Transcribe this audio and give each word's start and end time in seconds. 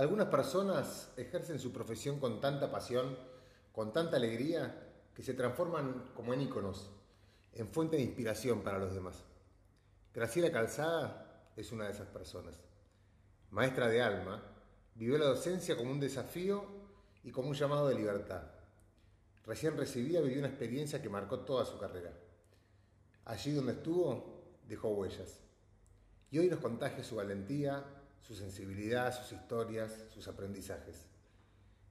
Algunas 0.00 0.28
personas 0.28 1.12
ejercen 1.18 1.58
su 1.58 1.72
profesión 1.72 2.20
con 2.20 2.40
tanta 2.40 2.70
pasión, 2.70 3.18
con 3.70 3.92
tanta 3.92 4.16
alegría, 4.16 4.94
que 5.14 5.22
se 5.22 5.34
transforman 5.34 6.12
como 6.14 6.32
en 6.32 6.40
íconos, 6.40 6.90
en 7.52 7.68
fuente 7.68 7.96
de 7.96 8.04
inspiración 8.04 8.62
para 8.62 8.78
los 8.78 8.94
demás. 8.94 9.22
Graciela 10.14 10.50
Calzada 10.50 11.52
es 11.54 11.70
una 11.70 11.84
de 11.84 11.90
esas 11.90 12.06
personas. 12.08 12.54
Maestra 13.50 13.88
de 13.88 14.00
alma, 14.00 14.42
vivió 14.94 15.18
la 15.18 15.26
docencia 15.26 15.76
como 15.76 15.90
un 15.90 16.00
desafío 16.00 16.64
y 17.22 17.30
como 17.30 17.50
un 17.50 17.54
llamado 17.54 17.86
de 17.86 17.96
libertad. 17.96 18.44
Recién 19.44 19.76
recibida 19.76 20.22
vivió 20.22 20.38
una 20.38 20.48
experiencia 20.48 21.02
que 21.02 21.10
marcó 21.10 21.40
toda 21.40 21.66
su 21.66 21.76
carrera. 21.78 22.14
Allí 23.26 23.52
donde 23.52 23.72
estuvo, 23.72 24.56
dejó 24.66 24.88
huellas. 24.92 25.40
Y 26.30 26.38
hoy 26.38 26.48
nos 26.48 26.60
contagia 26.60 27.04
su 27.04 27.16
valentía, 27.16 27.99
su 28.20 28.34
sensibilidad, 28.34 29.16
sus 29.16 29.32
historias, 29.32 30.04
sus 30.12 30.28
aprendizajes. 30.28 31.06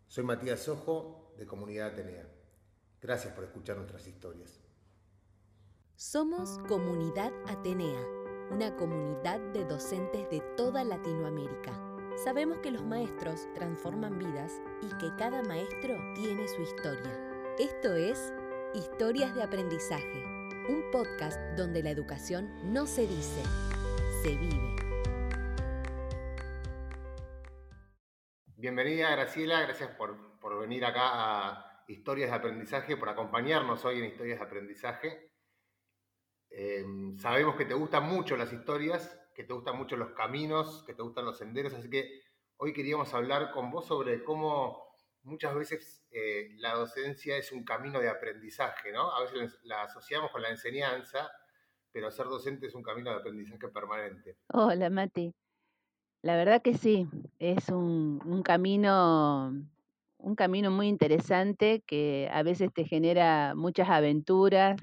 Soy 0.08 0.24
Matías 0.24 0.68
Ojo, 0.68 1.34
de 1.38 1.46
Comunidad 1.46 1.90
Atenea. 1.90 2.28
Gracias 3.02 3.34
por 3.34 3.44
escuchar 3.44 3.78
nuestras 3.78 4.08
historias. 4.08 4.60
Somos 5.96 6.58
Comunidad 6.68 7.32
Atenea, 7.48 8.02
una 8.52 8.76
comunidad 8.76 9.40
de 9.54 9.66
docentes 9.66 10.30
de 10.30 10.42
toda 10.56 10.84
Latinoamérica. 10.84 11.74
Sabemos 12.24 12.58
que 12.60 12.72
los 12.72 12.84
maestros 12.84 13.48
transforman 13.54 14.18
vidas 14.18 14.52
y 14.82 14.88
que 14.98 15.16
cada 15.18 15.44
maestro 15.44 15.98
tiene 16.16 16.48
su 16.48 16.62
historia. 16.62 17.30
Esto 17.60 17.94
es 17.96 18.34
Historias 18.74 19.36
de 19.36 19.44
Aprendizaje, 19.44 20.24
un 20.70 20.84
podcast 20.92 21.40
donde 21.58 21.84
la 21.84 21.90
educación 21.90 22.50
no 22.64 22.88
se 22.88 23.02
dice, 23.02 23.44
se 24.24 24.36
vive. 24.36 24.79
Bienvenida 28.60 29.12
Graciela, 29.12 29.62
gracias 29.62 29.92
por, 29.92 30.38
por, 30.38 30.60
venir 30.60 30.84
acá 30.84 31.12
a 31.14 31.86
Historias 31.88 32.30
de 32.30 32.36
Aprendizaje, 32.36 32.98
por 32.98 33.08
acompañarnos 33.08 33.86
hoy 33.86 34.00
en 34.00 34.06
Historias 34.08 34.38
de 34.38 34.46
Aprendizaje. 34.46 35.32
Eh, 36.50 36.84
sabemos 37.20 37.56
que 37.56 37.64
te 37.64 37.74
gustan 37.74 38.04
mucho 38.04 38.36
las 38.36 38.52
historias, 38.52 39.18
que 39.34 39.46
te 39.46 39.54
gustan 39.54 39.78
mucho 39.78 39.96
los 39.96 40.12
caminos, 40.12 40.84
que 40.86 40.94
te 40.94 41.02
gustan 41.02 41.24
los 41.24 41.38
senderos, 41.38 41.74
así 41.74 41.90
que 41.90 42.22
hoy 42.58 42.74
queríamos 42.74 43.14
hablar 43.14 43.52
con 43.54 43.72
vos 43.72 43.86
sobre 43.86 44.26
cómo 44.26 44.90
muchas 45.22 45.56
veces 45.56 46.06
eh, 46.12 46.50
la 46.58 46.74
docencia 46.74 47.38
es 47.38 47.54
un 47.54 47.64
camino 47.64 48.02
de 48.02 48.10
aprendizaje, 48.10 48.92
¿no? 48.92 49.10
A 49.16 49.22
veces 49.22 49.58
la 49.64 49.84
asociamos 49.84 50.32
con 50.32 50.42
la 50.42 50.50
enseñanza, 50.50 51.32
pero 51.94 52.12
ser 52.12 52.26
docente 52.26 52.68
es 52.68 52.76
un 52.76 52.84
camino 52.84 53.10
de 53.10 53.20
aprendizaje 53.20 53.70
permanente. 53.70 54.36
Hola, 54.50 54.90
Mati. 54.90 55.34
La 56.22 56.36
verdad 56.36 56.62
que 56.62 56.74
sí, 56.74 57.08
es 57.40 57.70
un, 57.70 58.22
un 58.26 58.44
camino, 58.44 59.54
un 60.18 60.36
camino 60.36 60.70
muy 60.70 60.88
interesante 60.88 61.82
que 61.88 62.30
a 62.32 62.44
veces 62.44 62.74
te 62.74 62.86
genera 62.86 63.54
muchas 63.56 63.90
aventuras, 63.90 64.82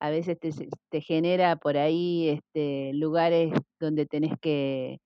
a 0.00 0.10
veces 0.10 0.38
te, 0.40 0.50
te 0.88 1.00
genera 1.02 1.56
por 1.56 1.76
ahí 1.76 2.30
este, 2.30 2.92
lugares 2.94 3.52
donde 3.78 4.06
tenés 4.06 4.32
que 4.40 5.00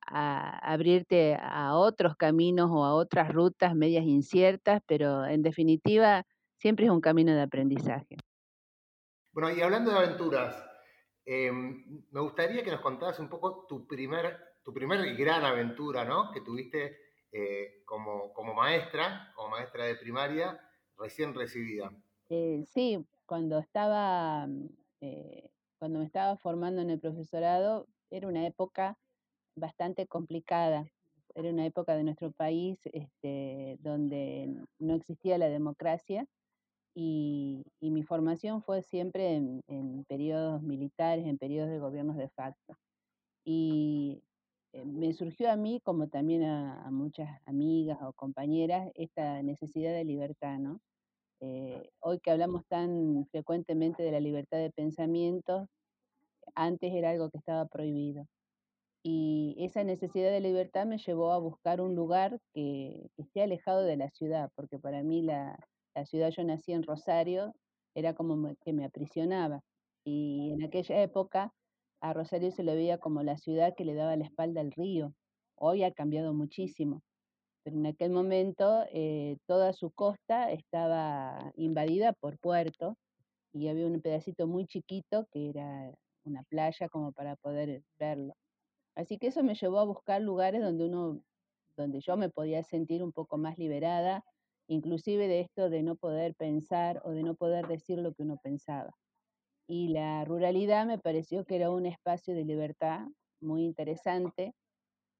abrirte 0.00 1.36
a 1.40 1.76
otros 1.76 2.16
caminos 2.16 2.70
o 2.72 2.84
a 2.84 2.94
otras 2.94 3.32
rutas 3.32 3.74
medias 3.74 4.04
inciertas, 4.04 4.82
pero 4.86 5.24
en 5.24 5.42
definitiva 5.42 6.24
siempre 6.58 6.86
es 6.86 6.90
un 6.90 7.00
camino 7.00 7.32
de 7.32 7.42
aprendizaje. 7.42 8.16
Bueno, 9.32 9.50
y 9.50 9.60
hablando 9.60 9.92
de 9.92 9.98
aventuras, 9.98 10.56
em, 11.24 12.04
me 12.10 12.20
gustaría 12.20 12.64
que 12.64 12.72
nos 12.72 12.80
contaras 12.80 13.20
un 13.20 13.28
poco 13.28 13.66
tu 13.68 13.86
primer, 13.86 14.49
tu 14.70 14.74
primer 14.74 15.16
gran 15.16 15.44
aventura, 15.44 16.04
¿no? 16.04 16.30
Que 16.30 16.40
tuviste 16.42 16.96
eh, 17.32 17.82
como, 17.84 18.32
como 18.32 18.54
maestra, 18.54 19.32
como 19.34 19.48
maestra 19.48 19.84
de 19.84 19.96
primaria, 19.96 20.60
recién 20.96 21.34
recibida. 21.34 21.90
Eh, 22.28 22.62
sí, 22.68 23.04
cuando 23.26 23.58
estaba, 23.58 24.46
eh, 25.00 25.50
cuando 25.76 25.98
me 25.98 26.04
estaba 26.04 26.36
formando 26.36 26.80
en 26.82 26.90
el 26.90 27.00
profesorado, 27.00 27.88
era 28.10 28.28
una 28.28 28.46
época 28.46 28.96
bastante 29.56 30.06
complicada. 30.06 30.86
Era 31.34 31.50
una 31.50 31.66
época 31.66 31.96
de 31.96 32.04
nuestro 32.04 32.30
país 32.30 32.78
este, 32.92 33.76
donde 33.80 34.54
no 34.78 34.94
existía 34.94 35.36
la 35.36 35.48
democracia 35.48 36.28
y, 36.94 37.64
mi 37.80 38.04
formación 38.04 38.62
fue 38.62 38.82
siempre 38.82 39.34
en, 39.34 40.04
periodos 40.04 40.62
militares, 40.62 41.26
en 41.26 41.38
periodos 41.38 41.70
de 41.70 41.80
gobiernos 41.80 42.16
de 42.16 42.28
facto. 42.28 42.76
Y 43.44 44.22
eh, 44.72 44.84
me 44.84 45.12
surgió 45.12 45.50
a 45.50 45.56
mí, 45.56 45.80
como 45.84 46.08
también 46.08 46.44
a, 46.44 46.88
muchas 46.90 47.28
amigas 47.46 47.98
o 48.02 48.12
compañeras, 48.12 48.90
esta 48.94 49.42
necesidad 49.42 49.92
de 49.92 50.04
libertad, 50.04 50.58
¿no? 50.58 50.80
Eh, 51.40 51.90
hoy 52.00 52.20
que 52.20 52.30
hablamos 52.30 52.66
tan 52.68 53.26
frecuentemente 53.30 54.02
de 54.02 54.12
la 54.12 54.20
libertad 54.20 54.58
de 54.58 54.70
pensamiento, 54.70 55.68
antes 56.54 56.92
era 56.94 57.10
algo 57.10 57.30
que 57.30 57.38
estaba 57.38 57.66
prohibido. 57.66 58.26
Y 59.02 59.56
esa 59.60 59.84
necesidad 59.84 60.30
de 60.30 60.40
libertad 60.40 60.86
me 60.86 60.98
llevó 60.98 61.32
a 61.32 61.38
buscar 61.38 61.80
un 61.80 61.94
lugar 61.94 62.38
que, 62.54 63.10
esté 63.16 63.42
alejado 63.42 63.82
de 63.84 63.96
la 63.96 64.10
ciudad, 64.10 64.50
porque 64.54 64.78
para 64.78 65.02
mí 65.02 65.22
la, 65.22 65.58
ciudad, 66.06 66.30
yo 66.30 66.44
nací 66.44 66.72
en 66.72 66.82
Rosario, 66.82 67.54
era 67.94 68.14
como 68.14 68.54
que 68.64 68.72
me 68.72 68.84
aprisionaba. 68.84 69.62
Y 70.04 70.52
en 70.52 70.64
aquella 70.64 71.02
época 71.02 71.52
a 72.00 72.12
Rosario 72.12 72.50
se 72.50 72.62
le 72.62 72.74
veía 72.74 72.98
como 72.98 73.22
la 73.22 73.36
ciudad 73.36 73.74
que 73.76 73.84
le 73.84 73.94
daba 73.94 74.16
la 74.16 74.24
espalda 74.24 74.60
al 74.60 74.72
río. 74.72 75.14
Hoy 75.56 75.82
ha 75.84 75.92
cambiado 75.92 76.32
muchísimo, 76.32 77.02
pero 77.62 77.76
en 77.76 77.86
aquel 77.86 78.10
momento 78.10 78.84
eh, 78.92 79.36
toda 79.46 79.72
su 79.72 79.90
costa 79.90 80.50
estaba 80.50 81.52
invadida 81.56 82.12
por 82.14 82.38
puerto 82.38 82.96
y 83.52 83.68
había 83.68 83.86
un 83.86 84.00
pedacito 84.00 84.46
muy 84.46 84.66
chiquito 84.66 85.26
que 85.32 85.50
era 85.50 85.92
una 86.24 86.42
playa 86.44 86.88
como 86.88 87.12
para 87.12 87.36
poder 87.36 87.82
verlo. 87.98 88.34
Así 88.94 89.18
que 89.18 89.28
eso 89.28 89.42
me 89.42 89.54
llevó 89.54 89.78
a 89.78 89.84
buscar 89.84 90.22
lugares 90.22 90.62
donde 90.62 90.86
uno, 90.86 91.22
donde 91.76 92.00
yo 92.00 92.16
me 92.16 92.30
podía 92.30 92.62
sentir 92.62 93.02
un 93.02 93.12
poco 93.12 93.38
más 93.38 93.58
liberada, 93.58 94.24
inclusive 94.68 95.28
de 95.28 95.40
esto 95.40 95.70
de 95.70 95.82
no 95.82 95.96
poder 95.96 96.34
pensar 96.34 97.00
o 97.04 97.10
de 97.10 97.22
no 97.22 97.34
poder 97.34 97.66
decir 97.66 97.98
lo 97.98 98.12
que 98.14 98.22
uno 98.22 98.38
pensaba. 98.42 98.90
Y 99.70 99.86
la 99.86 100.24
ruralidad 100.24 100.84
me 100.84 100.98
pareció 100.98 101.44
que 101.44 101.54
era 101.54 101.70
un 101.70 101.86
espacio 101.86 102.34
de 102.34 102.44
libertad 102.44 103.06
muy 103.40 103.62
interesante 103.62 104.52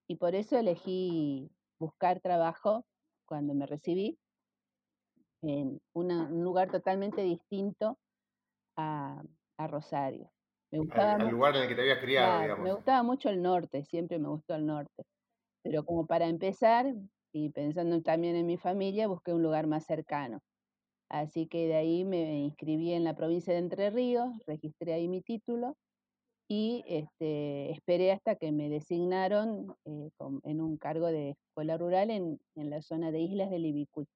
y 0.08 0.16
por 0.16 0.34
eso 0.34 0.58
elegí 0.58 1.48
buscar 1.78 2.18
trabajo 2.18 2.84
cuando 3.26 3.54
me 3.54 3.66
recibí 3.66 4.18
en 5.42 5.80
un 5.94 6.42
lugar 6.42 6.68
totalmente 6.68 7.22
distinto 7.22 7.96
a 8.76 9.22
Rosario. 9.68 10.32
Me 10.72 10.80
gustaba 10.80 11.12
al, 11.12 11.30
lugar 11.30 11.54
en 11.54 11.62
el 11.62 11.68
que 11.68 11.76
te 11.76 11.82
habías 11.82 12.00
criado, 12.00 12.42
digamos. 12.42 12.64
Me 12.64 12.72
gustaba 12.72 13.04
mucho 13.04 13.28
el 13.28 13.40
norte, 13.40 13.84
siempre 13.84 14.18
me 14.18 14.30
gustó 14.30 14.56
el 14.56 14.66
norte. 14.66 15.04
Pero 15.62 15.84
como 15.84 16.08
para 16.08 16.26
empezar, 16.26 16.92
y 17.32 17.50
pensando 17.50 18.02
también 18.02 18.34
en 18.34 18.46
mi 18.46 18.56
familia, 18.56 19.06
busqué 19.06 19.32
un 19.32 19.44
lugar 19.44 19.68
más 19.68 19.84
cercano. 19.86 20.40
Así 21.10 21.48
que 21.48 21.66
de 21.66 21.74
ahí 21.74 22.04
me 22.04 22.38
inscribí 22.38 22.92
en 22.92 23.02
la 23.02 23.16
provincia 23.16 23.52
de 23.52 23.58
Entre 23.58 23.90
Ríos, 23.90 24.30
registré 24.46 24.92
ahí 24.92 25.08
mi 25.08 25.20
título 25.20 25.76
y 26.48 26.84
este, 26.86 27.72
esperé 27.72 28.12
hasta 28.12 28.36
que 28.36 28.52
me 28.52 28.68
designaron 28.68 29.76
eh, 29.84 30.10
en 30.44 30.60
un 30.60 30.76
cargo 30.78 31.08
de 31.08 31.30
escuela 31.30 31.76
rural 31.76 32.10
en, 32.10 32.40
la 32.54 32.80
zona 32.80 33.10
de 33.10 33.20
Islas 33.20 33.50
del 33.50 33.66
Ibicuy. 33.66 34.06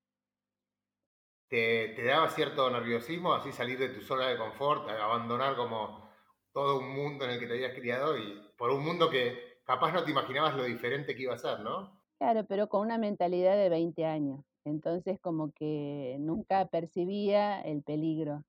¿Te, 1.49 1.95
¿Te, 1.97 2.05
daba 2.05 2.29
cierto 2.31 2.71
nerviosismo 2.71 3.35
así 3.35 3.51
salir 3.51 3.79
de 3.79 3.89
tu 3.89 4.01
zona 4.01 4.29
de 4.29 4.39
confort, 4.39 4.89
abandonar 4.89 5.57
como 5.57 6.09
todo 6.53 6.79
un 6.79 6.95
mundo 6.95 7.25
en 7.25 7.33
el 7.33 7.41
que 7.41 7.47
te 7.49 7.55
habías 7.55 7.75
criado 7.75 8.17
y 8.17 8.41
por 8.57 8.71
un 8.71 8.85
mundo 8.85 9.11
que 9.11 9.59
capaz 9.65 9.93
no 9.93 10.05
te 10.05 10.13
imaginabas 10.13 10.55
lo 10.55 10.63
diferente 10.63 11.17
que 11.17 11.23
iba 11.23 11.35
a 11.35 11.39
ser, 11.39 11.59
¿no? 11.61 12.01
Claro, 12.19 12.45
pero 12.47 12.69
con 12.69 12.83
una 12.83 12.99
mentalidad 12.99 13.57
de 13.57 13.69
20 13.69 14.05
años. 14.07 14.45
Entonces 14.65 15.21
como 15.21 15.53
que 15.53 16.17
nunca 16.21 16.67
percibía 16.67 17.61
el 17.61 17.83
peligro. 17.83 18.45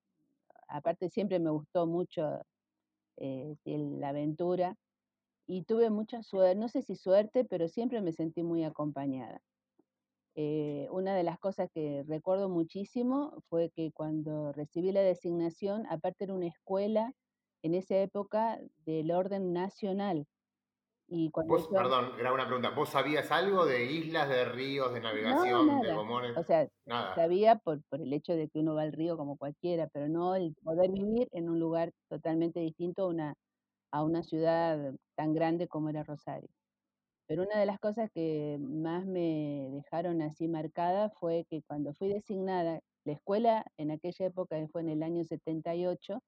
Aparte 0.68 1.10
siempre 1.10 1.40
me 1.40 1.52
gustó 1.52 1.88
mucho 1.88 2.42
eh, 3.18 3.56
la 3.66 4.10
aventura 4.10 4.78
y 5.48 5.64
tuve 5.64 5.90
mucha 5.90 6.24
suerte, 6.24 6.60
no 6.60 6.70
sé 6.70 6.82
si 6.82 6.96
suerte, 6.96 7.46
pero 7.46 7.68
siempre 7.68 8.02
me 8.02 8.14
sentí 8.14 8.44
muy 8.44 8.64
acompañada. 8.64 9.42
Eh, 10.36 10.88
una 10.92 11.16
de 11.16 11.24
las 11.24 11.40
cosas 11.40 11.70
que 11.74 12.04
recuerdo 12.08 12.50
muchísimo 12.50 13.42
fue 13.50 13.70
que 13.70 13.92
cuando 13.94 14.52
recibí 14.52 14.92
la 14.92 15.02
designación, 15.02 15.86
aparte 15.90 16.26
era 16.26 16.34
una 16.34 16.48
escuela 16.48 17.14
en 17.64 17.74
esa 17.74 17.98
época 17.98 18.60
del 18.86 19.12
orden 19.12 19.54
nacional. 19.54 20.28
Y 21.08 21.30
cuando 21.30 21.70
Perdón, 21.70 22.14
era 22.20 22.34
una 22.34 22.46
pregunta. 22.46 22.72
¿Vos 22.72 22.90
sabías 22.90 23.32
algo 23.32 23.66
de 23.66 23.86
islas, 23.86 24.28
de 24.28 24.46
ríos, 24.46 24.94
de 24.94 25.02
navegación, 25.02 25.82
de 25.82 25.94
gomones? 25.94 26.36
O 26.36 26.44
sea, 26.44 26.68
sabía 27.16 27.58
por, 27.58 27.84
por 27.90 28.02
el 28.02 28.12
hecho 28.12 28.34
de 28.34 28.50
que 28.50 28.60
uno 28.60 28.74
va 28.74 28.82
al 28.82 28.94
río 28.94 29.16
como 29.16 29.38
cualquiera, 29.38 29.88
pero 29.94 30.10
no 30.10 30.36
el 30.36 30.56
poder 30.64 30.92
vivir 30.92 31.28
en 31.32 31.50
un 31.50 31.60
lugar 31.60 31.92
totalmente 32.10 32.60
distinto 32.60 33.04
a 33.04 33.08
una, 33.08 33.36
a 33.92 34.04
una 34.04 34.24
ciudad 34.24 34.94
tan 35.16 35.34
grande 35.34 35.68
como 35.68 35.90
era 35.90 36.04
Rosario. 36.04 36.50
Pero 37.28 37.44
una 37.44 37.60
de 37.60 37.66
las 37.66 37.80
cosas 37.80 38.10
que 38.12 38.58
más 38.60 39.06
me 39.06 39.70
dejaron 39.72 40.22
así 40.22 40.48
marcada 40.48 41.10
fue 41.10 41.46
que 41.50 41.62
cuando 41.64 41.94
fui 41.94 42.08
designada, 42.08 42.80
la 43.04 43.14
escuela 43.14 43.66
en 43.78 43.92
aquella 43.92 44.28
época, 44.28 44.58
fue 44.72 44.82
en 44.82 44.90
el 44.90 45.04
año 45.04 45.24
78, 45.24 46.20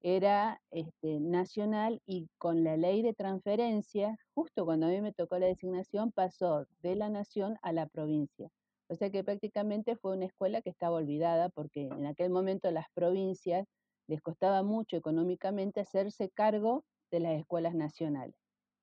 era 0.00 0.60
este, 0.70 1.20
nacional 1.20 2.00
y 2.06 2.28
con 2.38 2.64
la 2.64 2.76
ley 2.76 3.02
de 3.02 3.14
transferencia, 3.14 4.16
justo 4.34 4.64
cuando 4.64 4.86
a 4.86 4.90
mí 4.90 5.00
me 5.00 5.12
tocó 5.12 5.38
la 5.38 5.46
designación, 5.46 6.12
pasó 6.12 6.66
de 6.82 6.94
la 6.94 7.08
nación 7.08 7.58
a 7.62 7.72
la 7.72 7.86
provincia. 7.86 8.48
O 8.88 8.94
sea 8.94 9.10
que 9.10 9.24
prácticamente 9.24 9.96
fue 9.96 10.16
una 10.16 10.26
escuela 10.26 10.62
que 10.62 10.70
estaba 10.70 10.96
olvidada 10.96 11.50
porque 11.50 11.82
en 11.82 12.06
aquel 12.06 12.30
momento 12.30 12.70
las 12.70 12.86
provincias 12.94 13.66
les 14.06 14.22
costaba 14.22 14.62
mucho 14.62 14.96
económicamente 14.96 15.80
hacerse 15.80 16.30
cargo 16.30 16.84
de 17.10 17.20
las 17.20 17.38
escuelas 17.38 17.74
nacionales. 17.74 18.34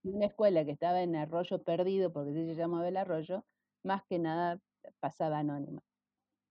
Y 0.04 0.10
una 0.10 0.28
escuela 0.28 0.64
que 0.66 0.72
estaba 0.72 1.02
en 1.02 1.16
Arroyo 1.16 1.64
Perdido, 1.64 2.14
porque 2.14 2.34
se 2.34 2.54
llamaba 2.54 2.88
el 2.88 2.98
Arroyo, 2.98 3.44
más 3.84 4.04
que 4.08 4.20
nada 4.20 4.60
pasaba 5.00 5.40
anónima. 5.40 5.82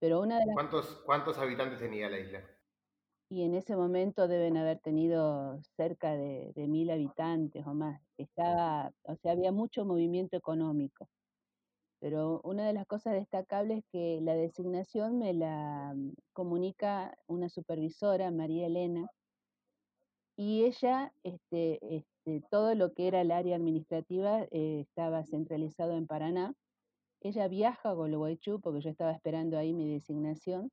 Pero 0.01 0.21
una 0.21 0.41
de 0.41 0.47
¿Cuántos, 0.53 1.03
¿Cuántos 1.07 1.39
habitantes 1.39 1.79
tenía 1.79 2.09
la 2.09 2.19
isla? 2.19 2.43
Y 3.29 3.43
en 3.43 3.55
ese 3.55 3.76
momento 3.76 4.29
deben 4.29 4.56
haber 4.56 4.79
tenido 4.81 5.61
cerca 5.76 6.17
de, 6.17 6.53
de 6.55 6.69
mil 6.69 6.91
habitantes 6.91 7.67
o 7.67 7.75
más. 7.75 8.00
Estaba, 8.19 8.93
o 9.03 9.17
sea, 9.17 9.32
había 9.32 9.53
mucho 9.53 9.85
movimiento 9.85 10.37
económico. 10.37 11.09
Pero 12.00 12.41
una 12.44 12.67
de 12.67 12.75
las 12.75 12.87
cosas 12.87 13.15
destacables 13.15 13.79
es 13.79 13.85
que 13.91 14.21
la 14.21 14.35
designación 14.35 15.19
me 15.19 15.32
la 15.32 15.94
mm, 15.97 16.12
comunica 16.35 17.17
una 17.26 17.49
supervisora, 17.49 18.31
María 18.31 18.67
Elena, 18.67 19.09
y 20.37 20.65
ella, 20.65 21.12
este, 21.23 21.79
este, 21.97 22.43
todo 22.50 22.75
lo 22.75 22.93
que 22.93 23.06
era 23.09 23.20
el 23.20 23.31
área 23.31 23.56
administrativa 23.56 24.43
eh, 24.50 24.81
estaba 24.81 25.25
centralizado 25.25 25.97
en 25.97 26.06
Paraná. 26.06 26.55
Ella 27.20 27.49
viaja 27.49 27.91
a 27.91 27.93
Gologuaychú 27.94 28.61
porque 28.61 28.81
yo 28.81 28.91
estaba 28.91 29.12
esperando 29.12 29.56
ahí 29.56 29.73
mi 29.73 29.88
designación 29.88 30.70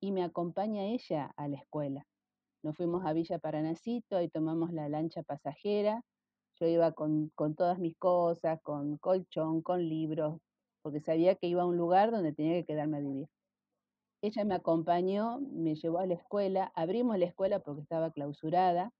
y 0.00 0.12
me 0.12 0.22
acompaña 0.22 0.84
ella 0.84 1.32
a 1.36 1.48
la 1.48 1.56
escuela. 1.56 2.06
Nos 2.62 2.76
fuimos 2.76 3.04
a 3.04 3.12
Villa 3.12 3.38
Paranacito 3.38 4.20
y 4.20 4.28
tomamos 4.28 4.72
la 4.72 4.88
lancha 4.88 5.22
pasajera. 5.22 6.02
Yo 6.58 6.66
iba 6.66 6.92
con, 6.92 7.30
con 7.34 7.54
todas 7.54 7.78
mis 7.78 7.96
cosas, 7.96 8.60
con 8.62 8.96
colchón, 8.98 9.62
con 9.62 9.88
libros, 9.88 10.40
porque 10.82 11.00
sabía 11.00 11.34
que 11.34 11.46
iba 11.46 11.62
a 11.62 11.66
un 11.66 11.76
lugar 11.76 12.10
donde 12.10 12.32
tenía 12.32 12.54
que 12.54 12.64
quedarme 12.64 12.98
a 12.98 13.00
vivir. 13.00 13.28
Ella 14.22 14.44
me 14.44 14.54
acompañó, 14.54 15.40
me 15.40 15.74
llevó 15.74 15.98
a 15.98 16.06
la 16.06 16.14
escuela, 16.14 16.72
abrimos 16.74 17.18
la 17.18 17.26
escuela 17.26 17.60
porque 17.60 17.82
estaba 17.82 18.10
clausurada. 18.10 18.92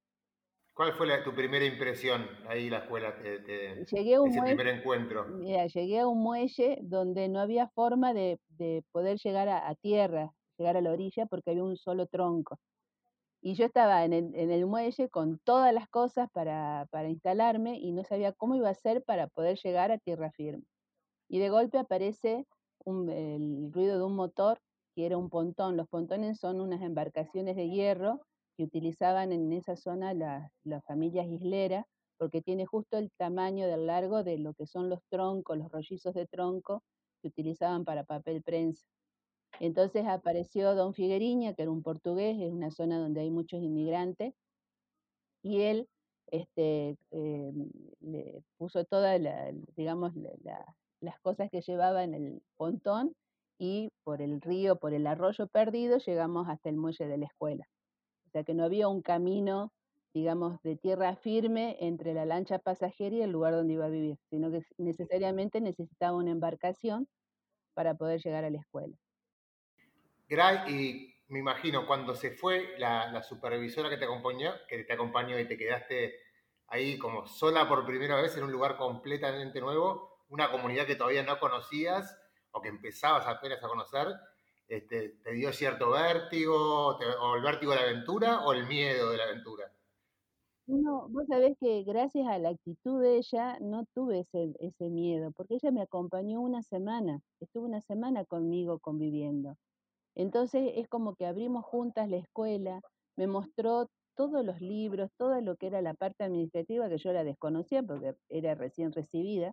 ¿Cuál 0.77 0.93
fue 0.93 1.07
tu 1.25 1.35
primera 1.35 1.65
impresión 1.65 2.29
ahí 2.47 2.69
la 2.69 2.81
escuela? 2.81 3.15
llegué 3.19 4.15
a 4.15 4.21
un 4.21 4.29
ese 4.29 4.43
primer 4.43 4.69
encuentro. 4.69 5.27
Mira, 5.29 5.67
llegué 5.69 6.01
a 6.01 6.07
un 6.07 6.23
muelle 6.23 6.79
donde 6.83 7.29
no 7.31 7.41
había 7.41 7.69
forma 7.69 8.13
de, 8.13 8.39
de 8.51 8.85
poder 8.93 9.19
llegar 9.19 9.49
a, 9.49 9.75
tierra, 9.75 10.35
llegar 10.59 10.77
a 10.77 10.81
la 10.81 10.93
orilla, 10.93 11.27
porque 11.27 11.51
había 11.51 11.65
un 11.65 11.77
solo 11.77 12.07
tronco. 12.07 12.59
Y 13.43 13.55
yo 13.55 13.67
estaba 13.67 14.05
en 14.05 14.13
el, 14.13 14.67
muelle 14.67 15.09
con 15.09 15.39
todas 15.39 15.73
las 15.73 15.89
cosas 15.89 16.29
para, 16.33 16.87
para 16.91 17.09
instalarme 17.09 17.79
y 17.79 17.93
no 17.93 18.05
sabía 18.05 18.33
cómo 18.33 18.57
iba 18.57 18.69
a 18.69 18.73
hacer 18.73 19.05
para 19.05 19.29
poder 19.29 19.59
llegar 19.63 19.93
a 19.93 19.99
tierra 19.99 20.31
firme 20.33 20.65
y 21.29 21.39
de 21.39 21.51
golpe 21.51 21.79
aparece 21.79 22.47
el 22.87 23.71
ruido 23.73 23.99
de 23.99 24.05
un 24.05 24.15
motor 24.15 24.61
que 24.95 25.07
era 25.07 25.17
un 25.17 25.29
pontón. 25.29 25.77
Los 25.77 25.89
pontones 25.89 26.39
son 26.39 26.61
unas 26.61 26.83
embarcaciones 26.83 27.57
de 27.57 27.69
hierro 27.69 28.21
que 28.57 28.65
utilizaban 28.65 29.33
en 29.33 29.53
esa 29.53 29.77
zona 29.77 30.15
las, 30.15 30.51
familias 30.87 31.27
isleras 31.27 31.85
porque 32.17 32.41
tiene 32.41 32.65
justo 32.65 32.97
el 32.97 33.11
tamaño 33.19 33.67
del 33.67 33.87
largo 33.87 34.23
de 34.23 34.39
lo 34.39 34.55
que 34.55 34.67
son 34.67 34.89
los 34.89 35.01
troncos, 35.11 35.59
los 35.59 35.71
rollizos 35.71 36.15
de 36.15 36.27
tronco 36.27 36.83
que 37.21 37.29
utilizaban 37.29 37.85
para 37.85 38.05
papel 38.05 38.43
prensa. 38.43 38.87
Entonces 39.61 40.07
apareció 40.07 40.75
don 40.75 40.95
Figueriña, 40.95 41.55
que 41.55 41.63
era 41.63 41.71
un 41.71 41.83
portugués, 41.83 42.37
es 42.41 42.53
una 42.53 42.71
zona 42.71 42.99
donde 42.99 43.21
hay 43.21 43.31
muchos 43.31 43.61
inmigrantes, 43.61 44.35
y 45.43 45.63
él 45.63 45.89
este, 46.29 46.97
eh, 47.13 47.53
le 48.01 48.43
puso 48.59 48.85
toda 48.85 49.19
la, 49.19 49.53
digamos, 49.77 50.15
la, 50.17 50.65
las 51.01 51.21
cosas 51.21 51.51
que 51.51 51.61
llevaba 51.61 52.05
en 52.05 52.15
el 52.15 52.43
pontón 52.57 53.15
y 53.59 53.91
por 54.05 54.21
el 54.23 54.41
río, 54.41 54.77
por 54.77 54.93
el 54.93 55.07
arroyo 55.07 55.47
perdido, 55.47 55.99
llegamos 55.99 56.49
hasta 56.49 56.69
el 56.69 56.77
muelle 56.77 57.07
de 57.07 57.19
la 57.19 57.27
escuela. 57.27 57.67
O 58.27 58.31
sea 58.31 58.45
que 58.45 58.55
no 58.55 58.65
había 58.65 58.89
un 58.89 59.03
camino, 59.03 59.73
digamos, 60.15 60.61
de 60.63 60.77
tierra 60.77 61.17
firme 61.17 61.77
entre 61.81 62.13
la 62.13 62.27
lancha 62.27 62.59
pasajera 62.59 63.17
y 63.17 63.23
el 63.23 63.31
lugar 63.31 63.55
donde 63.55 63.75
iba 63.75 63.87
a 63.87 63.91
vivir, 63.91 64.19
sino 64.31 64.51
que 64.51 64.63
necesariamente 64.79 65.61
necesitaba 65.61 66.17
una 66.17 66.33
embarcación 66.33 67.09
para 67.75 67.95
poder 67.95 68.21
llegar 68.23 68.45
a 68.45 68.51
la 68.51 68.59
escuela. 68.59 68.97
Gray, 70.29 70.59
y 70.69 71.17
me 71.29 71.39
imagino 71.39 71.87
cuando 71.87 72.15
se 72.15 72.33
fue 72.33 72.75
la, 72.79 73.23
supervisora 73.23 73.89
que 73.89 73.97
te 73.97 74.05
acompañó, 74.05 74.53
que 74.69 74.85
te 74.85 74.93
acompañó 74.93 75.39
y 75.39 75.47
te 75.47 75.57
quedaste 75.57 76.15
ahí 76.69 76.99
como 76.99 77.27
sola 77.27 77.69
por 77.69 77.87
primera 77.87 78.21
vez 78.21 78.37
en 78.37 78.45
un 78.45 78.53
lugar 78.53 78.77
completamente 78.77 79.61
nuevo, 79.61 80.25
una 80.29 80.51
comunidad 80.51 80.87
que 80.87 80.97
todavía 80.97 81.23
no 81.23 81.39
conocías 81.39 82.17
o 82.51 82.61
que 82.61 82.69
empezabas 82.69 83.27
apenas 83.27 83.63
a 83.63 83.69
conocer, 83.69 84.09
este, 84.69 85.11
¿te 85.23 85.33
dio 85.33 85.53
cierto 85.53 85.91
vértigo, 85.91 86.97
o 86.97 87.37
el 87.37 87.43
vértigo 87.43 87.73
de 87.73 87.79
la 87.79 87.85
aventura 87.85 88.45
o 88.45 88.53
el 88.53 88.67
miedo 88.67 89.11
de 89.11 89.17
la 89.17 89.25
aventura? 89.25 89.73
No, 90.67 91.09
vos 91.09 91.27
sabés 91.29 91.57
que 91.61 91.85
gracias 91.85 92.27
a 92.27 92.39
la 92.39 92.49
actitud 92.49 93.01
de 93.01 93.19
ella 93.19 93.57
no 93.61 93.85
tuve 93.95 94.21
ese, 94.21 94.53
ese 94.59 94.91
miedo, 94.91 95.31
porque 95.31 95.55
ella 95.55 95.71
me 95.71 95.83
acompañó 95.83 96.41
una 96.41 96.63
semana, 96.63 97.21
estuvo 97.39 97.67
una 97.67 97.81
semana 97.81 98.25
conmigo 98.25 98.81
conviviendo. 98.81 99.57
Entonces 100.17 100.73
es 100.77 100.89
como 100.89 101.15
que 101.17 101.27
abrimos 101.27 101.65
juntas 101.65 102.09
la 102.11 102.17
escuela, 102.19 102.81
me 103.17 103.27
mostró 103.29 103.89
todos 104.17 104.45
los 104.45 104.61
libros, 104.63 105.11
todo 105.19 105.41
lo 105.43 105.57
que 105.57 105.69
era 105.69 105.83
la 105.83 105.95
parte 105.95 106.25
administrativa 106.25 106.89
que 106.89 106.99
yo 106.99 107.13
la 107.13 107.25
desconocía 107.25 107.83
porque 107.83 108.17
era 108.31 108.55
recién 108.57 108.93
recibida, 108.93 109.53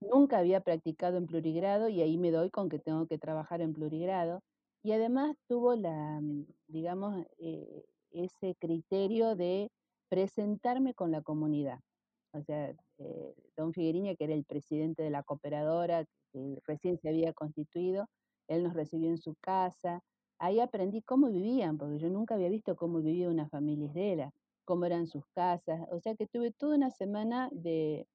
Nunca 0.00 0.38
había 0.38 0.60
practicado 0.60 1.16
en 1.16 1.26
plurigrado 1.26 1.88
y 1.88 2.02
ahí 2.02 2.18
me 2.18 2.30
doy 2.30 2.50
con 2.50 2.68
que 2.68 2.78
tengo 2.78 3.06
que 3.06 3.18
trabajar 3.18 3.60
en 3.62 3.72
plurigrado. 3.72 4.40
Y 4.82 4.92
además 4.92 5.34
tuvo 5.48 5.74
la, 5.74 6.20
mm, 6.20 6.46
digamos, 6.68 7.24
eh, 7.38 7.84
ese 8.10 8.54
criterio 8.60 9.34
de 9.36 9.70
presentarme 10.08 10.94
con 10.94 11.10
la 11.10 11.22
comunidad. 11.22 11.80
O 12.32 12.42
sea, 12.42 12.74
eh, 12.98 13.34
don 13.56 13.72
Figueriña, 13.72 14.14
que 14.16 14.24
era 14.24 14.34
el 14.34 14.44
presidente 14.44 15.02
de 15.02 15.10
la 15.10 15.22
cooperadora, 15.22 16.04
que 16.32 16.58
recién 16.66 16.98
se 16.98 17.08
había 17.08 17.32
constituido, 17.32 18.06
él 18.48 18.62
nos 18.62 18.74
recibió 18.74 19.08
en 19.10 19.18
su 19.18 19.34
casa. 19.36 20.02
Ahí 20.38 20.60
aprendí 20.60 21.02
cómo 21.02 21.28
vivían, 21.28 21.78
porque 21.78 21.98
yo 21.98 22.10
nunca 22.10 22.34
había 22.34 22.48
visto 22.48 22.76
cómo 22.76 23.00
vivía 23.00 23.28
una 23.28 23.48
familia 23.48 23.86
islera, 23.86 24.32
cómo 24.64 24.84
eran 24.84 25.06
sus 25.06 25.24
casas. 25.34 25.80
O 25.90 26.00
sea 26.00 26.14
que 26.14 26.26
tuve 26.26 26.52
toda 26.52 26.76
una 26.76 26.90
semana 26.90 27.48
de, 27.52 28.06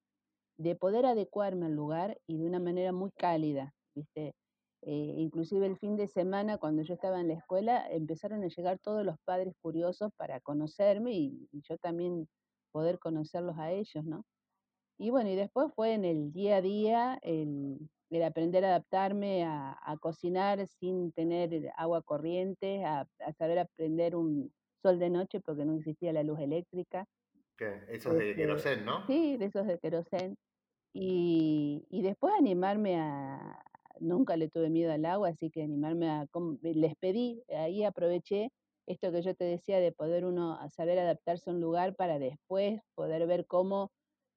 de 0.57 0.75
poder 0.75 1.05
adecuarme 1.05 1.65
al 1.65 1.73
lugar 1.75 2.19
y 2.27 2.37
de 2.37 2.45
una 2.45 2.59
manera 2.59 2.91
muy 2.91 3.11
cálida, 3.11 3.73
¿viste? 3.95 4.35
Eh, 4.83 5.15
inclusive 5.17 5.67
el 5.67 5.77
fin 5.77 5.95
de 5.95 6.07
semana, 6.07 6.57
cuando 6.57 6.81
yo 6.81 6.95
estaba 6.95 7.21
en 7.21 7.27
la 7.27 7.35
escuela, 7.35 7.87
empezaron 7.91 8.43
a 8.43 8.47
llegar 8.47 8.79
todos 8.79 9.05
los 9.05 9.15
padres 9.25 9.53
curiosos 9.61 10.11
para 10.17 10.39
conocerme 10.39 11.11
y, 11.13 11.49
yo 11.51 11.77
también 11.77 12.27
poder 12.71 12.97
conocerlos 12.99 13.57
a 13.59 13.71
ellos, 13.71 14.03
¿no? 14.05 14.25
Y 14.97 15.09
bueno, 15.11 15.29
y 15.29 15.35
después 15.35 15.73
fue 15.75 15.93
en 15.93 16.05
el 16.05 16.31
día 16.31 16.57
a 16.57 16.61
día 16.61 17.19
el, 17.23 17.89
aprender 18.25 18.65
a 18.65 18.69
adaptarme 18.69 19.45
a, 19.45 19.97
cocinar 19.99 20.67
sin 20.67 21.11
tener 21.11 21.71
agua 21.77 22.01
corriente, 22.01 22.83
a, 22.85 23.07
saber 23.37 23.59
aprender 23.59 24.15
un 24.15 24.51
sol 24.81 24.99
de 24.99 25.09
noche 25.09 25.39
porque 25.39 25.65
no 25.65 25.75
existía 25.75 26.13
la 26.13 26.23
luz 26.23 26.39
eléctrica. 26.39 27.07
¿Qué? 27.57 27.81
Esos 27.87 28.13
de 28.15 28.31
este, 28.31 28.41
querosén, 28.41 28.85
¿no? 28.85 29.05
Sí, 29.07 29.37
de 29.37 29.45
esos 29.45 29.65
de 29.65 29.79
querosén. 29.79 30.37
Y, 30.93 31.85
y 31.89 32.01
después 32.01 32.33
animarme 32.37 32.99
a, 32.99 33.63
nunca 34.01 34.35
le 34.35 34.49
tuve 34.49 34.69
miedo 34.69 34.91
al 34.91 35.05
agua, 35.05 35.29
así 35.29 35.49
que 35.49 35.63
animarme 35.63 36.09
a, 36.09 36.27
les 36.61 36.95
pedí, 36.97 37.43
ahí 37.49 37.83
aproveché 37.83 38.51
esto 38.87 39.11
que 39.11 39.21
yo 39.21 39.35
te 39.35 39.45
decía 39.45 39.79
de 39.79 39.91
poder 39.91 40.25
uno 40.25 40.57
saber 40.69 40.99
adaptarse 40.99 41.49
a 41.49 41.53
un 41.53 41.61
lugar 41.61 41.95
para 41.95 42.19
después 42.19 42.81
poder 42.95 43.25
ver 43.27 43.45
cómo 43.45 43.91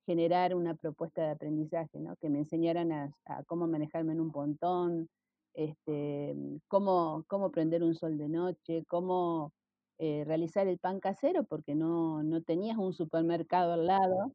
generar 0.07 0.55
una 0.55 0.75
propuesta 0.75 1.23
de 1.23 1.31
aprendizaje, 1.31 1.99
¿no? 1.99 2.17
que 2.17 2.29
me 2.29 2.39
enseñaran 2.39 2.93
a, 2.93 3.13
cómo 3.47 3.67
manejarme 3.67 4.13
en 4.13 4.21
un 4.21 4.33
pontón, 4.33 5.09
este, 5.55 6.35
cómo, 6.69 7.25
cómo 7.29 7.51
prender 7.51 7.83
un 7.83 7.95
sol 7.95 8.19
de 8.19 8.29
noche, 8.29 8.85
cómo 8.89 9.53
eh, 9.99 10.25
realizar 10.27 10.67
el 10.67 10.79
pan 10.79 11.01
casero, 11.01 11.45
porque 11.45 11.75
no, 11.75 12.23
no 12.23 12.43
tenías 12.43 12.77
un 12.77 12.93
supermercado 12.93 13.75
al 13.75 13.87
lado. 13.87 14.33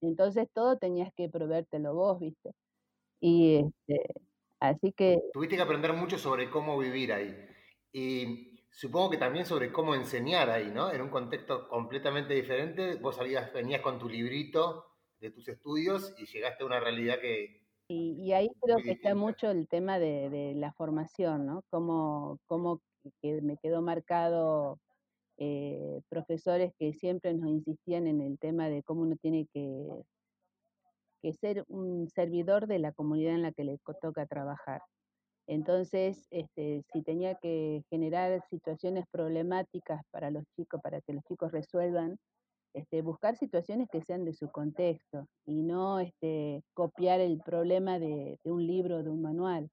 Entonces 0.00 0.48
todo 0.52 0.78
tenías 0.78 1.12
que 1.14 1.28
proveértelo 1.28 1.94
vos, 1.94 2.18
¿viste? 2.20 2.52
Y 3.20 3.56
este, 3.56 4.14
así 4.58 4.92
que... 4.92 5.18
Tuviste 5.32 5.56
que 5.56 5.62
aprender 5.62 5.92
mucho 5.92 6.18
sobre 6.18 6.50
cómo 6.50 6.78
vivir 6.78 7.12
ahí. 7.12 7.36
Y 7.92 8.49
supongo 8.70 9.10
que 9.10 9.16
también 9.18 9.46
sobre 9.46 9.72
cómo 9.72 9.94
enseñar 9.94 10.50
ahí, 10.50 10.70
¿no? 10.70 10.92
En 10.92 11.00
un 11.02 11.10
contexto 11.10 11.68
completamente 11.68 12.34
diferente. 12.34 12.96
Vos 12.96 13.18
venías 13.18 13.80
con 13.82 13.98
tu 13.98 14.08
librito 14.08 14.86
de 15.20 15.30
tus 15.30 15.48
estudios 15.48 16.14
y 16.18 16.26
llegaste 16.26 16.62
a 16.62 16.66
una 16.66 16.80
realidad 16.80 17.20
que... 17.20 17.60
Y, 17.88 18.32
ahí 18.32 18.48
creo 18.60 18.78
que 18.78 18.92
está 18.92 19.16
mucho 19.16 19.50
el 19.50 19.66
tema 19.66 19.98
de, 19.98 20.52
la 20.54 20.72
formación, 20.72 21.44
¿no? 21.44 21.64
Cómo, 21.70 22.38
cómo 22.46 22.80
que 23.20 23.42
me 23.42 23.56
quedó 23.56 23.82
marcado 23.82 24.78
eh, 25.38 26.00
profesores 26.08 26.72
que 26.78 26.92
siempre 26.92 27.34
nos 27.34 27.48
insistían 27.48 28.06
en 28.06 28.20
el 28.20 28.38
tema 28.38 28.68
de 28.68 28.84
cómo 28.84 29.02
uno 29.02 29.16
tiene 29.16 29.48
que, 29.52 29.88
que 31.20 31.32
ser 31.32 31.64
un 31.66 32.08
servidor 32.08 32.68
de 32.68 32.78
la 32.78 32.92
comunidad 32.92 33.34
en 33.34 33.42
la 33.42 33.52
que 33.52 33.64
le 33.64 33.78
toca 34.00 34.24
trabajar. 34.26 34.82
Entonces, 35.50 36.28
este, 36.30 36.84
si 36.92 37.02
tenía 37.02 37.34
que 37.34 37.82
generar 37.90 38.40
situaciones 38.50 39.04
problemáticas 39.10 40.00
para 40.12 40.30
los 40.30 40.44
chicos, 40.56 40.80
para 40.80 41.00
que 41.00 41.12
los 41.12 41.24
chicos 41.24 41.50
resuelvan, 41.50 42.18
este, 42.74 43.02
buscar 43.02 43.36
situaciones 43.36 43.88
que 43.90 44.00
sean 44.00 44.24
de 44.24 44.32
su 44.32 44.48
contexto 44.50 45.26
y 45.46 45.62
no 45.64 45.98
este, 45.98 46.62
copiar 46.72 47.20
el 47.20 47.40
problema 47.44 47.98
de, 47.98 48.38
un 48.44 48.64
libro, 48.64 49.02
de 49.02 49.10
un 49.10 49.22
manual. 49.22 49.70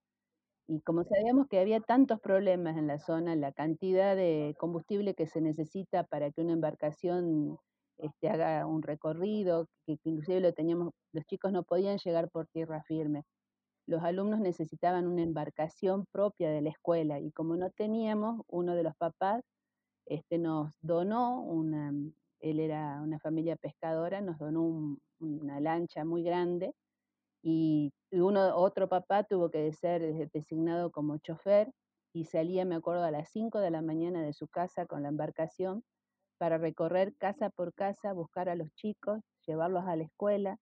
Y 0.68 0.82
como 0.82 1.04
sabíamos 1.04 1.48
que 1.48 1.60
había 1.60 1.80
tantos 1.82 2.20
problemas 2.22 2.78
en 2.78 2.88
la 2.88 3.00
zona, 3.00 3.36
la 3.36 3.52
cantidad 3.52 4.16
de 4.16 4.56
combustible 4.60 5.14
que 5.16 5.28
se 5.28 5.42
necesita 5.42 6.06
para 6.06 6.32
que 6.32 6.42
una 6.42 6.54
embarcación 6.54 7.60
este, 8.00 8.30
haga 8.30 8.66
un 8.66 8.82
recorrido, 8.82 9.68
que, 9.86 9.98
que 10.00 10.10
inclusive 10.10 10.42
lo 10.42 10.54
teníamos, 10.54 10.94
los 11.14 11.26
chicos 11.26 11.52
no 11.52 11.64
podían 11.64 12.00
llegar 12.00 12.30
por 12.32 12.48
tierra 12.48 12.84
firme 12.88 13.26
los 13.88 14.04
alumnos 14.04 14.40
necesitaban 14.42 15.08
una 15.08 15.24
embarcación 15.24 16.06
propia 16.12 16.50
de 16.52 16.62
la 16.62 16.70
escuela 16.70 17.20
y 17.20 17.32
como 17.32 17.56
no 17.56 17.72
teníamos, 17.72 18.42
uno 18.48 18.76
de 18.76 18.84
los 18.84 18.96
papás 18.98 19.44
este, 20.06 20.38
nos 20.38 20.74
donó 20.82 21.42
una, 21.42 21.94
él 22.40 22.60
era 22.60 23.02
una 23.02 23.20
familia 23.20 23.56
pescadora, 23.56 24.22
nos 24.22 24.38
donó 24.38 24.98
una 25.20 25.60
lancha 25.62 26.06
muy 26.06 26.22
grande 26.22 26.74
y 27.42 27.94
uno, 28.12 28.56
otro 28.58 28.90
papá 28.90 29.24
tuvo 29.24 29.50
que 29.50 29.72
ser 29.72 30.30
designado 30.32 30.92
como 30.92 31.18
chofer 31.18 31.72
y 32.14 32.26
salía, 32.26 32.66
me 32.66 32.76
acuerdo, 32.76 33.04
a 33.04 33.12
las 33.12 33.30
5 33.30 33.60
de 33.60 33.72
la 33.72 33.82
mañana 33.82 34.22
de 34.22 34.34
su 34.34 34.48
casa 34.48 34.86
con 34.86 35.04
la 35.04 35.10
embarcación 35.10 35.84
para 36.38 36.58
recorrer 36.58 37.16
casa 37.18 37.50
por 37.50 37.74
casa, 37.74 38.14
buscar 38.14 38.50
a 38.50 38.56
los 38.56 38.74
chicos, 38.76 39.22
llevarlos 39.46 39.86
a 39.86 39.96
la 39.96 40.04
escuela. 40.04 40.58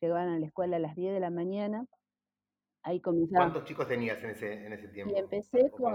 Llegaban 0.00 0.28
a 0.28 0.38
la 0.38 0.46
escuela 0.46 0.76
a 0.76 0.80
las 0.80 0.96
10 0.96 1.14
de 1.14 1.20
la 1.20 1.30
mañana 1.30 1.86
¿Cuántos 3.30 3.64
chicos 3.64 3.88
tenías 3.88 4.22
en 4.22 4.30
ese, 4.30 4.66
en 4.66 4.72
ese 4.72 4.88
tiempo? 4.88 5.14
Y 5.14 5.18
empecé 5.18 5.70
con, 5.70 5.94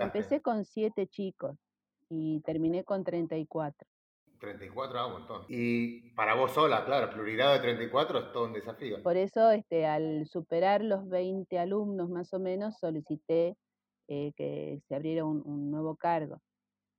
empecé 0.00 0.40
con 0.40 0.64
siete 0.64 1.06
chicos 1.06 1.58
y 2.08 2.40
terminé 2.40 2.84
con 2.84 3.04
34. 3.04 3.86
34, 4.38 4.98
ah, 4.98 5.06
un 5.06 5.12
montón. 5.12 5.44
Y 5.48 6.10
para 6.14 6.34
vos 6.34 6.52
sola, 6.52 6.84
claro, 6.84 7.10
prioridad 7.10 7.52
de 7.52 7.60
34 7.60 8.18
es 8.18 8.32
todo 8.32 8.46
un 8.46 8.52
desafío. 8.52 9.02
Por 9.02 9.16
eso, 9.16 9.50
este, 9.50 9.86
al 9.86 10.26
superar 10.26 10.82
los 10.82 11.08
20 11.08 11.58
alumnos 11.58 12.08
más 12.08 12.32
o 12.34 12.40
menos, 12.40 12.78
solicité 12.78 13.56
eh, 14.08 14.32
que 14.34 14.80
se 14.88 14.94
abriera 14.96 15.24
un, 15.24 15.42
un, 15.44 15.70
nuevo 15.70 15.96
cargo, 15.96 16.40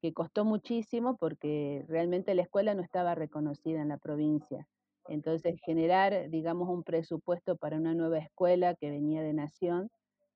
que 0.01 0.13
costó 0.13 0.45
muchísimo 0.45 1.17
porque 1.17 1.83
realmente 1.89 2.33
la 2.33 2.43
escuela 2.43 2.75
no 2.75 2.81
estaba 2.81 3.13
reconocida 3.13 3.81
en 3.81 3.89
la 3.89 3.97
provincia. 3.97 4.67
Entonces, 5.07 5.59
generar, 5.65 6.29
digamos, 6.29 6.69
un 6.69 6.83
presupuesto 6.83 7.55
para 7.57 7.77
una 7.77 7.93
nueva 7.93 8.19
escuela 8.19 8.75
que 8.75 8.89
venía 8.89 9.21
de 9.21 9.33
Nación, 9.33 9.89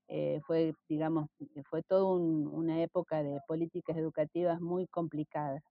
eh, 0.10 0.40
fue, 0.46 0.74
digamos, 0.88 1.30
fue 1.70 1.84
toda 1.84 2.06
una 2.16 2.82
época 2.82 3.24
de 3.24 3.40
políticas 3.48 3.98
educativas 3.98 4.62
muy 4.62 4.88
complicadas. 4.88 5.64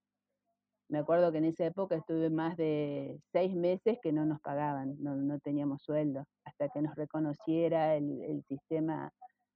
Me 0.88 0.99
acuerdo 0.99 1.33
que 1.33 1.38
en 1.38 1.47
esa 1.47 1.67
época 1.67 1.97
estuve 1.97 2.31
más 2.31 2.57
de 2.57 3.19
seis 3.33 3.55
meses 3.55 3.99
que 4.03 4.12
no 4.12 4.25
nos 4.25 4.41
pagaban, 4.41 4.95
no, 5.00 5.38
teníamos 5.41 5.83
sueldo, 5.83 6.25
hasta 6.45 6.69
que 6.69 6.81
nos 6.81 6.95
reconociera 6.95 7.97
el, 7.97 8.45
sistema 8.47 9.11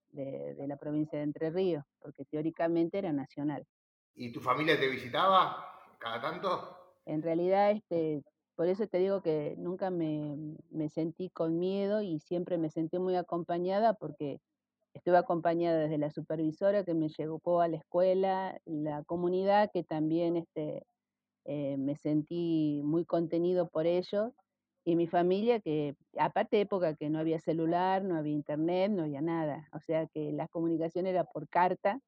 de, 0.09 0.55
de, 0.55 0.67
la 0.67 0.77
provincia 0.77 1.19
de 1.19 1.25
Entre 1.25 1.51
Ríos, 1.51 1.85
porque 2.01 2.25
teóricamente 2.25 2.99
era 2.99 3.13
nacional. 3.13 3.65
¿Y 4.15 4.33
tu 4.33 4.41
familia 4.41 4.79
te 4.79 4.89
visitaba 4.89 5.65
cada 5.99 6.21
tanto? 6.21 6.77
En 7.05 7.23
realidad, 7.23 7.71
este, 7.71 8.25
por 8.61 8.69
eso 8.69 8.87
te 8.87 8.99
digo 8.99 9.23
que 9.23 9.55
nunca 9.57 9.89
me, 9.89 10.37
sentí 10.91 11.31
con 11.31 11.59
miedo 11.59 12.03
y 12.03 12.19
siempre 12.19 12.59
me 12.59 12.69
sentí 12.69 12.99
muy 12.99 13.17
acompañada 13.17 13.95
porque 13.95 14.39
estuve 14.93 15.17
acompañada 15.17 15.79
desde 15.79 15.97
la 15.97 16.11
supervisora 16.11 16.85
que 16.85 16.93
me 16.93 17.09
llegó 17.09 17.63
a 17.63 17.69
la 17.69 17.79
escuela, 17.79 18.61
la 18.67 19.03
comunidad 19.05 19.71
que 19.73 19.83
también 19.83 20.37
este, 20.37 20.83
eh, 21.47 21.79
me 21.79 21.97
sentí 21.97 22.83
muy 22.85 23.07
contenido 23.07 23.67
por 23.67 23.87
ellos 23.87 24.35
y 24.85 24.95
mi 24.95 25.07
familia 25.07 25.61
que 25.61 25.97
aparte 26.19 26.61
época 26.61 26.97
que 26.97 27.09
no 27.09 27.19
había 27.19 27.41
celular, 27.41 28.05
no 28.05 28.15
había 28.19 28.35
internet, 28.35 28.93
no 28.93 29.05
había 29.05 29.23
nada, 29.23 29.71
o 29.73 29.81
sea 29.81 30.07
que 30.07 30.33
la 30.33 30.49
comunicación 30.49 31.07
era 31.07 31.25
por 31.25 31.49
carta 31.49 31.99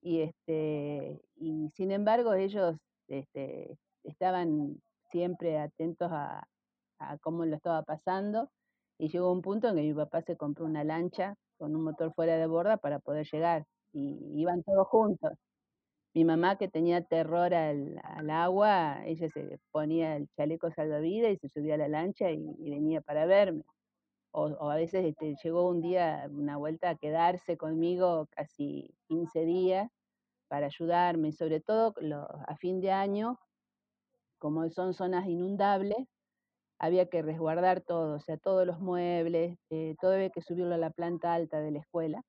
y 0.00 0.22
este 0.22 1.22
y 1.36 1.70
sin 1.70 1.92
embargo 1.92 2.34
ellos 2.34 2.78
este, 3.06 3.78
estaban 4.02 4.82
siempre 5.12 5.58
atentos 5.58 6.10
a, 6.12 6.48
cómo 7.20 7.44
lo 7.44 7.56
estaba 7.56 7.82
pasando. 7.84 8.50
Y 8.98 9.08
llegó 9.10 9.32
un 9.32 9.42
punto 9.42 9.68
en 9.68 9.76
que 9.76 9.82
mi 9.82 9.94
papá 9.94 10.22
se 10.22 10.36
compró 10.36 10.66
una 10.66 10.84
lancha 10.84 11.36
con 11.58 11.76
un 11.76 11.84
motor 11.84 12.12
fuera 12.14 12.36
de 12.36 12.46
borda 12.46 12.76
para 12.78 13.00
poder 13.00 13.26
llegar. 13.32 13.66
Y 13.92 14.40
iban 14.40 14.62
todos 14.64 14.88
juntos. 14.88 15.32
Mi 16.14 16.24
mamá, 16.24 16.58
que 16.58 16.68
tenía 16.68 17.02
terror 17.02 17.54
al, 17.54 18.00
agua, 18.30 19.02
ella 19.06 19.28
se 19.30 19.58
ponía 19.72 20.16
el 20.16 20.28
chaleco 20.36 20.70
salvavidas 20.70 21.32
y 21.32 21.36
se 21.38 21.48
subía 21.48 21.74
a 21.74 21.78
la 21.78 21.88
lancha 21.88 22.30
y, 22.30 22.70
venía 22.70 23.00
para 23.00 23.26
verme. 23.26 23.64
O, 24.32 24.70
a 24.70 24.76
veces 24.76 25.04
este, 25.06 25.36
llegó 25.42 25.68
un 25.68 25.80
día, 25.82 26.28
una 26.30 26.56
vuelta 26.58 26.90
a 26.90 26.96
quedarse 26.96 27.56
conmigo 27.56 28.28
casi 28.30 28.94
15 29.08 29.44
días 29.46 29.90
para 30.48 30.66
ayudarme, 30.66 31.32
sobre 31.32 31.60
todo 31.60 31.94
a 32.46 32.56
fin 32.56 32.80
de 32.80 32.92
año, 32.92 33.38
como 34.42 34.68
son 34.70 34.92
zonas 34.92 35.28
inundables, 35.28 35.96
había 36.80 37.08
que 37.08 37.22
resguardar 37.22 37.80
todo, 37.80 38.16
o 38.16 38.18
sea, 38.18 38.36
todos 38.38 38.66
los 38.66 38.80
muebles, 38.80 39.56
eh, 39.70 39.94
todo 40.00 40.14
había 40.14 40.30
que 40.30 40.42
subirlo 40.42 40.74
a 40.74 40.78
la 40.78 40.90
planta 40.90 41.32
alta 41.32 41.60
de 41.60 41.70
la 41.70 41.78
escuela 41.78 42.24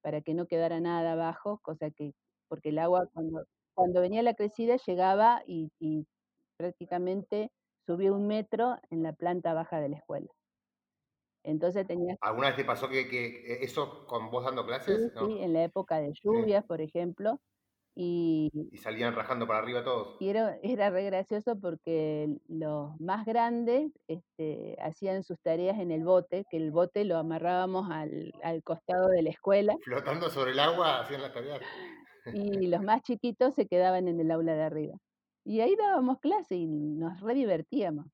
para 0.00 0.22
que 0.22 0.32
no 0.32 0.46
quedara 0.46 0.80
nada 0.80 1.12
abajo, 1.12 1.60
cosa 1.62 1.90
que, 1.90 2.14
porque 2.48 2.70
el 2.70 2.78
agua 2.78 3.06
cuando, 3.12 3.44
cuando 3.74 4.00
venía 4.00 4.22
la 4.22 4.32
crecida 4.32 4.76
llegaba 4.78 5.42
y, 5.46 5.70
prácticamente 6.56 7.52
subía 7.86 8.12
un 8.12 8.26
metro 8.26 8.78
en 8.88 9.02
la 9.02 9.12
planta 9.12 9.52
baja 9.52 9.78
de 9.78 9.90
la 9.90 9.96
escuela. 9.98 10.32
Entonces 11.44 11.86
tenía... 11.86 12.16
¿Alguna 12.22 12.46
vez 12.46 12.56
te 12.56 12.64
pasó 12.64 12.88
que, 12.88 13.08
que 13.08 13.62
eso 13.62 14.06
con 14.06 14.30
vos 14.30 14.42
dando 14.42 14.64
clases? 14.64 15.12
Sí, 15.18 15.38
en 15.38 15.52
la 15.52 15.64
época 15.64 16.00
de 16.00 16.14
lluvias, 16.14 16.64
por 16.64 16.80
ejemplo, 16.80 17.38
y, 18.00 18.48
salían 18.80 19.12
rajando 19.12 19.48
para 19.48 19.58
arriba 19.58 19.82
todos. 19.82 20.16
Y 20.20 20.28
era, 20.28 20.56
era 20.62 20.88
re 20.90 21.04
gracioso 21.04 21.58
porque 21.58 22.28
los 22.46 22.98
más 23.00 23.26
grandes 23.26 23.90
este, 24.06 24.76
hacían 24.80 25.24
sus 25.24 25.40
tareas 25.40 25.80
en 25.80 25.90
el 25.90 26.04
bote, 26.04 26.44
que 26.48 26.58
el 26.58 26.70
bote 26.70 27.04
lo 27.04 27.16
amarrábamos 27.16 27.90
al, 27.90 28.32
al 28.44 28.62
costado 28.62 29.08
de 29.08 29.22
la 29.22 29.30
escuela. 29.30 29.76
Flotando 29.82 30.30
sobre 30.30 30.52
el 30.52 30.60
agua 30.60 31.00
hacían 31.00 31.22
las 31.22 31.32
tareas. 31.32 31.60
Y 32.32 32.66
los 32.68 32.82
más 32.82 33.02
chiquitos 33.02 33.56
se 33.56 33.66
quedaban 33.66 34.06
en 34.06 34.20
el 34.20 34.30
aula 34.30 34.54
de 34.54 34.62
arriba. 34.62 34.94
Y 35.44 35.60
ahí 35.60 35.74
dábamos 35.74 36.20
clase 36.20 36.54
y 36.54 36.66
nos 36.68 37.20
re 37.20 37.34
divertíamos. 37.34 38.06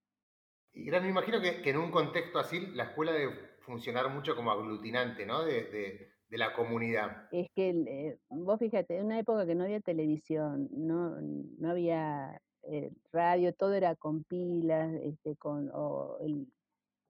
Y 0.72 0.90
me 0.90 1.08
imagino 1.08 1.42
que, 1.42 1.60
que, 1.60 1.70
en 1.70 1.76
un 1.76 1.90
contexto 1.90 2.38
así 2.38 2.68
la 2.68 2.84
escuela 2.84 3.12
debe 3.12 3.34
funcionar 3.60 4.08
mucho 4.08 4.34
como 4.34 4.50
aglutinante, 4.50 5.26
¿no? 5.26 5.44
de, 5.44 5.64
de 5.64 6.13
la 6.38 6.52
comunidad. 6.52 7.28
Es 7.32 7.48
que 7.54 7.70
eh, 7.70 8.18
vos 8.28 8.58
fíjate, 8.58 8.98
en 8.98 9.06
una 9.06 9.18
época 9.18 9.46
que 9.46 9.54
no 9.54 9.64
había 9.64 9.80
televisión, 9.80 10.68
no, 10.72 11.20
no 11.20 11.70
había 11.70 12.40
eh, 12.64 12.90
radio, 13.12 13.52
todo 13.52 13.74
era 13.74 13.94
con 13.96 14.24
pilas, 14.24 14.92
este, 15.02 15.36
con, 15.36 15.70
o 15.74 16.18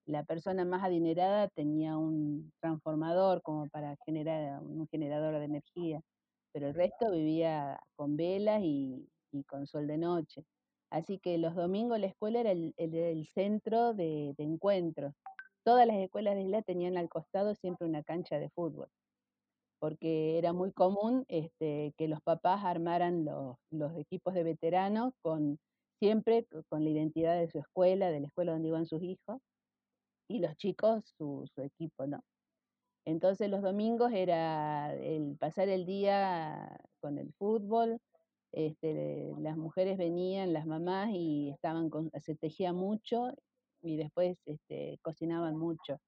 la 0.06 0.24
persona 0.24 0.64
más 0.64 0.82
adinerada 0.84 1.48
tenía 1.48 1.96
un 1.96 2.52
transformador 2.60 3.40
como 3.42 3.68
para 3.68 3.96
generar 4.04 4.60
un 4.62 4.86
generador 4.88 5.38
de 5.38 5.44
energía, 5.44 6.00
pero 6.52 6.68
el 6.68 6.74
resto 6.74 7.10
vivía 7.10 7.80
con 7.96 8.16
velas 8.16 8.62
y, 8.62 9.08
con 9.48 9.66
sol 9.66 9.86
de 9.86 9.98
noche. 9.98 10.44
Así 10.90 11.18
que 11.18 11.38
los 11.38 11.56
domingos 11.56 11.98
la 11.98 12.06
escuela 12.06 12.40
era 12.40 12.52
el, 12.52 12.72
el, 12.76 13.26
centro 13.26 13.94
de, 13.94 14.34
de 14.38 14.44
encuentros. 14.44 15.12
Todas 15.64 15.86
las 15.86 15.96
escuelas 15.96 16.36
de 16.36 16.42
isla 16.42 16.62
tenían 16.62 16.96
al 16.96 17.08
costado 17.08 17.54
siempre 17.54 17.88
una 17.88 18.04
cancha 18.04 18.38
de 18.38 18.50
fútbol 18.50 18.88
porque 19.84 20.38
era 20.38 20.54
muy 20.54 20.72
común 20.72 21.26
este, 21.28 21.92
que 21.98 22.08
los 22.08 22.22
papás 22.22 22.64
armaran 22.64 23.26
los, 23.26 23.58
equipos 23.98 24.32
de 24.32 24.42
veteranos 24.42 25.12
con 25.20 25.58
siempre 25.98 26.46
con 26.70 26.84
la 26.84 26.88
identidad 26.88 27.38
de 27.38 27.48
su 27.48 27.58
escuela, 27.58 28.10
de 28.10 28.20
la 28.20 28.28
escuela 28.28 28.52
donde 28.52 28.68
iban 28.68 28.86
sus 28.86 29.02
hijos, 29.02 29.42
y 30.26 30.38
los 30.38 30.56
chicos 30.56 31.04
su, 31.18 31.46
equipo, 31.58 32.06
¿no? 32.06 32.22
Entonces 33.04 33.50
los 33.50 33.60
domingos 33.60 34.10
era 34.14 34.94
el 34.94 35.36
pasar 35.38 35.68
el 35.68 35.84
día 35.84 36.80
con 37.00 37.18
el 37.18 37.34
fútbol, 37.34 37.98
este, 38.52 39.34
las 39.38 39.58
mujeres 39.58 39.98
venían, 39.98 40.54
las 40.54 40.64
mamás, 40.64 41.10
y 41.12 41.50
estaban 41.50 41.90
con, 41.90 42.10
se 42.22 42.34
tejía 42.36 42.72
mucho, 42.72 43.34
y 43.82 43.98
después 43.98 44.38
este, 44.46 44.98
cocinaban 45.02 45.58
mucho. 45.58 46.00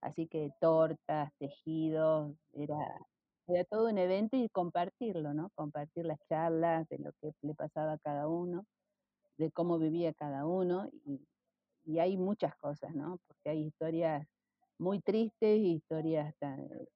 Así 0.00 0.26
que 0.26 0.50
tortas, 0.60 1.30
tejidos, 1.38 2.34
era, 2.54 2.76
era 3.50 3.64
todo 3.64 3.88
un 3.88 3.98
evento 3.98 4.36
y 4.36 4.48
compartirlo, 4.48 5.34
¿no? 5.34 5.50
Compartir 5.54 6.06
las 6.06 6.18
charlas 6.28 6.88
de 6.88 6.98
lo 6.98 7.12
que 7.20 7.32
le 7.42 7.54
pasaba 7.54 7.92
a 7.92 7.98
cada 7.98 8.28
uno, 8.28 8.64
de 9.38 9.50
cómo 9.50 9.78
vivía 9.78 10.12
cada 10.14 10.46
uno. 10.46 10.88
Y, 11.04 11.20
hay 11.98 12.16
muchas 12.16 12.54
cosas, 12.56 12.94
¿no? 12.94 13.18
Porque 13.26 13.50
hay 13.50 13.64
historias 13.66 14.24
muy 14.78 15.00
tristes 15.00 15.58
y 15.58 15.72
historias 15.72 16.34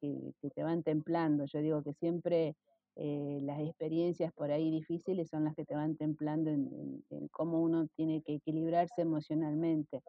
que, 0.00 0.32
que, 0.40 0.50
te 0.50 0.62
van 0.62 0.82
templando. 0.84 1.46
Yo 1.46 1.60
digo 1.60 1.82
que 1.82 1.94
siempre 1.94 2.54
eh, 2.96 3.40
las 3.42 3.60
experiencias 3.60 4.32
por 4.34 4.52
ahí 4.52 4.70
difíciles 4.70 5.30
son 5.30 5.44
las 5.44 5.54
que 5.56 5.64
te 5.64 5.74
van 5.74 5.96
templando 5.96 6.50
en, 6.50 7.02
cómo 7.32 7.60
uno 7.60 7.88
tiene 7.96 8.22
que 8.22 8.34
equilibrarse 8.34 9.02
emocionalmente 9.02 10.02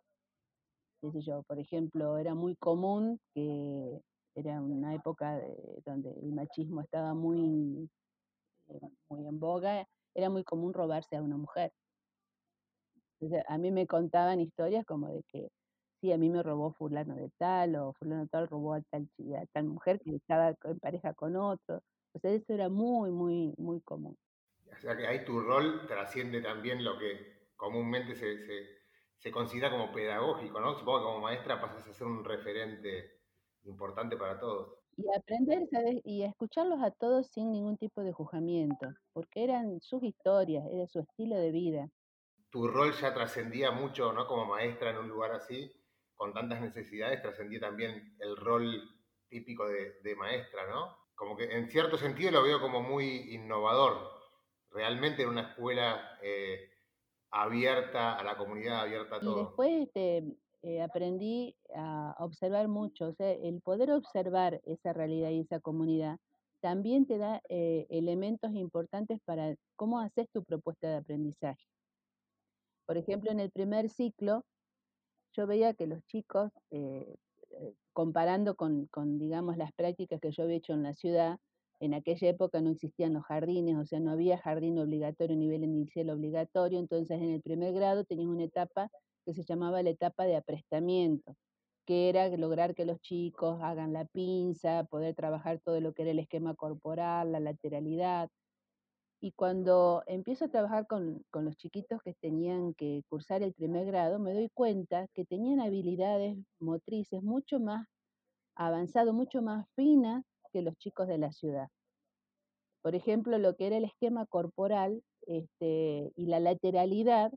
por 1.47 1.59
ejemplo, 1.59 2.17
era 2.17 2.33
muy 2.35 2.55
común 2.55 3.19
que 3.33 4.01
era 4.35 4.61
una 4.61 4.93
época 4.93 5.39
donde 5.85 6.11
el 6.11 6.31
machismo 6.33 6.81
estaba 6.81 7.13
muy, 7.13 7.89
eh, 8.67 8.79
muy 9.09 9.27
en 9.27 9.39
boga, 9.39 9.87
era 10.13 10.29
muy 10.29 10.43
común 10.43 10.73
robarse 10.73 11.15
a 11.15 11.21
una 11.21 11.37
mujer. 11.37 11.71
a 13.47 13.57
mí 13.57 13.71
me 13.71 13.87
contaban 13.87 14.39
historias 14.39 14.85
como 14.85 15.09
de 15.09 15.23
que, 15.23 15.49
sí, 16.01 16.11
a 16.11 16.17
mí 16.17 16.29
me 16.29 16.43
robó 16.43 16.71
fulano 16.71 17.15
de 17.15 17.29
tal, 17.37 17.75
o 17.75 17.93
fulano 17.93 18.27
tal 18.27 18.47
robó 18.47 18.73
a 18.73 18.81
tal, 18.81 19.09
a 19.41 19.45
tal 19.53 19.65
mujer 19.65 19.99
que 19.99 20.15
estaba 20.15 20.55
en 20.63 20.79
pareja 20.79 21.13
con 21.13 21.35
otro. 21.35 21.81
O 22.13 22.19
sea, 22.19 22.31
eso 22.31 22.53
era 22.53 22.69
muy, 22.69 23.11
muy, 23.11 23.53
muy 23.57 23.81
común. 23.81 24.17
O 24.71 24.81
sea 24.81 24.95
que 24.95 25.07
ahí 25.07 25.25
tu 25.25 25.39
rol 25.39 25.87
trasciende 25.87 26.41
también 26.41 26.83
lo 26.83 26.97
que 26.97 27.49
comúnmente 27.55 28.15
se 28.15 28.85
se 29.17 29.31
considera 29.31 29.71
como 29.71 29.91
pedagógico, 29.91 30.59
¿no? 30.59 30.77
Supongo 30.77 30.99
que 30.99 31.05
como 31.05 31.21
maestra 31.21 31.59
pasas 31.59 31.87
a 31.87 31.93
ser 31.93 32.07
un 32.07 32.23
referente 32.23 33.14
importante 33.65 34.17
para 34.17 34.39
todos. 34.39 34.77
Y 34.97 35.03
aprender, 35.15 35.67
¿sabes? 35.69 35.99
Y 36.05 36.23
escucharlos 36.23 36.81
a 36.81 36.91
todos 36.91 37.27
sin 37.27 37.51
ningún 37.51 37.77
tipo 37.77 38.01
de 38.01 38.13
juzgamiento, 38.13 38.87
porque 39.13 39.43
eran 39.43 39.81
sus 39.81 40.03
historias, 40.03 40.65
era 40.71 40.87
su 40.87 40.99
estilo 40.99 41.35
de 41.35 41.51
vida. 41.51 41.89
Tu 42.49 42.67
rol 42.67 42.93
ya 42.93 43.13
trascendía 43.13 43.71
mucho, 43.71 44.13
¿no? 44.13 44.25
Como 44.27 44.45
maestra 44.45 44.91
en 44.91 44.97
un 44.97 45.09
lugar 45.09 45.31
así, 45.31 45.69
con 46.15 46.33
tantas 46.33 46.61
necesidades, 46.61 47.21
trascendía 47.21 47.59
también 47.59 48.15
el 48.19 48.37
rol 48.37 48.81
típico 49.27 49.67
de, 49.67 50.15
maestra, 50.15 50.67
¿no? 50.69 50.97
Como 51.15 51.35
que 51.35 51.45
en 51.45 51.69
cierto 51.69 51.97
sentido 51.97 52.31
lo 52.31 52.43
veo 52.43 52.61
como 52.61 52.81
muy 52.81 53.33
innovador. 53.33 54.11
Realmente 54.71 55.23
en 55.23 55.29
una 55.29 55.49
escuela 55.49 56.17
eh, 56.21 56.69
abierta 57.31 58.17
a 58.17 58.23
la 58.23 58.37
comunidad, 58.37 58.81
abierta 58.81 59.17
a 59.17 59.19
todo. 59.19 59.41
Y 59.41 59.45
después 59.45 59.87
este, 59.87 60.23
eh, 60.65 60.81
aprendí 60.81 61.55
a 61.75 62.15
observar 62.17 62.67
mucho, 62.67 63.09
o 63.09 63.13
sea, 63.13 63.31
el 63.31 63.61
poder 63.61 63.91
observar 63.91 64.61
esa 64.65 64.93
realidad 64.93 65.29
y 65.29 65.41
esa 65.41 65.59
comunidad 65.59 66.17
también 66.59 67.05
te 67.05 67.19
da 67.19 67.39
eh, 67.49 67.85
elementos 67.91 68.51
importantes 68.55 69.19
para 69.25 69.55
cómo 69.75 69.99
haces 69.99 70.27
tu 70.31 70.43
propuesta 70.43 70.87
de 70.87 70.95
aprendizaje. 70.95 71.63
Por 72.87 72.97
ejemplo, 72.97 73.29
en 73.29 73.41
el 73.41 73.51
primer 73.51 73.89
ciclo, 73.91 74.43
yo 75.33 75.45
veía 75.45 75.75
que 75.75 75.85
los 75.85 76.03
chicos, 76.07 76.51
eh, 76.71 77.13
comparando 77.93 78.55
con, 78.55 78.87
con, 78.87 79.19
digamos, 79.19 79.57
las 79.57 79.71
prácticas 79.71 80.19
que 80.19 80.31
yo 80.31 80.45
había 80.45 80.57
hecho 80.57 80.73
en 80.73 80.81
la 80.81 80.95
ciudad, 80.95 81.37
en 81.79 81.93
aquella 81.93 82.29
época 82.29 82.59
no 82.61 82.71
existían 82.71 83.13
los 83.13 83.23
jardines, 83.25 83.77
o 83.77 83.85
sea, 83.85 83.99
no 83.99 84.09
había 84.09 84.39
jardín 84.39 84.79
obligatorio, 84.79 85.37
nivel 85.37 85.63
inicial 85.63 86.09
obligatorio, 86.09 86.79
entonces 86.79 87.21
en 87.21 87.29
el 87.29 87.41
primer 87.43 87.71
grado 87.71 88.03
tenías 88.03 88.29
una 88.29 88.45
etapa 88.45 88.89
que 89.25 89.33
se 89.33 89.43
llamaba 89.43 89.83
la 89.83 89.89
etapa 89.89 90.25
de 90.25 90.35
aprestamiento, 90.37 91.35
que 91.85 92.09
era 92.09 92.29
lograr 92.29 92.75
que 92.75 92.85
los 92.85 92.99
chicos 93.01 93.59
hagan 93.61 93.93
la 93.93 94.05
pinza, 94.05 94.85
poder 94.85 95.15
trabajar 95.15 95.59
todo 95.59 95.81
lo 95.81 95.93
que 95.93 96.03
era 96.03 96.11
el 96.11 96.19
esquema 96.19 96.55
corporal, 96.55 97.31
la 97.31 97.39
lateralidad. 97.39 98.29
Y 99.21 99.31
cuando 99.33 100.03
empiezo 100.07 100.45
a 100.45 100.49
trabajar 100.49 100.87
con, 100.87 101.23
con 101.31 101.45
los 101.45 101.57
chiquitos 101.57 102.01
que 102.03 102.13
tenían 102.13 102.73
que 102.75 103.03
cursar 103.09 103.43
el 103.43 103.53
primer 103.53 103.85
grado, 103.87 104.19
me 104.19 104.33
doy 104.33 104.49
cuenta 104.53 105.07
que 105.13 105.25
tenían 105.25 105.59
habilidades 105.59 106.37
motrices 106.59 107.23
mucho 107.23 107.59
más 107.59 107.87
avanzadas, 108.55 109.13
mucho 109.13 109.41
más 109.41 109.67
finas 109.75 110.23
que 110.51 110.61
los 110.61 110.75
chicos 110.77 111.07
de 111.07 111.17
la 111.17 111.31
ciudad. 111.31 111.69
Por 112.81 112.95
ejemplo, 112.95 113.37
lo 113.39 113.55
que 113.55 113.67
era 113.67 113.77
el 113.77 113.85
esquema 113.85 114.25
corporal 114.27 115.01
este, 115.25 116.11
y 116.15 116.27
la 116.27 116.39
lateralidad 116.39 117.31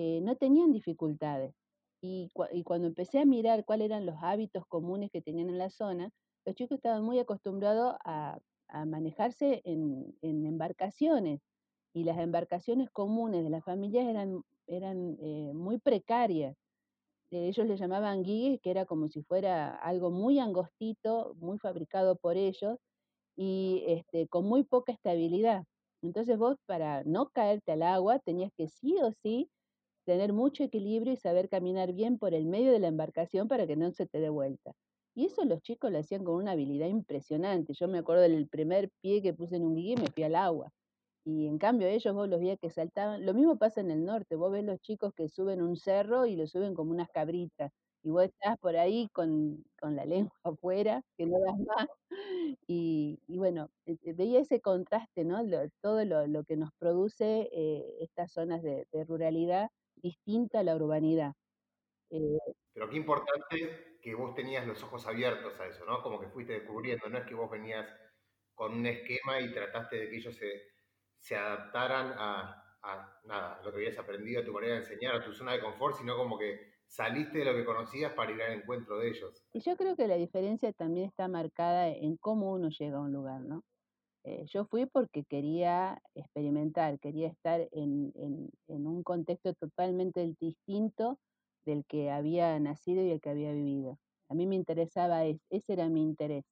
eh, 0.00 0.20
no 0.22 0.36
tenían 0.36 0.70
dificultades. 0.70 1.54
Y, 2.00 2.30
cuando 2.64 2.86
empecé 2.86 3.18
a 3.18 3.24
mirar 3.24 3.64
cuáles 3.64 3.86
eran 3.86 4.06
los 4.06 4.14
hábitos 4.22 4.64
comunes 4.68 5.10
que 5.10 5.20
tenían 5.20 5.48
en 5.48 5.58
la 5.58 5.70
zona, 5.70 6.10
los 6.46 6.54
chicos 6.54 6.76
estaban 6.76 7.02
muy 7.02 7.18
acostumbrados 7.18 7.96
a, 8.04 8.38
manejarse 8.86 9.60
en, 9.64 10.14
embarcaciones 10.22 11.40
y 11.94 12.04
las 12.04 12.18
embarcaciones 12.18 12.90
comunes 12.90 13.42
de 13.42 13.50
las 13.50 13.64
familias 13.64 14.06
eran, 14.66 15.16
eh, 15.20 15.52
muy 15.52 15.78
precarias 15.78 16.54
ellos 17.30 17.66
le 17.66 17.76
llamaban 17.76 18.22
guigues, 18.22 18.60
que 18.60 18.70
era 18.70 18.86
como 18.86 19.08
si 19.08 19.22
fuera 19.22 19.74
algo 19.76 20.10
muy 20.10 20.38
angostito, 20.38 21.34
muy 21.40 21.58
fabricado 21.58 22.16
por 22.16 22.36
ellos 22.36 22.78
y 23.36 23.84
este, 23.88 24.28
con 24.28 24.44
muy 24.46 24.62
poca 24.64 24.92
estabilidad. 24.92 25.64
Entonces 26.02 26.38
vos 26.38 26.56
para 26.66 27.02
no 27.04 27.30
caerte 27.30 27.72
al 27.72 27.82
agua 27.82 28.20
tenías 28.20 28.52
que 28.56 28.68
sí 28.68 28.96
o 29.02 29.12
sí 29.22 29.50
tener 30.08 30.32
mucho 30.32 30.64
equilibrio 30.64 31.12
y 31.12 31.16
saber 31.16 31.50
caminar 31.50 31.92
bien 31.92 32.16
por 32.18 32.32
el 32.32 32.46
medio 32.46 32.72
de 32.72 32.78
la 32.78 32.88
embarcación 32.88 33.46
para 33.46 33.66
que 33.66 33.76
no 33.76 33.92
se 33.92 34.06
te 34.06 34.20
dé 34.20 34.30
vuelta. 34.30 34.72
Y 35.14 35.26
eso 35.26 35.44
los 35.44 35.60
chicos 35.60 35.92
lo 35.92 35.98
hacían 35.98 36.24
con 36.24 36.36
una 36.36 36.52
habilidad 36.52 36.86
impresionante. 36.88 37.74
Yo 37.74 37.88
me 37.88 37.98
acuerdo 37.98 38.22
del 38.22 38.48
primer 38.48 38.88
pie 39.02 39.20
que 39.20 39.34
puse 39.34 39.56
en 39.56 39.64
un 39.64 39.74
guille 39.74 39.92
y 39.98 40.00
me 40.00 40.10
fui 40.10 40.22
al 40.22 40.34
agua. 40.34 40.70
Y 41.26 41.46
en 41.46 41.58
cambio 41.58 41.88
ellos 41.88 42.14
vos 42.14 42.26
los 42.26 42.40
veías 42.40 42.58
que 42.58 42.70
saltaban. 42.70 43.26
Lo 43.26 43.34
mismo 43.34 43.58
pasa 43.58 43.82
en 43.82 43.90
el 43.90 44.06
norte. 44.06 44.34
Vos 44.36 44.50
ves 44.50 44.64
los 44.64 44.80
chicos 44.80 45.12
que 45.14 45.28
suben 45.28 45.60
un 45.60 45.76
cerro 45.76 46.24
y 46.24 46.36
lo 46.36 46.46
suben 46.46 46.72
como 46.74 46.92
unas 46.92 47.10
cabritas. 47.10 47.70
Y 48.02 48.08
vos 48.08 48.24
estás 48.24 48.56
por 48.60 48.76
ahí 48.76 49.08
con, 49.12 49.62
la 49.82 50.06
lengua 50.06 50.32
afuera, 50.42 51.02
que 51.18 51.26
no 51.26 51.38
das 51.40 51.58
más. 51.58 51.88
Y, 52.66 53.18
bueno, 53.28 53.68
eh, 53.84 53.98
eh, 54.04 54.14
veía 54.14 54.40
ese 54.40 54.62
contraste, 54.62 55.24
¿no? 55.24 55.42
todo 55.82 56.02
lo, 56.06 56.44
que 56.44 56.56
nos 56.56 56.70
produce 56.78 57.50
eh, 57.52 57.96
estas 58.00 58.32
zonas 58.32 58.62
de, 58.62 58.86
ruralidad 59.06 59.68
distinta 60.00 60.60
a 60.60 60.62
la 60.62 60.76
urbanidad. 60.76 61.34
Pero 62.08 62.88
qué 62.88 62.96
importante 62.96 63.98
que 64.00 64.14
vos 64.14 64.34
tenías 64.34 64.66
los 64.66 64.82
ojos 64.82 65.06
abiertos 65.06 65.58
a 65.60 65.66
eso, 65.66 65.84
¿no? 65.84 66.02
Como 66.02 66.20
que 66.20 66.28
fuiste 66.28 66.54
descubriendo, 66.54 67.08
no 67.08 67.18
es 67.18 67.26
que 67.26 67.34
vos 67.34 67.50
venías 67.50 67.86
con 68.54 68.72
un 68.72 68.86
esquema 68.86 69.40
y 69.40 69.52
trataste 69.52 69.96
de 69.96 70.08
que 70.08 70.16
ellos 70.16 70.34
se, 70.34 70.62
se 71.18 71.36
adaptaran 71.36 72.14
a, 72.16 72.64
nada, 73.24 73.60
lo 73.64 73.70
que 73.70 73.78
habías 73.78 73.98
aprendido, 73.98 74.40
a 74.40 74.44
tu 74.44 74.52
manera 74.52 74.74
de 74.74 74.80
enseñar, 74.80 75.16
a 75.16 75.24
tu 75.24 75.32
zona 75.32 75.52
de 75.52 75.60
confort, 75.60 75.96
sino 75.96 76.16
como 76.16 76.38
que 76.38 76.78
saliste 76.86 77.38
de 77.38 77.44
lo 77.44 77.54
que 77.54 77.64
conocías 77.64 78.12
para 78.12 78.32
ir 78.32 78.42
al 78.42 78.54
encuentro 78.54 78.98
de 78.98 79.08
ellos. 79.08 79.44
Y 79.52 79.60
yo 79.60 79.76
creo 79.76 79.94
que 79.94 80.08
la 80.08 80.16
diferencia 80.16 80.72
también 80.72 81.06
está 81.06 81.28
marcada 81.28 81.88
en 81.88 82.16
cómo 82.16 82.52
uno 82.52 82.70
llega 82.70 82.98
a 82.98 83.02
un 83.02 83.12
lugar, 83.12 83.42
¿no? 83.42 83.62
Eh, 84.28 84.44
yo 84.52 84.66
fui 84.66 84.84
porque 84.84 85.24
quería 85.24 86.02
experimentar, 86.14 86.98
quería 87.00 87.28
estar 87.28 87.66
en, 87.72 88.12
un 88.66 89.02
contexto 89.02 89.54
totalmente 89.54 90.34
distinto 90.38 91.18
del 91.64 91.86
que 91.86 92.10
había 92.10 92.58
nacido 92.60 93.02
y 93.02 93.10
el 93.10 93.22
que 93.22 93.30
había 93.30 93.52
vivido. 93.52 93.98
A 94.28 94.34
mí 94.34 94.46
me 94.46 94.54
interesaba, 94.54 95.24
ese 95.24 95.72
era 95.72 95.88
mi 95.88 96.02
interés. 96.02 96.44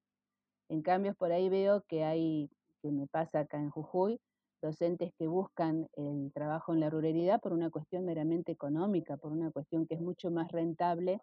En 0.70 0.80
cambio, 0.80 1.14
por 1.14 1.32
ahí 1.32 1.50
veo 1.50 1.82
que 1.86 2.02
hay, 2.04 2.48
que 2.80 2.90
me 2.92 3.06
pasa 3.08 3.40
acá 3.40 3.58
en 3.58 3.68
Jujuy, 3.68 4.20
docentes 4.62 5.12
que 5.18 5.26
buscan 5.26 5.86
el 5.96 6.32
trabajo 6.32 6.72
en 6.72 6.80
la 6.80 6.88
ruralidad 6.88 7.40
por 7.42 7.52
una 7.52 7.68
cuestión 7.68 8.06
meramente 8.06 8.52
económica, 8.52 9.18
por 9.18 9.32
una 9.32 9.50
cuestión 9.50 9.86
que 9.86 9.96
es 9.96 10.00
mucho 10.00 10.30
más 10.30 10.50
rentable 10.50 11.20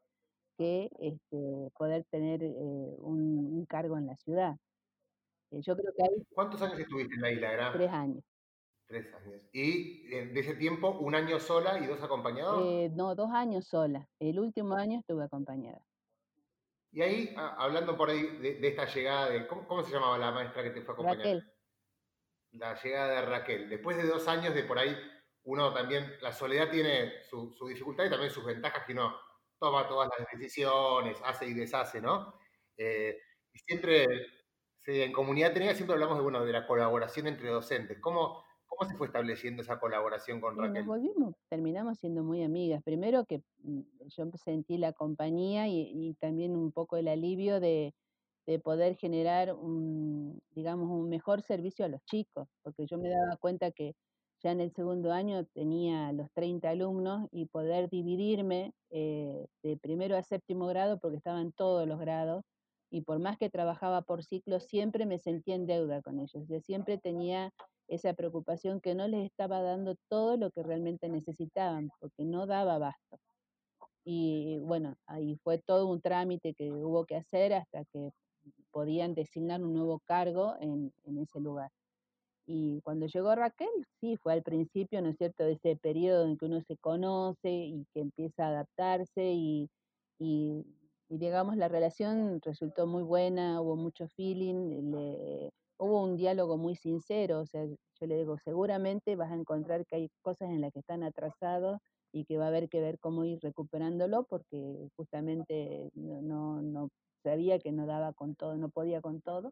que 0.59 0.91
este, 0.99 1.71
poder 1.79 2.05
tener 2.11 2.43
eh, 2.43 2.95
un, 2.99 3.65
cargo 3.67 3.97
en 3.97 4.05
la 4.05 4.15
ciudad. 4.17 4.55
Eh, 5.53 5.61
yo 5.61 5.75
creo 5.75 5.93
que 5.95 6.03
hay... 6.03 6.25
¿Cuántos 6.33 6.61
años 6.61 6.79
estuviste 6.79 7.15
en 7.15 7.21
la 7.21 7.31
isla? 7.31 7.71
Tres 7.73 7.91
años. 7.91 8.23
Tres 8.87 9.13
años. 9.13 9.41
¿Y 9.51 10.13
eh, 10.13 10.25
de 10.27 10.39
ese 10.39 10.55
tiempo 10.55 10.89
un 10.99 11.15
año 11.15 11.39
sola 11.39 11.79
y 11.79 11.85
dos 11.85 12.01
acompañados? 12.01 12.91
no, 12.91 13.15
dos 13.15 13.31
años 13.31 13.65
sola. 13.67 14.07
El 14.19 14.39
último 14.39 14.75
año 14.75 14.99
estuve 14.99 15.23
acompañada. 15.23 15.85
Y 16.91 17.01
ahí, 17.01 17.33
hablando 17.35 17.97
por 17.97 18.09
ahí 18.09 18.21
de, 18.37 18.67
esta 18.67 18.85
llegada, 18.85 19.29
de, 19.29 19.47
¿cómo, 19.47 19.83
se 19.83 19.91
llamaba 19.91 20.17
la 20.17 20.31
maestra 20.31 20.61
que 20.61 20.69
te 20.69 20.81
fue 20.81 20.93
a 20.93 20.95
acompañar? 20.95 21.43
la 22.51 22.79
llegada 22.79 23.21
de 23.21 23.25
Raquel. 23.25 23.69
Después 23.69 23.97
de 23.97 24.03
dos 24.03 24.27
años 24.27 24.53
de 24.53 24.63
por 24.63 24.77
ahí, 24.77 24.95
uno 25.43 25.73
también, 25.73 26.13
la 26.21 26.31
soledad 26.31 26.69
tiene 26.69 27.23
su, 27.23 27.55
dificultad 27.67 28.05
y 28.05 28.09
también 28.09 28.31
sus 28.31 28.45
ventajas 28.45 28.85
que 28.85 28.93
uno 28.93 29.19
toma 29.59 29.87
todas 29.87 30.09
las 30.17 30.27
decisiones, 30.29 31.17
hace 31.23 31.47
y 31.47 31.53
deshace, 31.53 31.99
¿no? 31.99 32.39
Eh, 32.77 33.19
y 33.51 33.59
siempre, 33.59 34.27
en 34.85 35.11
comunidad 35.13 35.53
tenía 35.53 35.73
siempre 35.75 35.93
hablamos 35.95 36.17
de, 36.17 36.23
bueno, 36.23 36.45
de 36.45 36.51
la 36.51 36.67
colaboración 36.67 37.27
entre 37.27 37.49
docentes. 37.49 37.99
¿Cómo, 37.99 38.43
¿Cómo 38.65 38.89
se 38.89 38.95
fue 38.97 39.07
estableciendo 39.07 39.61
esa 39.61 39.79
colaboración 39.79 40.41
con 40.41 40.55
Y 40.55 40.67
nos 40.67 40.67
Raquel? 40.67 40.83
volvimos, 40.85 41.35
terminamos 41.49 41.99
siendo 41.99 42.23
muy 42.23 42.43
amigas. 42.43 42.83
Primero 42.83 43.25
que 43.25 43.43
mm, 43.59 43.81
yo 44.07 44.25
sentí 44.35 44.77
la 44.77 44.93
compañía 44.93 45.67
y, 45.67 45.89
y 45.93 46.13
también 46.15 46.55
un 46.55 46.71
poco 46.71 46.97
el 46.97 47.07
alivio 47.07 47.59
de, 47.59 47.93
de 48.45 48.59
poder 48.59 48.95
generar 48.97 49.53
un, 49.53 50.39
digamos, 50.51 50.89
un 50.89 51.09
mejor 51.09 51.41
servicio 51.41 51.85
a 51.85 51.89
los 51.89 52.03
chicos, 52.05 52.47
porque 52.61 52.85
yo 52.85 52.97
me 52.97 53.09
daba 53.09 53.37
cuenta 53.37 53.71
que 53.71 53.95
ya 54.43 54.51
en 54.51 54.59
el 54.59 54.71
segundo 54.73 55.11
año 55.13 55.45
tenía 55.53 56.11
los 56.11 56.29
30 56.33 56.69
alumnos 56.69 57.27
y 57.31 57.45
poder 57.45 57.89
dividirme 57.89 58.73
eh, 58.89 59.47
de 59.63 59.77
primero 59.77 60.17
a 60.17 60.23
séptimo 60.23 60.67
grado, 60.67 60.99
porque 60.99 61.17
estaban 61.17 61.53
todos 61.53 61.87
los 61.87 61.99
grados, 61.99 62.43
y 62.93 63.01
por 63.01 63.17
más 63.17 63.39
que 63.39 63.49
trabajaba 63.49 64.03
por 64.03 64.23
ciclos, 64.23 64.65
siempre 64.65 65.07
me 65.07 65.17
sentía 65.17 65.55
en 65.55 65.65
deuda 65.65 66.03
con 66.03 66.19
ellos. 66.19 66.35
O 66.35 66.45
sea, 66.45 66.61
siempre 66.61 66.99
tenía 66.99 67.51
esa 67.87 68.13
preocupación 68.13 68.81
que 68.81 68.93
no 68.93 69.07
les 69.07 69.25
estaba 69.25 69.63
dando 69.63 69.95
todo 70.09 70.37
lo 70.37 70.51
que 70.51 70.61
realmente 70.61 71.09
necesitaban, 71.09 71.89
porque 71.99 72.23
no 72.23 72.45
daba 72.45 72.75
abasto. 72.75 73.17
Y 74.05 74.59
bueno, 74.59 74.95
ahí 75.07 75.39
fue 75.43 75.57
todo 75.57 75.87
un 75.87 76.01
trámite 76.01 76.53
que 76.53 76.71
hubo 76.71 77.05
que 77.05 77.15
hacer 77.15 77.55
hasta 77.55 77.83
que 77.85 78.11
podían 78.69 79.15
designar 79.15 79.63
un 79.63 79.73
nuevo 79.73 79.99
cargo 80.05 80.55
en, 80.59 80.93
en 81.05 81.17
ese 81.17 81.39
lugar. 81.39 81.71
Y 82.45 82.79
cuando 82.81 83.07
llegó 83.07 83.33
Raquel, 83.33 83.69
sí, 84.01 84.17
fue 84.17 84.33
al 84.33 84.43
principio, 84.43 85.01
¿no 85.01 85.09
es 85.09 85.17
cierto?, 85.17 85.45
de 85.45 85.53
ese 85.53 85.77
periodo 85.77 86.27
en 86.27 86.37
que 86.37 86.45
uno 86.45 86.61
se 86.61 86.77
conoce 86.77 87.49
y 87.49 87.87
que 87.91 88.01
empieza 88.01 88.45
a 88.45 88.49
adaptarse 88.49 89.31
y, 89.33 89.67
y, 90.19 90.63
y 91.13 91.19
digamos, 91.19 91.57
la 91.57 91.67
relación 91.67 92.41
resultó 92.41 92.87
muy 92.87 93.03
buena, 93.03 93.61
hubo 93.61 93.75
mucho 93.75 94.07
feeling, 94.07 94.91
le, 94.91 95.51
hubo 95.77 96.03
un 96.03 96.17
diálogo 96.17 96.57
muy 96.57 96.75
sincero, 96.75 97.41
o 97.41 97.45
sea, 97.45 97.65
yo 97.65 98.07
le 98.07 98.17
digo, 98.17 98.37
seguramente 98.39 99.15
vas 99.15 99.31
a 99.31 99.35
encontrar 99.35 99.85
que 99.85 99.95
hay 99.97 100.09
cosas 100.23 100.49
en 100.49 100.61
las 100.61 100.71
que 100.73 100.79
están 100.79 101.03
atrasados 101.03 101.79
y 102.11 102.25
que 102.25 102.37
va 102.37 102.45
a 102.45 102.47
haber 102.49 102.69
que 102.69 102.81
ver 102.81 102.99
cómo 102.99 103.25
ir 103.25 103.39
recuperándolo 103.41 104.25
porque 104.25 104.89
justamente 104.95 105.89
no, 105.95 106.21
no, 106.21 106.61
no 106.61 106.89
sabía 107.23 107.59
que 107.59 107.71
no 107.71 107.85
daba 107.85 108.13
con 108.13 108.35
todo, 108.35 108.57
no 108.57 108.69
podía 108.69 109.01
con 109.01 109.21
todo 109.21 109.51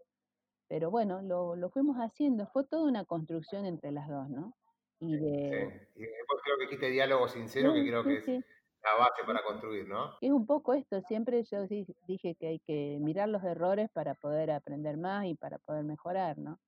pero 0.68 0.90
bueno, 0.92 1.22
lo, 1.22 1.56
lo 1.56 1.70
fuimos 1.70 1.98
haciendo, 1.98 2.48
fue 2.48 2.66
toda 2.66 2.86
una 2.90 3.06
construcción 3.06 3.66
entre 3.66 3.92
las 3.92 4.08
dos, 4.08 4.30
¿no? 4.30 4.54
Y 5.00 5.18
Sí, 5.50 5.56
de... 5.58 5.74
y 5.96 6.00
después 6.02 6.42
creo 6.44 6.58
que 6.58 6.64
dijiste 6.66 6.90
diálogo 6.90 7.28
sincero, 7.28 7.74
que 7.74 7.84
Sí, 7.84 7.86
creo 7.86 8.04
sí, 8.04 8.08
que 8.08 8.18
es 8.18 8.26
sí. 8.26 8.46
La 8.84 8.94
base 8.96 9.24
para 9.26 9.44
construir, 9.44 9.88
¿no? 9.88 10.12
Es 10.22 10.32
un 10.32 10.46
poco 10.46 10.74
esto, 10.74 11.02
siempre 11.02 11.44
yo 11.44 11.68
di- 11.68 11.86
dije 12.08 12.36
que 12.36 12.48
hay 12.48 12.60
que 12.60 12.98
mirar 13.02 13.30
los 13.30 13.44
errores 13.44 13.90
para 13.94 14.16
poder 14.16 14.52
aprender 14.52 14.98
más 14.98 15.26
y 15.26 15.36
para 15.36 15.58
poder 15.60 15.84
mejorar, 15.84 16.38
¿no? 16.38 16.60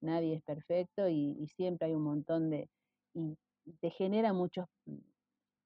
Nadie 0.00 0.34
es 0.36 0.42
perfecto 0.42 1.08
y, 1.08 1.46
siempre 1.56 1.88
hay 1.88 1.94
un 1.94 2.04
montón 2.04 2.50
de... 2.50 2.68
Y 3.14 3.36
te 3.80 3.90
genera 3.90 4.32
muchos, 4.32 4.66
mm, 4.86 4.96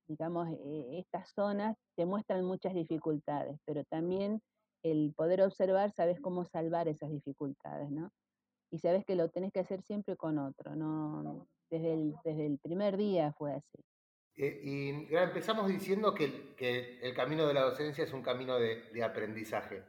digamos, 0.08 0.48
eh, 0.50 0.98
estas 0.98 1.30
zonas 1.34 1.76
te 1.96 2.06
muestran 2.06 2.44
muchas 2.44 2.74
dificultades, 2.74 3.58
pero 3.64 3.84
también 3.84 4.42
el 4.82 5.14
poder 5.16 5.42
observar, 5.42 5.92
sabes 5.92 6.20
cómo 6.20 6.44
salvar 6.46 6.88
esas 6.88 7.10
dificultades, 7.10 7.90
¿no? 7.90 8.10
y 8.70 8.78
sabes 8.80 9.04
que 9.04 9.14
lo 9.14 9.30
tenés 9.30 9.52
que 9.52 9.60
hacer 9.60 9.82
siempre 9.82 10.16
con 10.16 10.38
otro, 10.38 10.74
no 10.74 11.46
desde 11.70 11.94
el, 11.94 12.14
desde 12.24 12.46
el 12.46 12.58
primer 12.58 12.96
día 12.96 13.32
fue 13.38 13.52
así. 13.54 13.78
Eh, 14.36 14.60
y 14.64 15.14
empezamos 15.14 15.68
diciendo 15.68 16.12
que, 16.14 16.54
el- 17.00 17.14
camino 17.14 17.46
de 17.46 17.54
la 17.54 17.62
docencia 17.62 18.04
es 18.04 18.12
un 18.12 18.22
camino 18.22 18.58
de, 18.58 18.90
de 18.92 19.02
aprendizaje. 19.04 19.84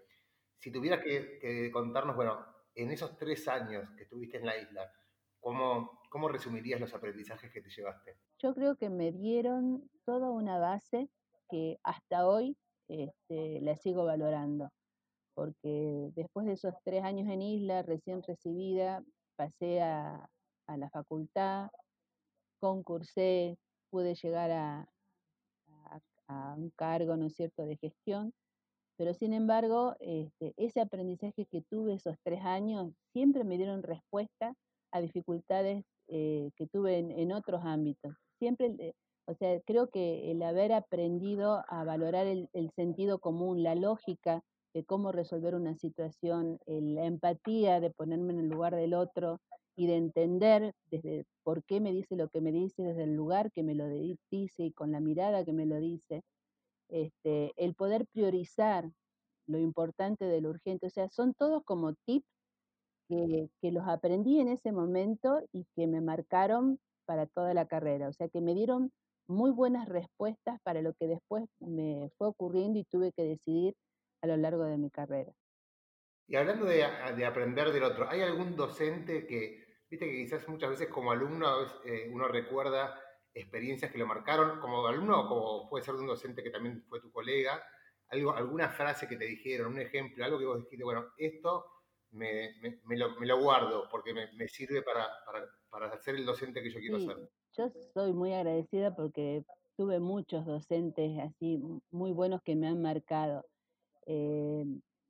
Si 0.59 0.71
tuvieras 0.71 1.03
que, 1.03 1.71
contarnos, 1.71 2.15
bueno, 2.15 2.45
en 2.75 2.91
esos 2.91 3.17
tres 3.17 3.47
años 3.47 3.89
que 3.97 4.03
estuviste 4.03 4.37
en 4.37 4.45
la 4.45 4.57
isla, 4.57 4.91
¿cómo, 5.39 6.01
cómo 6.09 6.27
resumirías 6.29 6.79
los 6.79 6.93
aprendizajes 6.93 7.51
que 7.51 7.61
te 7.61 7.69
llevaste? 7.69 8.17
Yo 8.39 8.53
creo 8.53 8.75
que 8.75 8.89
me 8.89 9.11
dieron 9.11 9.89
toda 10.05 10.29
una 10.29 10.59
base 10.59 11.09
que 11.49 11.77
hasta 11.83 12.27
hoy 12.27 12.55
este, 12.87 13.61
la 13.61 13.75
sigo 13.75 14.05
valorando, 14.05 14.69
porque 15.33 16.11
después 16.15 16.45
de 16.45 16.53
esos 16.53 16.73
tres 16.83 17.03
años 17.03 17.27
en 17.29 17.41
isla, 17.41 17.81
recién 17.81 18.21
recibida, 18.21 19.03
pasé 19.35 19.81
a 19.81 20.29
la 20.67 20.89
facultad, 20.89 21.69
concursé, 22.59 23.57
pude 23.91 24.15
llegar 24.15 24.51
a, 24.51 24.89
a- 26.27 26.55
un 26.57 26.71
cargo, 26.71 27.17
¿no 27.17 27.25
es 27.27 27.35
cierto?, 27.35 27.65
de 27.65 27.77
gestión 27.77 28.33
Pero 28.97 29.13
sin 29.13 29.33
embargo, 29.33 29.95
este, 29.99 30.53
ese 30.57 30.81
aprendizaje 30.81 31.47
que 31.51 31.61
tuve 31.69 31.95
esos 31.95 32.15
tres 32.23 32.41
años 32.43 32.93
siempre 33.13 33.43
me 33.43 33.57
dieron 33.57 33.83
respuesta 33.83 34.55
a 34.91 35.01
dificultades 35.01 35.83
eh, 36.09 36.51
que 36.57 36.67
tuve 36.67 36.99
en, 36.99 37.31
otros 37.33 37.61
ámbitos. 37.65 38.13
Siempre, 38.39 38.75
eh, 38.79 38.93
o 39.27 39.35
sea, 39.35 39.59
creo 39.65 39.89
que 39.89 40.31
el 40.31 40.43
haber 40.43 40.73
aprendido 40.73 41.63
a 41.69 41.83
valorar 41.83 42.27
el, 42.27 42.49
el 42.53 42.71
sentido 42.71 43.19
común, 43.19 43.63
la 43.63 43.75
lógica 43.75 44.43
de 44.73 44.85
cómo 44.85 45.11
resolver 45.11 45.55
una 45.55 45.75
situación, 45.75 46.59
la 46.67 47.05
empatía 47.05 47.79
de 47.81 47.91
ponerme 47.91 48.33
en 48.33 48.41
el 48.41 48.49
lugar 48.49 48.75
del 48.75 48.93
otro 48.93 49.39
y 49.75 49.87
de 49.87 49.97
entender 49.97 50.73
desde 50.91 51.25
por 51.43 51.63
qué 51.65 51.81
me 51.81 51.91
dice 51.91 52.15
lo 52.15 52.29
que 52.29 52.41
me 52.41 52.51
dice, 52.51 52.83
desde 52.83 53.03
el 53.03 53.15
lugar 53.15 53.51
que 53.51 53.63
me 53.63 53.75
lo 53.75 53.87
di- 53.89 54.17
dice 54.31 54.63
y 54.65 54.71
con 54.73 54.91
la 54.91 54.99
mirada 55.01 55.45
que 55.45 55.53
me 55.53 55.65
lo 55.65 55.77
dice 55.77 56.21
este, 56.89 57.53
el 57.57 57.75
poder 57.75 58.05
priorizar 58.13 58.91
lo 59.47 59.59
importante 59.59 60.25
de 60.25 60.41
lo 60.41 60.49
urgente, 60.49 60.87
o 60.87 60.89
sea, 60.89 61.09
son 61.09 61.33
todos 61.33 61.63
como 61.65 61.93
tips 62.05 62.25
que, 63.07 63.49
que 63.61 63.71
los 63.71 63.87
aprendí 63.87 64.39
en 64.39 64.47
ese 64.49 64.71
momento 64.71 65.41
y 65.51 65.65
que 65.75 65.87
me 65.87 66.01
marcaron 66.01 66.79
para 67.05 67.27
toda 67.27 67.53
la 67.53 67.67
carrera, 67.67 68.09
o 68.09 68.13
sea, 68.13 68.29
que 68.29 68.41
me 68.41 68.55
dieron 68.55 68.91
muy 69.27 69.51
buenas 69.51 69.87
respuestas 69.89 70.59
para 70.63 70.81
lo 70.81 70.93
que 70.93 71.07
después 71.07 71.45
me 71.59 72.09
fue 72.17 72.27
ocurriendo 72.27 72.79
y 72.79 72.85
tuve 72.85 73.11
que 73.11 73.23
decidir 73.23 73.75
a 74.21 74.27
lo 74.27 74.37
largo 74.37 74.63
de 74.63 74.77
mi 74.77 74.89
carrera. 74.89 75.33
Y 76.27 76.35
hablando 76.35 76.65
de, 76.65 76.83
de 77.15 77.25
aprender 77.25 77.71
del 77.71 77.83
otro, 77.83 78.09
¿hay 78.09 78.21
algún 78.21 78.55
docente 78.55 79.27
que, 79.27 79.64
viste 79.89 80.05
que 80.05 80.23
quizás 80.23 80.47
muchas 80.47 80.71
veces 80.71 80.87
como 80.89 81.11
alumno 81.11 81.47
eh, 81.85 82.09
uno 82.11 82.27
recuerda 82.27 82.99
experiencias 83.33 83.91
que 83.91 83.97
lo 83.97 84.07
marcaron 84.07 84.59
como 84.59 84.85
alumno 84.87 85.21
o 85.21 85.27
como 85.27 85.69
puede 85.69 85.83
ser 85.83 85.95
de 85.95 86.01
un 86.01 86.07
docente 86.07 86.41
que 86.41 86.49
también 86.49 86.83
fue 86.87 87.01
tu 87.01 87.11
colega, 87.11 87.61
algo, 88.09 88.33
alguna 88.33 88.69
frase 88.69 89.07
que 89.07 89.17
te 89.17 89.25
dijeron, 89.25 89.73
un 89.73 89.79
ejemplo, 89.79 90.23
algo 90.23 90.39
que 90.39 90.45
vos 90.45 90.59
dijiste, 90.59 90.83
bueno, 90.83 91.07
esto 91.17 91.65
me, 92.11 92.53
me, 92.61 92.79
me, 92.85 92.97
lo, 92.97 93.19
me 93.19 93.25
lo, 93.25 93.41
guardo 93.41 93.89
porque 93.89 94.13
me, 94.13 94.31
me 94.33 94.47
sirve 94.47 94.81
para, 94.81 95.07
para, 95.25 95.45
para, 95.69 95.97
ser 95.97 96.15
el 96.15 96.25
docente 96.25 96.63
que 96.63 96.71
yo 96.71 96.79
quiero 96.79 96.99
Sí, 96.99 97.07
ser. 97.07 97.29
yo 97.57 97.69
soy 97.93 98.13
muy 98.13 98.33
agradecida 98.33 98.95
porque 98.95 99.43
tuve 99.75 99.99
muchos 99.99 100.45
docentes 100.45 101.19
así 101.19 101.61
muy 101.91 102.11
buenos 102.13 102.41
que 102.41 102.55
me 102.55 102.67
han 102.67 102.81
marcado. 102.81 103.45
Eh, 104.05 104.63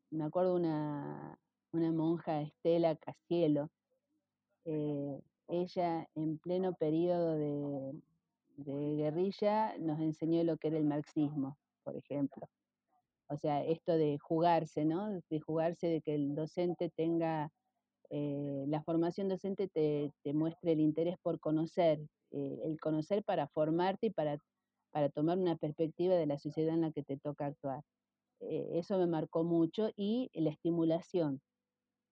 me 0.09 0.23
acuerdo 0.23 0.55
una, 0.55 1.37
una 1.71 1.91
monja, 1.91 2.41
Estela 2.41 2.95
Casielo, 2.95 3.69
eh, 4.65 5.21
ella 5.47 6.07
en 6.15 6.39
pleno 6.39 6.73
periodo 6.73 7.37
de, 7.37 7.93
guerrilla 8.57 9.77
nos 9.79 9.99
enseñó 9.99 10.43
lo 10.43 10.57
que 10.57 10.69
era 10.69 10.77
el 10.77 10.85
marxismo, 10.85 11.57
por 11.83 11.95
ejemplo. 11.95 12.47
O 13.27 13.37
sea, 13.37 13.63
esto 13.63 13.93
de 13.97 14.17
jugarse, 14.19 14.85
¿no? 14.85 15.21
De 15.29 15.39
jugarse, 15.39 15.87
de 15.87 16.01
que 16.01 16.15
el 16.15 16.35
docente 16.35 16.89
tenga, 16.89 17.51
eh, 18.09 18.65
la 18.67 18.81
formación 18.83 19.27
docente 19.27 19.67
te, 19.67 20.11
te, 20.23 20.33
muestre 20.33 20.71
el 20.73 20.79
interés 20.79 21.17
por 21.21 21.39
conocer, 21.39 21.99
eh, 22.31 22.59
el 22.63 22.79
conocer 22.79 23.23
para 23.23 23.47
formarte 23.47 24.07
y 24.07 24.09
para, 24.11 24.37
para 24.91 25.09
tomar 25.09 25.37
una 25.37 25.57
perspectiva 25.57 26.15
de 26.15 26.27
la 26.27 26.37
sociedad 26.37 26.73
en 26.75 26.81
la 26.81 26.91
que 26.91 27.03
te 27.03 27.17
toca 27.17 27.47
actuar. 27.47 27.83
Eso 28.39 28.97
me 28.97 29.07
marcó 29.07 29.43
mucho 29.43 29.89
y 29.95 30.29
la 30.33 30.49
estimulación. 30.49 31.41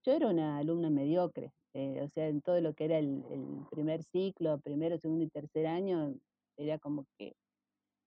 Yo 0.06 0.12
era 0.12 0.28
una 0.28 0.58
alumna 0.58 0.89
mediocre, 0.89 1.54
eh, 1.74 2.02
o 2.02 2.10
sea, 2.10 2.28
en 2.28 2.42
todo 2.42 2.60
lo 2.60 2.74
que 2.74 2.86
era 2.86 2.98
el, 3.00 3.24
primer 3.72 4.04
ciclo, 4.04 4.60
primero, 4.60 4.98
segundo 4.98 5.24
y 5.24 5.30
tercer 5.30 5.66
año, 5.66 6.13
era 6.58 6.78
como 6.78 7.06
que 7.18 7.36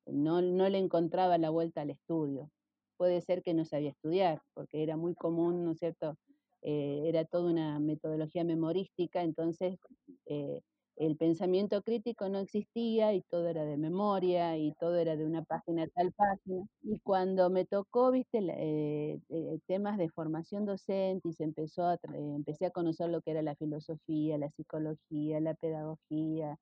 no, 0.06 0.42
no 0.42 0.68
le 0.68 0.78
encontraba 0.78 1.38
la 1.38 1.50
vuelta 1.50 1.80
al 1.80 1.90
estudio. 1.90 2.50
Puede 2.98 3.20
ser 3.22 3.42
que 3.42 3.54
no 3.54 3.64
sabía 3.64 3.90
estudiar, 3.90 4.42
porque 4.54 4.82
era 4.82 4.96
muy 4.96 5.14
común, 5.14 5.64
¿no 5.64 5.72
es 5.72 5.78
cierto? 5.78 6.16
Eh, 6.62 7.02
era 7.06 7.24
toda 7.24 7.50
una 7.50 7.78
metodología 7.80 8.44
memorística, 8.44 9.22
entonces 9.22 9.78
eh, 10.26 10.60
el 10.96 11.16
pensamiento 11.16 11.82
crítico 11.82 12.28
no 12.28 12.38
existía 12.38 13.12
y 13.12 13.22
todo 13.22 13.48
era 13.48 13.64
de 13.64 13.76
memoria 13.76 14.56
y 14.56 14.72
todo 14.80 14.96
era 14.96 15.16
de 15.16 15.26
una 15.26 15.42
página 15.42 15.84
a 15.84 15.88
tal 15.88 16.12
página. 16.12 16.66
Y 16.82 16.98
cuando 17.00 17.50
me 17.50 17.66
tocó, 17.66 18.10
viste, 18.10 18.38
eh, 18.38 19.20
eh, 19.28 19.58
temas 19.66 19.98
de 19.98 20.08
formación 20.08 20.64
docente 20.64 21.28
y 21.28 21.32
se 21.34 21.44
empezó 21.44 21.84
a, 21.84 21.98
empecé 22.14 22.66
a 22.66 22.70
conocer 22.70 23.10
lo 23.10 23.20
que 23.20 23.32
era 23.32 23.42
la 23.42 23.56
filosofía, 23.56 24.38
la 24.38 24.50
psicología, 24.50 25.40
la 25.40 25.54
pedagogía. 25.54 26.58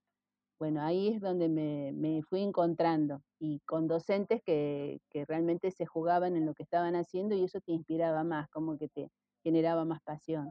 Bueno, 0.59 0.83
ahí 0.83 1.09
es 1.09 1.21
donde 1.21 1.49
me, 1.49 1.93
me 1.93 2.23
fui 2.23 2.41
encontrando 2.43 3.23
y 3.39 3.61
con 3.67 3.89
docentes 3.89 4.43
que, 4.45 5.01
que, 5.11 5.25
realmente 5.27 5.71
se 5.71 5.87
jugaban 5.87 6.37
en 6.37 6.47
lo 6.47 6.55
que 6.55 6.63
estaban 6.63 6.97
haciendo 6.97 7.35
y 7.37 7.45
eso 7.45 7.61
te 7.61 7.73
inspiraba 7.73 8.25
más, 8.25 8.49
como 8.51 8.79
que 8.79 8.89
te 8.89 9.11
generaba 9.45 9.85
más 9.85 10.01
pasión. 10.03 10.51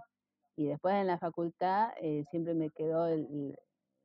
Y 0.56 0.68
después 0.68 0.96
en 0.96 1.08
la 1.08 1.18
facultad 1.18 1.92
eh, 2.02 2.24
siempre 2.30 2.54
me 2.54 2.70
quedó 2.70 3.08
el, 3.08 3.56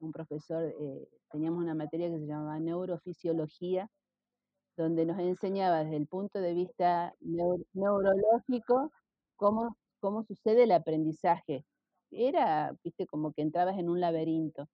un 0.01 0.13
profesor, 0.13 0.65
eh, 0.65 1.09
teníamos 1.31 1.63
una 1.63 1.75
materia 1.75 2.09
que 2.11 2.19
se 2.19 2.27
llamaba 2.27 2.59
neurofisiología, 2.61 3.91
donde 4.77 5.07
nos 5.07 5.19
enseñaba 5.19 5.85
desde 5.85 5.97
el 5.97 6.07
punto 6.07 6.41
de 6.41 6.55
vista 6.55 7.15
neurológico 7.73 8.93
cómo, 9.37 9.77
cómo 10.01 10.23
sucede 10.25 10.65
el 10.65 10.73
aprendizaje. 10.73 11.65
Era, 12.11 12.77
viste, 12.85 13.07
como 13.07 13.33
que 13.33 13.43
entrabas 13.43 13.79
en 13.79 13.89
un 13.91 14.01
laberinto 14.01 14.69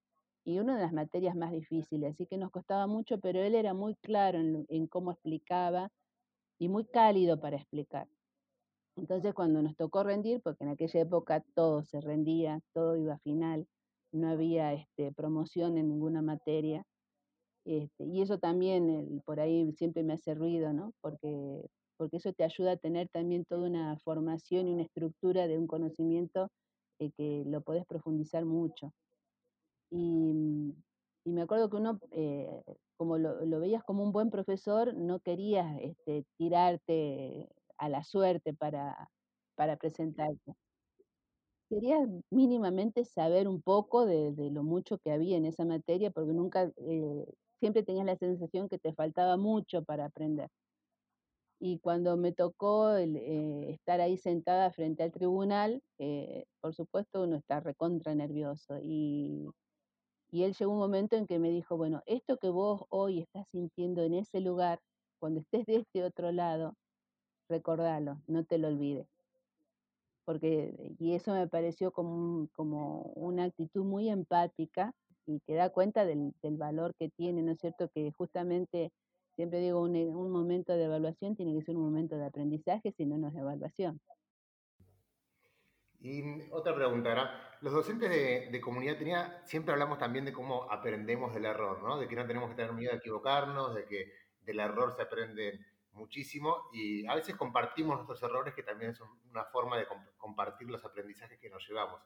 y 0.44 0.58
una 0.58 0.76
de 0.76 0.82
las 0.82 0.92
materias 0.92 1.34
más 1.34 1.52
difíciles, 1.52 2.12
así 2.12 2.26
que 2.26 2.38
nos 2.38 2.50
costaba 2.50 2.86
mucho, 2.86 3.18
pero 3.18 3.40
él 3.40 3.54
era 3.54 3.74
muy 3.74 3.94
claro 3.96 4.38
en, 4.40 4.86
cómo 4.88 5.12
explicaba 5.12 5.90
y 6.58 6.68
muy 6.68 6.84
cálido 6.84 7.40
para 7.40 7.56
explicar. 7.56 8.08
Entonces 8.96 9.34
cuando 9.34 9.62
nos 9.62 9.76
tocó 9.76 10.04
rendir, 10.04 10.40
porque 10.42 10.64
en 10.64 10.70
aquella 10.70 11.00
época 11.00 11.42
todo 11.54 11.82
se 11.82 12.00
rendía, 12.00 12.60
todo 12.72 12.96
iba 12.96 13.14
a 13.14 13.18
final, 13.18 13.66
no 14.14 14.28
había 14.28 14.72
este, 14.74 15.12
promoción 15.12 15.78
en 15.78 15.88
ninguna 15.88 16.22
materia, 16.22 16.84
este, 17.64 18.04
y 18.04 18.20
eso 18.22 18.38
también 18.38 19.22
por 19.24 19.40
ahí 19.40 19.72
siempre 19.72 20.02
me 20.02 20.14
hace 20.14 20.34
ruido, 20.34 20.72
¿no? 20.72 20.92
Porque, 21.00 21.66
porque 21.96 22.18
eso 22.18 22.32
te 22.32 22.44
ayuda 22.44 22.72
a 22.72 22.76
tener 22.76 23.08
también 23.08 23.44
toda 23.46 23.68
una 23.68 23.96
formación 23.98 24.68
y 24.68 24.74
una 24.74 24.82
estructura 24.82 25.46
de 25.48 25.58
un 25.58 25.66
conocimiento 25.66 26.50
eh, 26.98 27.10
que 27.16 27.44
lo 27.46 27.62
podés 27.62 27.86
profundizar 27.86 28.44
mucho. 28.44 28.92
Y, 29.90 30.34
me 31.26 31.42
acuerdo 31.42 31.70
que 31.70 31.76
uno, 31.76 31.98
eh, 32.10 32.62
como 32.96 33.16
lo, 33.18 33.60
veías 33.60 33.82
como 33.84 34.02
un 34.04 34.12
buen 34.12 34.30
profesor, 34.30 34.94
no 34.94 35.20
querías 35.20 35.66
este, 35.80 36.24
tirarte 36.36 37.48
a 37.78 37.88
la 37.88 38.04
suerte 38.04 38.52
para, 38.54 39.10
para 39.56 39.76
presentarte. 39.76 40.54
Querías 41.74 42.08
mínimamente 42.30 43.04
saber 43.04 43.48
un 43.48 43.60
poco 43.60 44.06
de, 44.06 44.32
lo 44.52 44.62
mucho 44.62 44.98
que 44.98 45.10
había 45.10 45.36
en 45.36 45.44
esa 45.44 45.64
materia, 45.64 46.12
porque 46.12 46.32
nunca, 46.32 46.70
eh, 46.76 47.26
siempre 47.58 47.82
tenías 47.82 48.06
la 48.06 48.16
sensación 48.16 48.68
que 48.68 48.78
te 48.78 48.94
faltaba 48.94 49.36
mucho 49.36 49.82
para 49.82 50.04
aprender. 50.04 50.48
Y 51.60 51.80
cuando 51.80 52.16
me 52.16 52.30
tocó 52.32 52.94
eh, 52.96 53.70
estar 53.72 54.00
ahí 54.00 54.16
sentada 54.18 54.70
frente 54.70 55.02
al 55.02 55.10
tribunal, 55.10 55.82
por 56.60 56.74
supuesto 56.74 57.22
uno 57.24 57.36
está 57.36 57.58
recontra 57.60 58.14
nervioso 58.14 58.78
y 58.80 59.48
y 60.34 60.42
él 60.42 60.54
llegó 60.54 60.72
un 60.72 60.78
momento 60.80 61.16
en 61.16 61.26
que 61.28 61.38
me 61.38 61.50
dijo, 61.50 61.76
bueno, 61.76 62.02
esto 62.06 62.38
que 62.38 62.48
vos 62.48 62.86
hoy 62.88 63.20
estás 63.20 63.46
sintiendo 63.52 64.02
en 64.02 64.14
ese 64.14 64.40
lugar, 64.40 64.80
cuando 65.20 65.40
estés 65.40 65.64
de 65.66 65.76
este 65.76 66.02
otro 66.02 66.32
lado, 66.32 66.74
recordalo, 67.48 68.20
no 68.26 68.44
te 68.44 68.58
lo 68.58 68.68
olvides. 68.68 69.13
Porque, 70.24 70.94
y 70.98 71.14
eso 71.14 71.34
me 71.34 71.48
pareció 71.48 71.92
como, 71.92 72.48
como 72.54 73.02
una 73.14 73.44
actitud 73.44 73.84
muy 73.84 74.08
empática 74.08 74.92
y 75.26 75.40
que 75.40 75.54
da 75.54 75.70
cuenta 75.70 76.04
del, 76.04 76.32
valor 76.42 76.94
que 76.98 77.10
tiene, 77.10 77.42
¿no 77.42 77.52
es 77.52 77.60
cierto? 77.60 77.88
Que 77.94 78.10
justamente, 78.12 78.92
siempre 79.36 79.60
digo, 79.60 79.82
un, 79.82 79.96
un 79.96 80.30
momento 80.30 80.72
de 80.74 80.84
evaluación 80.84 81.36
tiene 81.36 81.54
que 81.54 81.64
ser 81.64 81.76
un 81.76 81.82
momento 81.82 82.16
de 82.16 82.26
aprendizaje, 82.26 82.92
si 82.92 83.06
no, 83.06 83.18
no 83.18 83.28
es 83.28 83.34
evaluación. 83.36 84.00
Y 86.04 86.22
otra 86.50 86.74
pregunta, 86.74 87.08
¿verdad? 87.08 87.30
Los 87.62 87.72
docentes 87.72 88.10
de, 88.10 88.60
comunidad 88.60 88.98
tenía, 88.98 89.40
siempre 89.46 89.72
hablamos 89.72 89.98
también 89.98 90.26
de 90.26 90.34
cómo 90.34 90.70
aprendemos 90.70 91.32
del 91.32 91.46
error, 91.46 91.82
¿no? 91.82 91.98
De 91.98 92.06
que 92.06 92.14
no 92.14 92.26
tenemos 92.26 92.50
que 92.50 92.56
tener 92.56 92.74
miedo 92.74 92.92
a 92.92 92.96
equivocarnos, 92.96 93.74
de 93.74 93.86
que 93.86 94.12
del 94.42 94.60
error 94.60 94.92
se 94.94 95.00
aprende 95.00 95.58
muchísimo 95.94 96.68
y 96.72 97.06
a 97.06 97.14
veces 97.14 97.36
compartimos 97.36 97.96
nuestros 97.96 98.22
errores 98.22 98.54
que 98.54 98.62
también 98.62 98.94
son 98.94 99.08
una 99.30 99.44
forma 99.44 99.78
de 99.78 99.86
compartir 100.16 100.68
los 100.68 100.84
aprendizajes 100.84 101.38
que 101.38 101.50
nos 101.50 101.66
llevamos. 101.68 102.00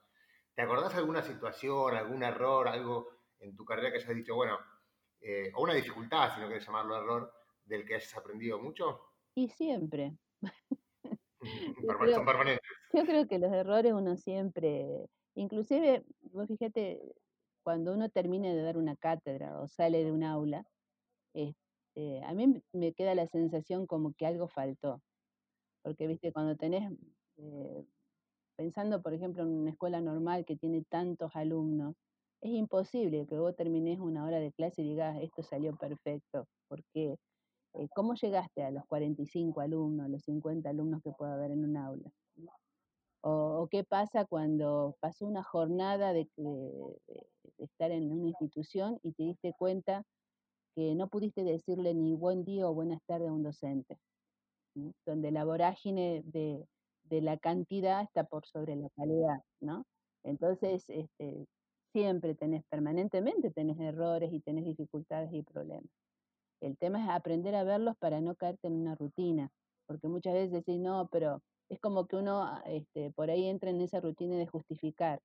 ¿Te 0.54 0.62
acordás 0.62 0.94
alguna 0.94 1.22
situación, 1.22 1.94
algún 1.94 2.22
error, 2.22 2.68
algo 2.68 3.08
en 3.40 3.56
tu 3.56 3.64
carrera 3.64 3.90
que 3.90 3.98
hayas 3.98 4.14
dicho, 4.14 4.34
bueno, 4.34 4.58
eh, 5.20 5.52
o 5.54 5.62
una 5.62 5.74
dificultad, 5.74 6.34
si 6.34 6.40
no 6.40 6.46
quieres 6.46 6.66
llamarlo 6.66 6.96
error, 6.96 7.32
del 7.64 7.84
que 7.84 7.94
hayas 7.96 8.16
aprendido 8.16 8.58
mucho? 8.58 9.00
Y 9.34 9.48
siempre. 9.48 10.16
son 11.40 12.26
permanentes. 12.26 12.68
Yo 12.92 13.04
creo 13.04 13.26
que 13.26 13.38
los 13.38 13.52
errores 13.52 13.92
uno 13.92 14.16
siempre, 14.16 15.08
inclusive, 15.34 16.04
vos 16.32 16.48
fíjate, 16.48 17.00
cuando 17.62 17.92
uno 17.92 18.08
termina 18.08 18.48
de 18.48 18.62
dar 18.62 18.76
una 18.76 18.96
cátedra 18.96 19.60
o 19.60 19.68
sale 19.68 20.02
de 20.02 20.10
un 20.10 20.24
aula, 20.24 20.66
este, 21.34 21.67
a 22.24 22.32
mí 22.34 22.62
me 22.72 22.92
queda 22.92 23.14
la 23.14 23.26
sensación 23.26 23.86
como 23.86 24.12
que 24.14 24.26
algo 24.26 24.48
faltó. 24.48 25.00
Porque, 25.82 26.06
viste, 26.06 26.32
cuando 26.32 26.56
tenés, 26.56 26.92
eh, 27.38 27.84
pensando, 28.56 29.02
por 29.02 29.14
ejemplo, 29.14 29.42
en 29.42 29.50
una 29.50 29.70
escuela 29.70 30.00
normal 30.00 30.44
que 30.44 30.56
tiene 30.56 30.84
tantos 30.88 31.34
alumnos, 31.34 31.94
es 32.40 32.52
imposible 32.52 33.26
que 33.26 33.38
vos 33.38 33.56
termines 33.56 33.98
una 33.98 34.24
hora 34.24 34.38
de 34.38 34.52
clase 34.52 34.82
y 34.82 34.90
digas, 34.90 35.18
esto 35.22 35.42
salió 35.42 35.76
perfecto, 35.76 36.46
porque 36.68 37.16
eh, 37.74 37.88
¿cómo 37.94 38.14
llegaste 38.14 38.62
a 38.62 38.70
los 38.70 38.84
45 38.86 39.60
alumnos, 39.60 40.08
los 40.08 40.22
50 40.22 40.70
alumnos 40.70 41.02
que 41.02 41.12
puede 41.12 41.32
haber 41.32 41.50
en 41.52 41.64
un 41.64 41.76
aula? 41.76 42.10
O, 43.20 43.68
qué 43.70 43.82
pasa 43.84 44.24
cuando 44.24 44.96
pasó 45.00 45.26
una 45.26 45.42
jornada 45.42 46.12
de, 46.12 46.28
estar 47.58 47.90
en 47.90 48.12
una 48.12 48.28
institución 48.28 48.98
y 49.02 49.12
te 49.12 49.24
diste 49.24 49.52
cuenta 49.58 50.04
que 50.78 50.94
no 50.94 51.08
pudiste 51.08 51.42
decirle 51.42 51.92
ni 51.92 52.14
buen 52.14 52.44
día 52.44 52.68
o 52.68 52.72
buenas 52.72 53.02
tardes 53.04 53.30
a 53.30 53.32
un 53.32 53.42
docente, 53.42 53.98
donde 55.04 55.32
la 55.32 55.44
vorágine 55.44 56.22
de, 56.24 56.68
la 57.10 57.36
cantidad 57.36 58.00
está 58.02 58.22
por 58.22 58.46
sobre 58.46 58.76
la 58.76 58.88
calidad, 58.90 59.42
¿no? 59.58 59.84
Entonces, 60.22 60.88
este, 60.88 61.48
siempre 61.90 62.36
tenés, 62.36 62.62
permanentemente 62.70 63.50
tenés 63.50 63.80
errores 63.80 64.32
y 64.32 64.38
tenés 64.38 64.66
dificultades 64.66 65.32
y 65.32 65.42
problemas. 65.42 65.90
El 66.60 66.78
tema 66.78 67.02
es 67.02 67.10
aprender 67.10 67.56
a 67.56 67.64
verlos 67.64 67.96
para 67.98 68.20
no 68.20 68.36
caerte 68.36 68.68
en 68.68 68.74
una 68.76 68.94
rutina, 68.94 69.50
porque 69.86 70.06
muchas 70.06 70.34
veces 70.34 70.52
decís, 70.52 70.78
no, 70.78 71.08
pero 71.10 71.42
es 71.70 71.80
como 71.80 72.06
que 72.06 72.14
uno 72.14 72.44
ah, 72.44 72.62
este, 72.66 73.10
por 73.10 73.30
ahí 73.30 73.48
entra 73.48 73.70
en 73.70 73.80
esa 73.80 74.00
rutina 74.00 74.36
de 74.36 74.46
justificar. 74.46 75.20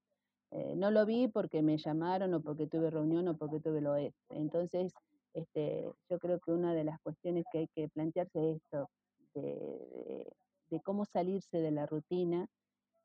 Eh, 0.50 0.74
no 0.76 0.90
lo 0.90 1.06
vi 1.06 1.28
porque 1.28 1.62
me 1.62 1.78
llamaron 1.78 2.34
o 2.34 2.42
porque 2.42 2.66
tuve 2.66 2.90
reunión 2.90 3.28
o 3.28 3.38
porque 3.38 3.60
tuve 3.60 3.82
lo 3.82 3.96
es. 3.96 4.16
Entonces, 4.30 4.94
este, 5.34 5.90
yo 6.10 6.20
creo 6.20 6.40
que 6.40 6.52
una 6.52 6.74
de 6.74 6.84
las 6.84 7.00
cuestiones 7.02 7.46
que 7.52 7.60
hay 7.60 7.68
que 7.76 7.90
plantearse 7.90 8.52
es 8.52 8.58
esto, 8.58 8.90
de, 9.34 10.32
cómo 10.84 11.06
salirse 11.06 11.60
de 11.60 11.72
la 11.72 11.86
rutina 11.86 12.48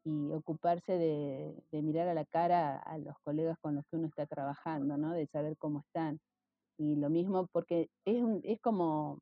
y 0.04 0.32
ocuparse 0.32 0.96
de, 0.98 1.82
mirar 1.82 2.08
a 2.08 2.14
la 2.14 2.24
cara 2.24 2.78
a 2.78 2.98
los 2.98 3.14
colegas 3.22 3.58
con 3.60 3.74
los 3.74 3.84
que 3.86 3.96
uno 3.96 4.06
está 4.06 4.26
trabajando, 4.26 4.96
¿no? 4.96 5.12
de 5.12 5.26
saber 5.26 5.56
cómo 5.58 5.80
están. 5.80 6.18
Y 6.78 6.96
lo 6.96 7.10
mismo 7.10 7.46
porque 7.52 7.90
es, 8.04 8.24
es 8.44 8.60
como, 8.60 9.20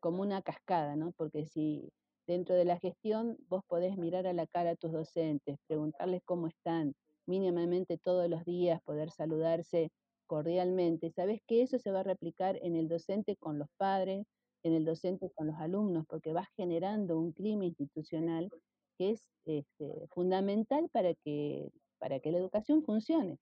como 0.00 0.22
una 0.22 0.42
cascada, 0.42 0.96
¿no? 0.96 1.12
porque 1.12 1.46
si 1.46 1.90
Dentro 2.30 2.54
de 2.54 2.64
la 2.64 2.78
gestión, 2.78 3.36
vos 3.48 3.64
podés 3.66 3.96
mirar 3.96 4.24
a 4.28 4.32
la 4.32 4.46
cara 4.46 4.70
a 4.70 4.76
tus 4.76 4.92
docentes, 4.92 5.58
preguntarles 5.66 6.22
cómo 6.24 6.46
están, 6.46 6.94
mínimamente 7.26 7.98
todos 7.98 8.30
los 8.30 8.44
días, 8.44 8.80
poder 8.82 9.10
saludarse 9.10 9.90
cordialmente. 10.30 11.10
Sabes 11.10 11.42
que 11.48 11.62
eso 11.62 11.80
se 11.80 11.90
va 11.90 12.00
a 12.00 12.04
replicar 12.04 12.56
en 12.62 12.76
el 12.76 12.86
docente 12.86 13.34
con 13.34 13.58
los 13.58 13.68
padres, 13.76 14.28
en 14.62 14.74
el 14.74 14.84
docente 14.84 15.28
con 15.34 15.48
los 15.48 15.56
alumnos, 15.56 16.06
porque 16.06 16.32
vas 16.32 16.46
generando 16.54 17.18
un 17.18 17.32
clima 17.32 17.64
institucional 17.64 18.48
que 18.96 19.10
es 19.10 19.28
este, 19.44 20.06
fundamental 20.14 20.88
para 20.92 21.14
que, 21.14 21.72
para 21.98 22.20
que 22.20 22.30
la 22.30 22.38
educación 22.38 22.84
funcione. 22.84 23.40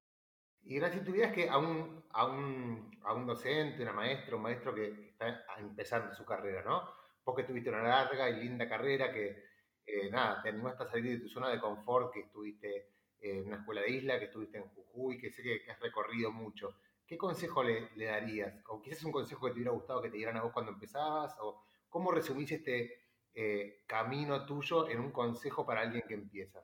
Y 0.62 0.80
vida 0.80 1.26
es 1.26 1.32
que 1.34 1.50
a 1.50 1.58
un, 1.58 2.02
a 2.08 2.26
un, 2.26 2.90
a 3.02 3.12
un 3.12 3.26
docente, 3.26 3.82
una 3.82 3.92
maestra, 3.92 4.36
un 4.36 4.42
maestro 4.42 4.74
que 4.74 5.10
está 5.10 5.44
empezando 5.58 6.14
su 6.14 6.24
carrera, 6.24 6.62
¿no? 6.64 6.84
vos 7.22 7.36
que 7.36 7.44
tuviste 7.44 7.68
una 7.68 7.82
larga 7.82 8.30
y 8.30 8.40
linda 8.40 8.66
carrera, 8.66 9.12
que 9.12 9.44
eh, 9.84 10.08
nada, 10.10 10.40
te 10.42 10.48
animaste 10.48 10.84
a 10.84 10.86
salir 10.86 11.18
de 11.18 11.24
tu 11.24 11.28
zona 11.28 11.50
de 11.50 11.60
confort, 11.60 12.14
que 12.14 12.20
estuviste 12.20 12.97
en 13.20 13.46
una 13.46 13.56
escuela 13.56 13.82
de 13.82 13.90
isla, 13.90 14.18
que 14.18 14.26
estuviste 14.26 14.58
en 14.58 14.68
Jujuy, 14.68 15.18
que 15.18 15.30
sé 15.30 15.42
que, 15.42 15.70
has 15.70 15.80
recorrido 15.80 16.32
mucho. 16.32 16.74
¿Qué 17.06 17.16
consejo 17.16 17.62
le, 17.62 17.88
darías? 17.96 18.62
O 18.68 18.80
quizás 18.80 19.04
un 19.04 19.12
consejo 19.12 19.46
que 19.46 19.52
te 19.52 19.56
hubiera 19.56 19.72
gustado 19.72 20.02
que 20.02 20.10
te 20.10 20.16
dieran 20.18 20.36
a 20.36 20.42
vos 20.42 20.52
cuando 20.52 20.72
empezabas, 20.72 21.36
o 21.40 21.62
cómo 21.88 22.10
resumís 22.10 22.52
este 22.52 23.06
eh, 23.34 23.84
camino 23.86 24.44
tuyo 24.44 24.88
en 24.88 25.00
un 25.00 25.10
consejo 25.10 25.64
para 25.64 25.82
alguien 25.82 26.04
que 26.06 26.14
empieza. 26.14 26.62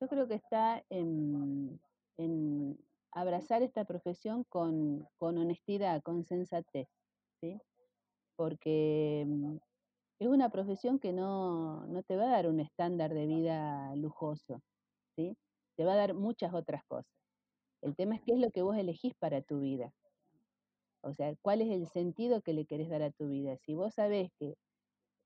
Yo 0.00 0.08
creo 0.08 0.26
que 0.26 0.34
está 0.34 0.82
en, 0.88 1.78
abrazar 3.12 3.62
esta 3.62 3.84
profesión 3.84 4.44
con, 4.44 5.06
con 5.18 5.36
honestidad, 5.36 6.02
con 6.02 6.24
sensatez. 6.24 6.88
¿sí? 7.40 7.60
porque 8.40 9.24
mm, 9.26 9.56
es 10.20 10.28
una 10.28 10.50
profesión 10.50 10.98
que 10.98 11.12
no, 11.12 11.86
te 12.06 12.14
va 12.16 12.24
a 12.24 12.32
dar 12.32 12.46
un 12.46 12.60
estándar 12.60 13.14
de 13.14 13.26
vida 13.26 13.96
lujoso, 13.96 14.62
¿sí? 15.16 15.34
Te 15.76 15.84
va 15.84 15.94
a 15.94 15.96
dar 15.96 16.12
muchas 16.12 16.52
otras 16.52 16.84
cosas. 16.84 17.10
El 17.80 17.96
tema 17.96 18.16
es 18.16 18.22
qué 18.22 18.34
es 18.34 18.38
lo 18.38 18.50
que 18.50 18.60
vos 18.60 18.76
elegís 18.76 19.14
para 19.14 19.40
tu 19.40 19.60
vida. 19.60 19.94
O 21.00 21.14
sea, 21.14 21.34
cuál 21.40 21.62
es 21.62 21.70
el 21.70 21.86
sentido 21.88 22.42
que 22.42 22.52
le 22.52 22.66
querés 22.66 22.90
dar 22.90 23.02
a 23.02 23.10
tu 23.10 23.28
vida. 23.28 23.56
Si 23.56 23.74
vos 23.74 23.94
sabés 23.94 24.30
que 24.38 24.58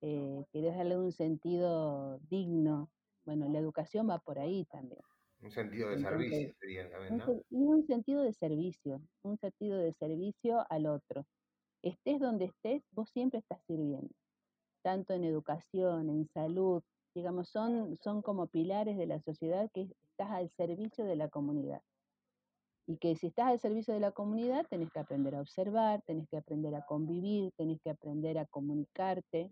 eh, 0.00 0.44
querés 0.52 0.76
darle 0.76 0.96
un 0.96 1.10
sentido 1.10 2.20
digno, 2.30 2.88
bueno, 3.24 3.48
la 3.48 3.58
educación 3.58 4.08
va 4.08 4.20
por 4.20 4.38
ahí 4.38 4.64
también. 4.66 5.02
Un 5.42 5.50
sentido 5.50 5.90
de 5.90 5.98
servicio 5.98 6.54
sería 6.60 6.88
también, 6.88 7.18
¿no? 7.18 7.42
y 7.50 7.64
un 7.64 7.84
sentido 7.84 8.22
de 8.22 8.32
servicio, 8.32 9.02
un 9.22 9.36
sentido 9.38 9.76
de 9.76 9.92
servicio 9.92 10.64
al 10.70 10.86
otro. 10.86 11.26
Estés 11.82 12.20
donde 12.20 12.44
estés, 12.44 12.84
vos 12.92 13.10
siempre 13.10 13.40
estás 13.40 13.60
sirviendo, 13.66 14.14
tanto 14.84 15.14
en 15.14 15.24
educación, 15.24 16.10
en 16.10 16.28
salud, 16.28 16.82
digamos, 17.14 17.48
son, 17.48 17.96
son 17.96 18.20
como 18.20 18.48
pilares 18.48 18.98
de 18.98 19.06
la 19.06 19.18
sociedad 19.20 19.70
que 19.72 19.88
estás 20.10 20.30
al 20.30 20.50
servicio 20.50 21.06
de 21.06 21.16
la 21.16 21.28
comunidad. 21.28 21.80
Y 22.86 22.98
que 22.98 23.16
si 23.16 23.28
estás 23.28 23.46
al 23.46 23.58
servicio 23.58 23.94
de 23.94 24.00
la 24.00 24.12
comunidad, 24.12 24.66
tenés 24.68 24.92
que 24.92 25.00
aprender 25.00 25.34
a 25.34 25.40
observar, 25.40 26.02
tenés 26.02 26.28
que 26.28 26.36
aprender 26.36 26.74
a 26.74 26.84
convivir, 26.84 27.50
tenés 27.56 27.80
que 27.80 27.90
aprender 27.90 28.36
a 28.36 28.44
comunicarte. 28.44 29.50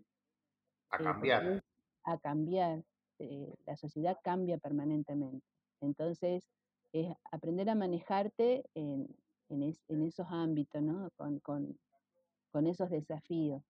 A 0.91 0.97
eh, 0.97 1.03
cambiar. 1.03 1.63
a 2.03 2.17
cambiar. 2.19 2.83
Eh, 3.17 3.55
la 3.65 3.75
sociedad 3.75 4.17
cambia 4.23 4.59
permanentemente. 4.59 5.47
Entonces, 5.81 6.47
es 6.91 7.11
aprender 7.31 7.71
a 7.71 7.75
manejarte 7.75 8.65
en, 8.75 9.07
esos 9.49 10.27
ámbitos, 10.29 10.81
¿no? 10.83 11.09
Con, 11.17 12.67
esos 12.67 12.91
desafíos. 12.91 13.63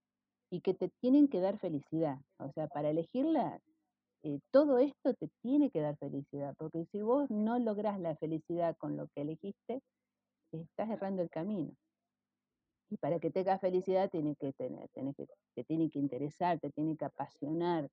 Y 0.54 0.62
que 0.62 0.76
te 0.76 0.90
tienen 1.02 1.28
que 1.28 1.40
dar 1.40 1.58
felicidad. 1.58 2.20
O 2.38 2.52
sea, 2.52 2.68
para 2.68 2.92
elegirla, 2.92 3.60
eh, 4.22 4.40
todo 4.52 4.78
esto 4.78 5.16
te 5.16 5.30
tiene 5.42 5.72
que 5.72 5.82
dar 5.82 5.98
felicidad. 5.98 6.54
Porque 6.60 6.86
si 6.92 7.02
vos 7.02 7.28
no 7.32 7.58
lográs 7.58 8.00
la 8.00 8.16
felicidad 8.18 8.78
con 8.78 8.96
lo 8.96 9.08
que 9.08 9.22
elegiste, 9.22 9.82
estás 10.52 10.90
errando 10.92 11.24
el 11.24 11.32
camino. 11.32 11.72
Y 12.92 12.98
para 12.98 13.20
que 13.20 13.32
tengas 13.32 13.62
felicidad 13.62 14.12
tiene 14.12 14.36
que 14.36 14.54
tener, 14.54 14.88
que, 14.92 15.26
te 15.56 15.64
tiene 15.64 15.90
que 15.90 15.98
interesar, 15.98 16.60
te 16.60 16.70
tiene 16.70 16.96
que 16.98 17.06
apasionar. 17.06 17.90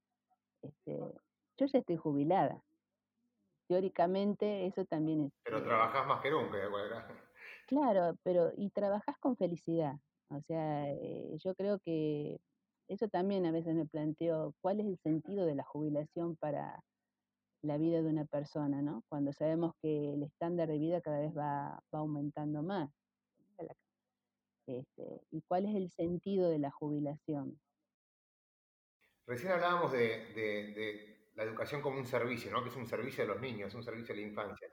Este, 0.61 0.99
yo 1.57 1.67
ya 1.67 1.79
estoy 1.79 1.97
jubilada, 1.97 2.63
teóricamente 3.71 4.67
eso 4.67 4.85
también 4.85 5.27
es... 5.27 5.33
Pero 5.45 5.63
trabajás 5.63 6.07
más 6.07 6.21
que 6.21 6.31
nunca, 6.31 6.59
Claro, 7.69 8.17
pero 8.25 8.51
y 8.57 8.69
trabajás 8.71 9.17
con 9.19 9.37
felicidad. 9.37 9.95
O 10.31 10.41
sea, 10.43 10.91
eh, 10.91 11.37
yo 11.43 11.55
creo 11.55 11.79
que 11.81 12.41
eso 12.89 13.09
también 13.09 13.47
a 13.47 13.53
veces 13.53 13.75
me 13.75 13.87
planteo, 13.87 14.55
¿cuál 14.61 14.81
es 14.81 14.87
el 14.87 14.99
sentido 14.99 15.47
de 15.47 15.55
la 15.55 15.65
jubilación 15.65 16.37
para 16.37 16.83
la 17.63 17.77
vida 17.77 18.03
de 18.03 18.09
una 18.09 18.25
persona, 18.25 18.81
¿no? 18.83 19.03
Cuando 19.09 19.33
sabemos 19.33 19.75
que 19.83 20.15
el 20.15 20.23
estándar 20.23 20.69
de 20.69 20.79
vida 20.79 21.01
cada 21.01 21.21
vez 21.21 21.37
va, 21.37 21.83
aumentando 21.93 22.63
más. 22.63 22.91
Este, 24.67 25.21
¿Y 25.31 25.43
cuál 25.43 25.67
es 25.67 25.75
el 25.75 25.91
sentido 25.91 26.49
de 26.49 26.59
la 26.59 26.71
jubilación? 26.71 27.61
Recién 29.27 29.53
hablábamos 29.53 29.93
de 29.93 31.11
la 31.41 31.47
educación 31.47 31.81
como 31.81 31.99
un 31.99 32.07
servicio, 32.07 32.51
¿no? 32.51 32.63
que 32.63 32.69
es 32.69 32.77
un 32.77 32.87
servicio 32.87 33.25
a 33.25 33.27
los 33.27 33.41
niños, 33.41 33.69
es 33.69 33.75
un 33.75 33.83
servicio 33.83 34.13
a 34.13 34.17
la 34.17 34.23
infancia. 34.23 34.69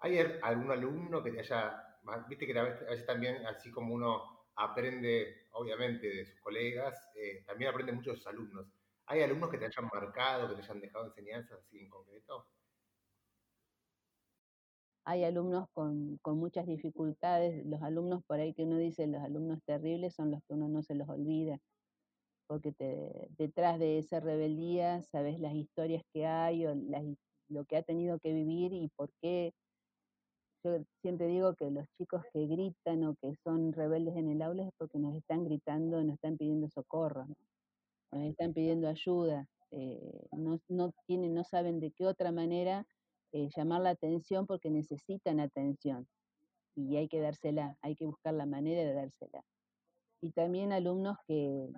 ¿Hay 0.00 0.18
algún 0.42 0.70
alumno 0.70 1.22
que 1.22 1.30
te 1.30 1.40
haya, 1.40 1.98
viste 2.28 2.46
que 2.46 2.58
a 2.58 2.64
veces 2.64 3.06
también, 3.06 3.46
así 3.46 3.70
como 3.70 3.94
uno 3.94 4.41
aprende, 4.64 5.48
obviamente, 5.52 6.08
de 6.08 6.24
sus 6.24 6.40
colegas, 6.40 6.94
eh, 7.14 7.42
también 7.46 7.70
aprende 7.70 7.92
mucho 7.92 8.10
de 8.10 8.16
sus 8.16 8.26
alumnos? 8.26 8.66
¿Hay 9.06 9.22
alumnos 9.22 9.50
que 9.50 9.58
te 9.58 9.66
hayan 9.66 9.88
marcado, 9.92 10.48
que 10.48 10.54
te 10.56 10.62
hayan 10.62 10.80
dejado 10.80 11.06
enseñanzas 11.06 11.58
así 11.58 11.78
en 11.78 11.88
concreto? 11.88 12.46
Hay 15.04 15.24
alumnos 15.24 15.68
con, 15.72 16.18
con, 16.18 16.38
muchas 16.38 16.66
dificultades, 16.66 17.66
los 17.66 17.82
alumnos 17.82 18.22
por 18.24 18.38
ahí 18.38 18.54
que 18.54 18.62
uno 18.62 18.78
dice, 18.78 19.06
los 19.08 19.20
alumnos 19.22 19.58
terribles 19.64 20.14
son 20.14 20.30
los 20.30 20.40
que 20.44 20.54
uno 20.54 20.68
no 20.68 20.82
se 20.82 20.94
los 20.94 21.08
olvida 21.08 21.58
porque 22.52 22.74
detrás 23.38 23.78
de 23.78 23.98
esa 23.98 24.20
rebeldía 24.20 25.00
sabes 25.02 25.40
las 25.40 25.54
historias 25.54 26.02
que 26.12 26.26
hay 26.26 26.66
o 26.66 26.74
lo 27.48 27.64
que 27.64 27.76
ha 27.76 27.82
tenido 27.82 28.18
que 28.18 28.32
vivir 28.32 28.72
y 28.72 28.88
por 28.94 29.10
qué. 29.22 29.54
Yo 30.64 30.78
siempre 31.00 31.26
digo 31.26 31.54
que 31.54 31.70
los 31.70 31.86
chicos 31.98 32.22
que 32.32 32.46
gritan 32.46 33.04
o 33.04 33.14
que 33.16 33.34
son 33.42 33.72
rebeldes 33.72 34.16
en 34.16 34.28
el 34.28 34.42
aula 34.42 34.64
es 34.64 34.72
porque 34.78 34.98
nos 34.98 35.14
están 35.14 35.44
gritando, 35.44 36.02
nos 36.04 36.14
están 36.14 36.36
pidiendo 36.36 36.68
socorro, 36.68 37.26
nos 38.12 38.22
están 38.24 38.52
pidiendo 38.52 38.88
ayuda, 38.88 39.48
eh, 39.70 40.26
no, 40.32 40.60
no, 40.68 40.92
tienen, 41.06 41.34
no 41.34 41.44
saben 41.44 41.80
de 41.80 41.90
qué 41.90 42.06
otra 42.06 42.30
manera 42.30 42.86
eh, 43.32 43.48
llamar 43.56 43.80
la 43.80 43.90
atención 43.90 44.46
porque 44.46 44.70
necesitan 44.70 45.40
atención 45.40 46.06
y 46.76 46.96
hay 46.96 47.08
que 47.08 47.20
dársela, 47.20 47.76
hay 47.82 47.96
que 47.96 48.06
buscar 48.06 48.34
la 48.34 48.46
manera 48.46 48.82
de 48.82 48.94
dársela. 48.94 49.44
Y 50.20 50.30
también 50.30 50.72
alumnos 50.72 51.16
que 51.26 51.68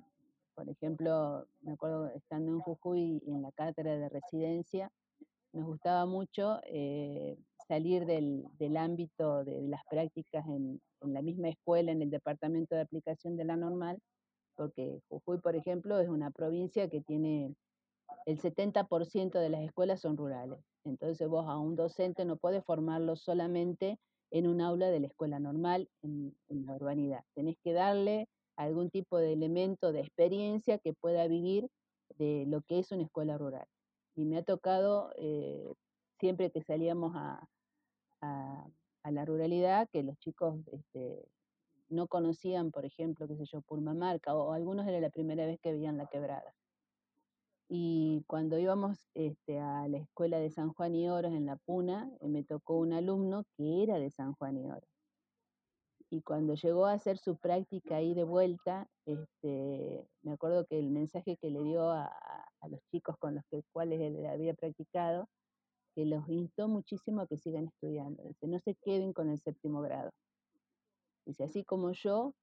por 0.55 0.68
ejemplo, 0.68 1.47
me 1.62 1.73
acuerdo 1.73 2.09
estando 2.09 2.53
en 2.53 2.61
Jujuy 2.61 3.23
en 3.27 3.42
la 3.42 3.51
cátedra 3.53 3.97
de 3.97 4.09
residencia, 4.09 4.90
nos 5.53 5.66
gustaba 5.66 6.07
mucho 6.07 6.61
eh, 6.64 7.37
salir 7.66 8.07
del, 8.07 8.77
ámbito 8.77 9.44
de 9.44 9.62
las 9.68 9.83
prácticas 9.90 10.46
en, 10.46 10.81
la 11.00 11.22
misma 11.22 11.48
escuela, 11.48 11.92
en 11.92 12.03
el 12.03 12.11
departamento 12.11 12.74
de 12.74 12.81
aplicación 12.81 13.37
de 13.37 13.44
la 13.44 13.57
normal, 13.57 13.98
porque 14.57 15.00
Jujuy, 15.09 15.38
por 15.40 15.57
ejemplo, 15.57 15.98
es 16.00 16.09
una 16.09 16.31
provincia 16.31 16.88
que 16.88 17.00
tiene 17.00 17.55
el 18.27 18.40
70% 18.40 19.38
de 19.38 19.48
las 19.50 19.62
escuelas 19.62 20.00
son 20.00 20.16
rurales. 20.16 20.61
Entonces 20.85 21.29
vos 21.29 21.46
a 21.46 21.59
un 21.59 21.77
docente 21.77 22.24
no 22.24 22.37
puedes 22.37 22.64
formarlo 22.64 23.16
solamente 23.16 23.98
en 24.31 24.46
un 24.46 24.61
aula 24.61 24.88
de 24.88 25.00
la 25.00 25.07
escuela 25.09 25.38
normal 25.38 25.88
en, 26.03 26.35
en 26.48 26.66
la 26.66 26.74
urbanidad. 26.74 27.24
Tenés 27.35 27.57
que 27.62 27.72
darle 27.72 28.29
algún 28.57 28.90
tipo 28.90 29.18
de 29.18 29.33
elemento 29.33 29.92
de 29.92 30.00
experiencia 30.00 30.79
que 30.79 30.94
pueda 30.94 31.27
vivir 31.27 31.68
de 32.18 32.44
lo 32.46 32.62
que 32.62 32.79
es 32.79 32.92
una 32.92 33.05
escuela 33.05 33.37
rural. 33.38 33.66
Y 34.14 34.24
me 34.24 34.38
ha 34.38 34.42
tocado, 34.42 35.12
eh, 35.16 35.72
siempre 36.20 36.50
que 36.50 36.62
salíamos 36.62 37.12
a, 37.16 37.48
la 39.05 39.25
ruralidad, 39.25 39.89
que 39.91 40.03
los 40.03 40.19
chicos 40.19 40.61
este, 40.73 41.29
no 41.89 42.09
conocían, 42.09 42.71
por 42.71 42.85
ejemplo, 42.85 43.29
qué 43.29 43.37
sé 43.37 43.45
yo, 43.47 43.63
Purmamarca, 43.63 44.35
o, 44.35 44.53
algunos 44.53 44.87
era 44.87 45.01
la 45.01 45.11
primera 45.11 45.47
vez 45.47 45.59
que 45.61 45.73
veían 45.73 45.97
la 45.99 46.07
quebrada. 46.07 46.55
Y 47.69 48.25
cuando 48.27 48.59
íbamos 48.59 49.09
este, 49.15 49.59
a 49.59 49.89
la 49.89 49.99
escuela 49.99 50.39
de 50.39 50.51
San 50.51 50.73
Juan 50.73 50.95
y 50.95 51.09
Oros 51.09 51.33
en 51.33 51.47
La 51.47 51.57
Puna, 51.57 52.11
eh, 52.21 52.29
me 52.29 52.45
tocó 52.45 52.77
un 52.79 52.93
alumno 52.93 53.45
que 53.57 53.83
era 53.83 53.99
de 53.99 54.11
San 54.11 54.35
Juan 54.35 54.59
y 54.59 54.67
Oros 54.71 54.95
y 56.15 56.23
cuando 56.23 56.55
llegó 56.55 56.87
a 56.87 56.93
hacer 56.93 57.19
su 57.19 57.37
práctica 57.37 57.97
ahí 57.97 58.15
de 58.15 58.23
vuelta, 58.23 58.89
este, 59.05 60.07
me 60.23 60.33
acuerdo 60.33 60.65
que 60.65 60.79
el 60.79 60.91
mensaje 60.91 61.37
que 61.37 61.51
le 61.51 61.63
dio 61.65 61.91
a, 61.91 62.09
los 62.71 62.81
chicos 62.91 63.17
con 63.19 63.35
los 63.35 63.45
que, 63.51 63.63
cuales 63.73 64.01
él 64.01 64.25
había 64.27 64.55
practicado, 64.55 65.29
que 65.94 66.04
los 66.04 66.28
instó 66.28 66.68
muchísimo 66.68 67.20
a 67.22 67.26
que 67.26 67.37
sigan 67.37 67.66
estudiando. 67.66 68.22
Dice, 68.24 68.46
no 68.46 68.59
se 68.59 68.74
queden 68.74 69.12
con 69.12 69.30
el 69.30 69.38
séptimo 69.38 69.80
grado. 69.80 70.11
Dice, 71.26 71.44
así 71.44 71.64
como 71.64 71.92
yo, 71.92 72.35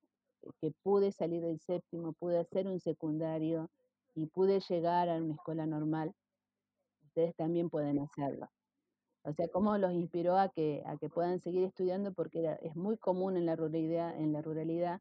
eh, 0.41 0.49
que 0.59 0.71
pude 0.83 1.11
salir 1.11 1.43
del 1.43 1.59
séptimo, 1.59 2.13
pude 2.13 2.39
hacer 2.39 2.67
un 2.67 2.79
secundario 2.79 3.69
y 4.15 4.27
pude 4.27 4.59
llegar 4.59 5.09
a 5.09 5.17
una 5.17 5.33
escuela 5.33 5.65
normal, 5.65 6.13
ustedes 7.03 7.35
también 7.35 7.69
pueden 7.69 7.99
hacerlo. 7.99 8.47
O 9.23 9.33
sea, 9.33 9.47
cómo 9.49 9.77
los 9.77 9.93
inspiró 9.93 10.37
a 10.37 10.49
que, 10.49 10.81
a 10.85 10.97
que 10.97 11.09
puedan 11.09 11.39
seguir 11.39 11.63
estudiando, 11.63 12.11
porque 12.13 12.57
es 12.61 12.75
muy 12.75 12.97
común 12.97 13.37
en 13.37 13.45
la 13.45 13.55
ruralidad, 13.55 14.17
en 14.17 14.33
la 14.33 14.41
ruralidad, 14.41 14.99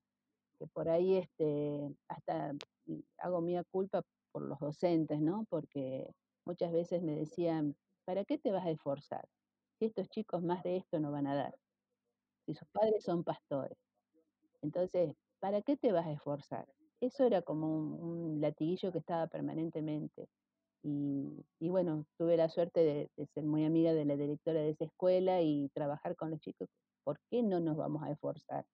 que 0.59 0.67
por 0.67 0.91
ahí 0.91 1.17
este, 1.17 1.91
hasta 2.09 2.53
hago 3.19 3.41
mía 3.41 3.65
culpa 3.71 4.03
por 4.33 4.43
los 4.43 4.59
docentes, 4.59 5.21
¿no? 5.21 5.47
Porque 5.49 6.13
muchas 6.45 6.71
veces 6.73 7.03
me 7.03 7.15
decían, 7.15 7.75
¿para 8.11 8.25
qué 8.25 8.39
te 8.39 8.51
vas 8.51 8.67
a 8.67 8.71
esforzar? 8.71 9.25
Si 9.79 9.85
estos 9.85 10.09
chicos 10.09 10.43
más 10.43 10.65
de 10.65 10.79
esto 10.79 10.99
no 10.99 11.13
van 11.13 11.29
a 11.29 11.37
dar, 11.37 11.55
si 12.45 12.55
sus 12.55 12.67
padres 12.73 13.05
son 13.05 13.23
pastores. 13.23 13.79
Entonces, 14.63 15.15
¿para 15.39 15.63
qué 15.63 15.77
te 15.77 15.93
vas 15.93 16.09
a 16.09 16.11
esforzar? 16.11 16.67
Eso 17.01 17.25
era 17.25 17.41
como 17.43 17.69
un 17.69 18.41
latiguillo 18.41 18.91
que 18.91 18.99
estaba 18.99 19.29
permanentemente. 19.29 20.27
Y, 20.83 21.45
bueno, 21.61 22.05
tuve 22.19 22.37
la 22.37 22.49
suerte 22.49 22.81
de, 23.17 23.27
ser 23.29 23.45
muy 23.45 23.65
amiga 23.65 23.93
de 23.93 24.05
la 24.05 24.17
directora 24.17 24.61
de 24.61 24.71
esa 24.71 24.87
escuela 24.87 25.41
y 25.41 25.69
trabajar 25.69 26.17
con 26.17 26.33
los 26.33 26.41
chicos. 26.41 26.69
¿Por 27.05 27.21
qué 27.31 27.45
no 27.45 27.61
nos 27.61 27.77
vamos 27.77 28.03
a 28.03 28.11
esforzar? 28.11 28.67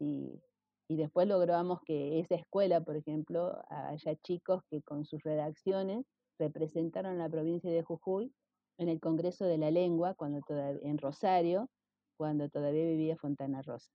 y 0.00 0.96
después 0.96 1.26
logramos 1.26 1.80
que 1.86 2.20
esa 2.20 2.34
escuela, 2.34 2.82
por 2.82 2.96
ejemplo, 2.96 3.60
haya 3.70 4.14
chicos 4.16 4.62
que 4.70 4.82
con 4.82 5.06
sus 5.06 5.22
redacciones 5.22 6.04
representaron 6.38 7.18
la 7.18 7.28
provincia 7.28 7.70
de 7.70 7.82
Jujuy 7.82 8.32
en 8.78 8.88
el 8.88 9.00
Congreso 9.00 9.44
de 9.44 9.58
la 9.58 9.70
Lengua 9.70 10.14
cuando 10.14 10.40
en 10.82 10.98
Rosario, 10.98 11.68
cuando 12.16 12.48
todavía 12.48 12.84
vivía 12.84 13.16
Fontana 13.16 13.62
Rosa. 13.62 13.92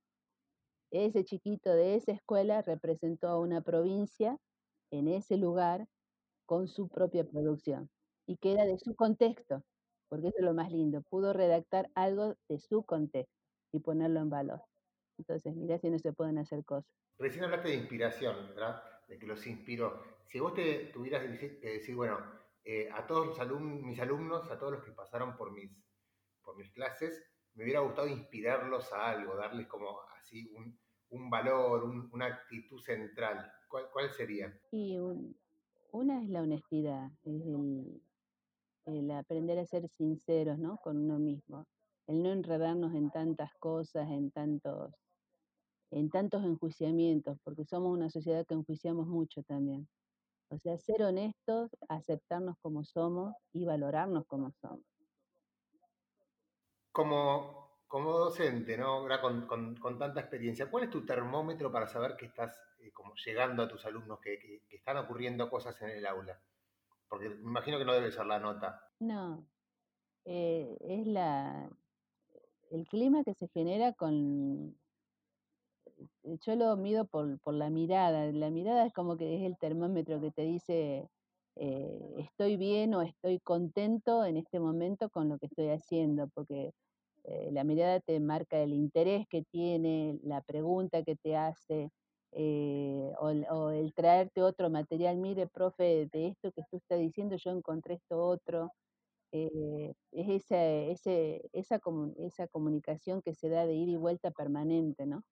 Ese 0.91 1.23
chiquito 1.23 1.73
de 1.73 1.95
esa 1.95 2.11
escuela 2.11 2.61
representó 2.61 3.27
a 3.27 3.39
una 3.39 3.61
provincia 3.61 4.37
en 4.91 5.07
ese 5.07 5.37
lugar 5.37 5.87
con 6.45 6.67
su 6.67 6.87
propia 6.87 7.25
producción 7.25 7.89
y 8.27 8.37
que 8.37 8.53
era 8.53 8.65
de 8.65 8.77
su 8.77 8.95
contexto, 8.95 9.63
porque 10.09 10.27
eso 10.27 10.37
es 10.37 10.45
lo 10.45 10.53
más 10.53 10.71
lindo, 10.71 11.01
pudo 11.01 11.33
redactar 11.33 11.89
algo 11.95 12.35
de 12.47 12.59
su 12.59 12.83
contexto 12.83 13.33
y 13.71 13.79
ponerlo 13.79 14.19
en 14.19 14.29
valor. 14.29 14.61
Entonces, 15.17 15.55
mira 15.55 15.79
si 15.79 15.89
no 15.89 15.97
se 15.97 16.13
pueden 16.13 16.37
hacer 16.37 16.63
cosas. 16.63 16.91
Recién 17.17 17.45
hablaste 17.45 17.69
de 17.69 17.75
inspiración, 17.75 18.35
¿verdad? 18.49 18.83
De 19.07 19.17
que 19.17 19.25
los 19.25 19.45
inspiró. 19.47 20.03
Si 20.27 20.39
vos 20.39 20.53
te 20.53 20.91
tuvieras 20.93 21.23
que 21.39 21.59
decir, 21.59 21.95
bueno, 21.95 22.19
eh, 22.65 22.89
a 22.91 23.05
todos 23.05 23.37
mis 23.83 23.99
alumnos, 23.99 24.49
a 24.49 24.57
todos 24.57 24.73
los 24.73 24.83
que 24.83 24.91
pasaron 24.91 25.35
por 25.35 25.51
mis, 25.51 25.71
por 26.41 26.55
mis 26.55 26.71
clases, 26.71 27.21
me 27.55 27.63
hubiera 27.63 27.81
gustado 27.81 28.07
inspirarlos 28.07 28.91
a 28.93 29.09
algo, 29.09 29.35
darles 29.35 29.67
como 29.67 29.99
así 30.19 30.49
un, 30.55 30.79
un 31.09 31.29
valor, 31.29 31.83
una 31.83 32.25
actitud 32.25 32.79
central. 32.79 33.51
¿Cuál, 33.67 33.89
cuál 33.91 34.09
sería? 34.11 34.57
Y 34.71 34.97
una 35.91 36.23
es 36.23 36.29
la 36.29 36.41
honestidad, 36.41 37.11
es 37.23 37.45
el, 37.45 38.01
el, 38.85 39.11
aprender 39.11 39.59
a 39.59 39.65
ser 39.65 39.87
sinceros 39.89 40.57
¿no? 40.57 40.77
con 40.77 40.97
uno 40.97 41.19
mismo, 41.19 41.67
el 42.07 42.23
no 42.23 42.31
enredarnos 42.31 42.95
en 42.95 43.11
tantas 43.11 43.53
cosas, 43.55 44.09
en 44.09 44.31
tantos, 44.31 44.93
en 45.91 46.09
tantos 46.09 46.43
enjuiciamientos, 46.43 47.37
porque 47.43 47.65
somos 47.65 47.91
una 47.91 48.09
sociedad 48.09 48.45
que 48.45 48.55
enjuiciamos 48.55 49.07
mucho 49.07 49.43
también. 49.43 49.87
O 50.53 50.59
sea, 50.59 50.77
ser 50.77 51.01
honestos, 51.01 51.71
aceptarnos 51.89 52.57
como 52.61 52.83
somos 52.83 53.35
y 53.53 53.65
valorarnos 53.65 54.27
como 54.27 54.51
somos. 54.51 54.85
Como, 56.91 57.79
como 57.87 58.11
docente, 58.11 58.77
¿no? 58.77 58.85
Ahora 58.85 59.19
con, 59.19 59.47
con, 59.47 59.97
tanta 59.97 60.19
experiencia, 60.19 60.69
¿cuál 60.69 60.83
es 60.83 60.89
tu 60.91 61.03
termómetro 61.03 61.71
para 61.71 61.87
saber 61.87 62.15
que 62.15 62.27
estás 62.27 62.55
eh, 62.81 62.91
como 62.91 63.15
llegando 63.15 63.63
a 63.63 63.67
tus 63.67 63.83
alumnos, 63.87 64.19
que, 64.19 64.37
que, 64.69 64.75
están 64.75 64.97
ocurriendo 64.97 65.49
cosas 65.49 65.81
en 65.81 65.89
el 65.89 66.05
aula? 66.05 66.39
Porque 67.07 67.29
me 67.29 67.49
imagino 67.49 67.79
que 67.79 67.85
no 67.85 67.93
debe 67.93 68.11
ser 68.11 68.27
la 68.27 68.39
nota. 68.39 68.91
No, 68.99 69.47
eh, 70.25 70.77
es 70.81 71.07
la, 71.07 71.67
el 72.69 72.87
clima 72.87 73.23
que 73.23 73.33
se 73.33 73.47
genera 73.47 73.93
con, 73.93 74.77
yo 76.41 76.55
lo 76.55 76.75
mido 76.77 77.05
por, 77.05 77.39
por, 77.39 77.53
la 77.53 77.69
mirada. 77.69 78.31
La 78.31 78.49
mirada 78.49 78.85
es 78.85 78.93
como 78.93 79.17
que 79.17 79.35
es 79.37 79.43
el 79.43 79.57
termómetro 79.57 80.21
que 80.21 80.31
te 80.31 80.43
dice 80.43 81.09
eh, 81.55 82.15
estoy 82.17 82.57
bien 82.57 82.93
o 82.95 83.01
estoy 83.01 83.39
contento 83.39 84.25
en 84.25 84.37
este 84.37 84.59
momento 84.59 85.09
con 85.09 85.29
lo 85.29 85.37
que 85.37 85.45
estoy 85.47 85.69
haciendo, 85.69 86.27
porque 86.29 86.73
eh, 87.25 87.49
la 87.51 87.63
mirada 87.63 87.99
te 87.99 88.19
marca 88.19 88.59
el 88.59 88.73
interés 88.73 89.27
que 89.29 89.43
tiene, 89.43 90.19
la 90.23 90.41
pregunta 90.41 91.03
que 91.03 91.15
te 91.15 91.35
hace, 91.37 91.91
o, 92.31 93.69
el 93.71 93.93
traerte 93.93 94.41
otro 94.41 94.69
material. 94.69 95.17
Mire, 95.17 95.47
profe, 95.47 96.07
de 96.11 96.27
esto 96.27 96.51
que 96.51 96.63
tú 96.69 96.77
estás 96.77 96.99
diciendo, 96.99 97.35
yo 97.37 97.51
encontré 97.51 97.95
esto 97.95 98.19
otro. 98.25 98.71
es 99.31 100.29
esa, 100.29 100.63
ese, 100.65 101.49
esa, 101.53 101.79
esa 102.17 102.47
comunicación 102.47 103.21
que 103.21 103.33
se 103.33 103.49
da 103.49 103.65
de 103.65 103.75
ir 103.75 103.89
y 103.89 103.97
vuelta 103.97 104.31
permanente, 104.31 105.05
¿no? 105.05 105.23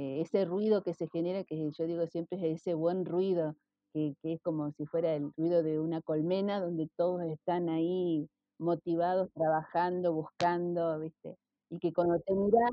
Eh, 0.00 0.22
ese 0.22 0.46
ruido 0.46 0.82
que 0.82 0.94
se 0.94 1.08
genera, 1.08 1.44
que 1.44 1.70
yo 1.72 1.86
digo 1.86 2.06
siempre 2.06 2.38
es 2.38 2.62
ese 2.62 2.72
buen 2.72 3.04
ruido, 3.04 3.54
que, 3.92 4.14
es 4.22 4.40
como 4.40 4.72
si 4.72 4.86
fuera 4.86 5.14
el 5.14 5.30
ruido 5.36 5.62
de 5.62 5.78
una 5.78 6.00
colmena, 6.00 6.58
donde 6.58 6.88
todos 6.96 7.22
están 7.24 7.68
ahí 7.68 8.26
motivados, 8.58 9.30
trabajando, 9.34 10.14
buscando, 10.14 10.98
¿viste? 11.00 11.36
Y 11.68 11.78
que 11.80 11.92
cuando 11.92 12.18
te 12.20 12.32
miras, 12.32 12.70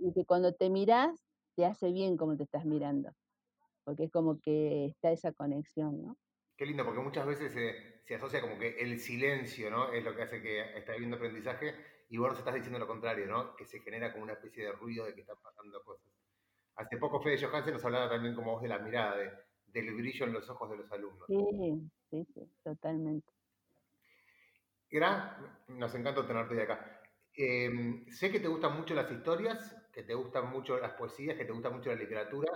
y 0.00 0.14
que 0.14 0.24
cuando 0.24 0.54
te 0.54 0.70
miras, 0.70 1.20
te 1.56 1.66
hace 1.66 1.92
bien 1.92 2.16
como 2.16 2.38
te 2.38 2.44
estás 2.44 2.64
mirando, 2.64 3.10
porque 3.84 4.04
es 4.04 4.10
como 4.10 4.40
que 4.40 4.86
está 4.86 5.12
esa 5.12 5.32
conexión, 5.32 6.02
¿no? 6.02 6.16
Qué 6.56 6.64
lindo, 6.64 6.86
porque 6.86 7.02
muchas 7.02 7.26
veces 7.26 7.52
se, 7.52 8.14
asocia 8.14 8.40
como 8.40 8.58
que 8.58 8.80
el 8.80 8.98
silencio, 8.98 9.70
¿no? 9.70 9.92
Es 9.92 10.02
lo 10.02 10.16
que 10.16 10.22
hace 10.22 10.40
que 10.40 10.78
esté 10.78 10.92
habiendo 10.92 11.16
aprendizaje, 11.16 11.74
y 12.08 12.16
vos 12.16 12.38
estás 12.38 12.54
diciendo 12.54 12.78
lo 12.78 12.86
contrario, 12.86 13.26
¿no? 13.26 13.54
Que 13.56 13.66
se 13.66 13.80
genera 13.80 14.10
como 14.10 14.24
una 14.24 14.32
especie 14.32 14.64
de 14.64 14.72
ruido 14.72 15.04
de 15.04 15.14
que 15.14 15.20
están 15.20 15.36
pasando 15.42 15.84
cosas. 15.84 16.15
Hace 16.76 16.98
poco 16.98 17.20
Fede 17.20 17.40
Johansen 17.40 17.74
nos 17.74 17.84
hablaba 17.84 18.10
también 18.10 18.34
como 18.34 18.52
vos 18.52 18.62
de 18.62 18.68
la 18.68 18.78
mirada, 18.78 19.16
del 19.66 19.94
brillo 19.94 20.26
en 20.26 20.32
los 20.32 20.48
ojos 20.50 20.70
de 20.70 20.76
los 20.76 20.92
alumnos. 20.92 21.26
Sí, 21.26 21.90
sí, 22.10 22.26
sí, 22.34 22.52
totalmente. 22.62 23.32
Gran, 24.90 25.58
nos 25.68 25.94
encanta 25.94 26.26
tenerte 26.26 26.54
de 26.54 26.62
acá. 26.62 27.02
Em, 27.32 28.06
sé 28.10 28.30
que 28.30 28.40
te 28.40 28.48
gustan 28.48 28.76
mucho 28.76 28.94
las 28.94 29.10
historias, 29.10 29.76
que 29.92 30.02
te 30.02 30.14
gustan 30.14 30.50
mucho 30.50 30.78
las 30.78 30.92
poesías, 30.92 31.36
que 31.36 31.44
te 31.44 31.52
gusta 31.52 31.70
mucho 31.70 31.90
la 31.90 31.96
literatura, 31.96 32.50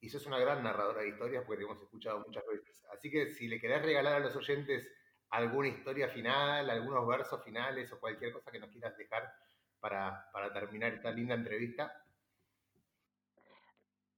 y 0.00 0.08
sos 0.08 0.26
una 0.26 0.38
gran 0.38 0.62
narradora 0.62 1.02
de 1.02 1.08
historias 1.08 1.44
porque 1.44 1.58
te 1.58 1.64
hemos 1.64 1.82
escuchado 1.82 2.20
muchas 2.26 2.44
veces. 2.46 2.84
Así 2.92 3.10
que 3.10 3.30
si 3.30 3.48
le 3.48 3.60
querés 3.60 3.82
regalar 3.82 4.14
a 4.14 4.20
los 4.20 4.34
oyentes 4.36 4.88
alguna 5.30 5.68
historia 5.68 6.08
final, 6.08 6.70
algunos 6.70 7.06
versos 7.06 7.44
finales 7.44 7.92
o 7.92 8.00
cualquier 8.00 8.32
cosa 8.32 8.50
que 8.50 8.60
nos 8.60 8.70
quieras 8.70 8.96
dejar 8.96 9.30
para, 9.80 10.30
para 10.32 10.52
terminar 10.52 10.94
esta 10.94 11.10
linda 11.10 11.34
entrevista, 11.34 12.04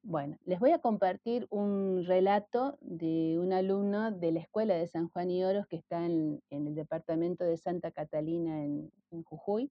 bueno, 0.03 0.39
les 0.45 0.59
voy 0.59 0.71
a 0.71 0.79
compartir 0.79 1.47
un 1.51 2.05
relato 2.07 2.79
de 2.81 3.39
un 3.39 3.53
alumno 3.53 4.11
de 4.11 4.33
la 4.33 4.41
Escuela 4.41 4.75
de 4.75 4.87
San 4.89 5.09
Juan 5.11 5.31
y 5.31 5.45
Oros 5.45 5.67
que 5.67 5.77
está 5.77 6.05
en, 6.07 6.43
el 6.51 6.75
departamento 6.75 7.45
de 7.45 7.57
Santa 7.59 7.91
Catalina 7.91 8.65
en, 8.65 8.91
Jujuy. 9.25 9.71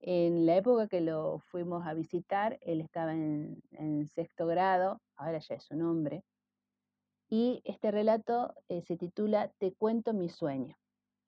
En 0.00 0.46
la 0.46 0.56
época 0.56 0.88
que 0.88 1.00
lo 1.00 1.40
fuimos 1.50 1.86
a 1.86 1.94
visitar, 1.94 2.58
él 2.62 2.80
estaba 2.80 3.14
en, 3.14 4.06
sexto 4.08 4.46
grado, 4.46 5.00
ahora 5.16 5.38
ya 5.38 5.54
es 5.54 5.70
un 5.70 5.82
hombre, 5.82 6.22
y 7.28 7.60
este 7.64 7.90
relato 7.90 8.54
eh, 8.68 8.82
se 8.82 8.96
titula 8.96 9.52
Te 9.58 9.72
cuento 9.74 10.14
mi 10.14 10.28
sueño. 10.28 10.76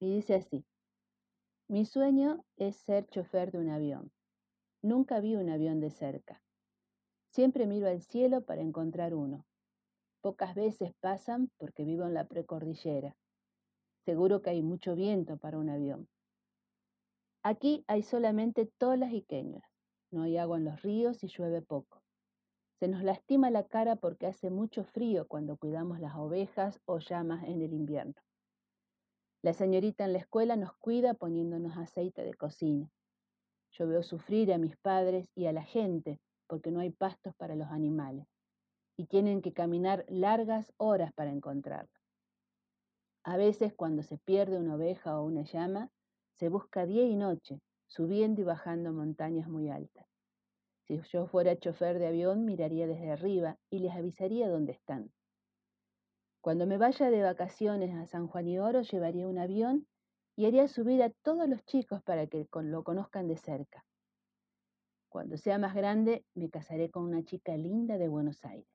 Y 0.00 0.14
dice 0.14 0.36
así, 0.36 0.64
mi 1.66 1.84
sueño 1.84 2.44
es 2.56 2.76
ser 2.76 3.06
chofer 3.08 3.50
de 3.50 3.58
un 3.58 3.68
avión. 3.68 4.12
Nunca 4.80 5.20
vi 5.20 5.34
un 5.34 5.50
avión 5.50 5.80
de 5.80 5.90
cerca. 5.90 6.40
Siempre 7.30 7.66
miro 7.66 7.88
al 7.88 8.02
cielo 8.02 8.42
para 8.42 8.62
encontrar 8.62 9.14
uno. 9.14 9.46
Pocas 10.20 10.54
veces 10.54 10.92
pasan 11.00 11.50
porque 11.58 11.84
vivo 11.84 12.04
en 12.04 12.14
la 12.14 12.26
precordillera. 12.26 13.16
Seguro 14.04 14.42
que 14.42 14.50
hay 14.50 14.62
mucho 14.62 14.94
viento 14.94 15.36
para 15.36 15.58
un 15.58 15.68
avión. 15.68 16.08
Aquí 17.42 17.84
hay 17.86 18.02
solamente 18.02 18.66
tolas 18.78 19.12
y 19.12 19.22
queñas. 19.22 19.64
No 20.10 20.22
hay 20.22 20.38
agua 20.38 20.58
en 20.58 20.64
los 20.64 20.82
ríos 20.82 21.22
y 21.22 21.28
llueve 21.28 21.62
poco. 21.62 22.02
Se 22.80 22.88
nos 22.88 23.02
lastima 23.02 23.50
la 23.50 23.64
cara 23.64 23.96
porque 23.96 24.26
hace 24.26 24.50
mucho 24.50 24.84
frío 24.84 25.26
cuando 25.26 25.56
cuidamos 25.56 26.00
las 26.00 26.16
ovejas 26.16 26.80
o 26.84 26.98
llamas 26.98 27.44
en 27.44 27.60
el 27.60 27.72
invierno. 27.72 28.14
La 29.42 29.52
señorita 29.52 30.04
en 30.04 30.12
la 30.12 30.18
escuela 30.18 30.56
nos 30.56 30.72
cuida 30.78 31.14
poniéndonos 31.14 31.76
aceite 31.76 32.22
de 32.22 32.34
cocina. 32.34 32.90
Yo 33.72 33.86
veo 33.86 34.02
sufrir 34.02 34.52
a 34.52 34.58
mis 34.58 34.76
padres 34.76 35.28
y 35.34 35.46
a 35.46 35.52
la 35.52 35.62
gente 35.62 36.20
porque 36.48 36.70
no 36.70 36.80
hay 36.80 36.90
pastos 36.90 37.34
para 37.36 37.54
los 37.54 37.68
animales 37.68 38.26
y 38.96 39.06
tienen 39.06 39.42
que 39.42 39.52
caminar 39.52 40.04
largas 40.08 40.72
horas 40.76 41.12
para 41.12 41.30
encontrarlo. 41.30 41.92
A 43.22 43.36
veces 43.36 43.72
cuando 43.74 44.02
se 44.02 44.18
pierde 44.18 44.58
una 44.58 44.74
oveja 44.74 45.20
o 45.20 45.24
una 45.24 45.42
llama, 45.42 45.90
se 46.34 46.48
busca 46.48 46.86
día 46.86 47.04
y 47.04 47.14
noche, 47.14 47.60
subiendo 47.86 48.40
y 48.40 48.44
bajando 48.44 48.92
montañas 48.92 49.48
muy 49.48 49.68
altas. 49.68 50.06
Si 50.86 51.00
yo 51.12 51.26
fuera 51.26 51.58
chofer 51.58 51.98
de 51.98 52.06
avión, 52.06 52.44
miraría 52.44 52.86
desde 52.86 53.10
arriba 53.10 53.58
y 53.70 53.80
les 53.80 53.94
avisaría 53.94 54.48
dónde 54.48 54.72
están. 54.72 55.12
Cuando 56.40 56.66
me 56.66 56.78
vaya 56.78 57.10
de 57.10 57.22
vacaciones 57.22 57.94
a 57.94 58.06
San 58.06 58.26
Juan 58.26 58.48
y 58.48 58.58
Oro, 58.58 58.80
llevaría 58.80 59.28
un 59.28 59.38
avión 59.38 59.86
y 60.34 60.46
haría 60.46 60.66
subir 60.68 61.02
a 61.02 61.10
todos 61.10 61.48
los 61.48 61.64
chicos 61.64 62.02
para 62.02 62.26
que 62.26 62.46
lo 62.62 62.84
conozcan 62.84 63.28
de 63.28 63.36
cerca. 63.36 63.84
Cuando 65.08 65.38
sea 65.38 65.58
más 65.58 65.74
grande, 65.74 66.24
me 66.34 66.50
casaré 66.50 66.90
con 66.90 67.04
una 67.04 67.24
chica 67.24 67.56
linda 67.56 67.96
de 67.96 68.08
Buenos 68.08 68.44
Aires. 68.44 68.68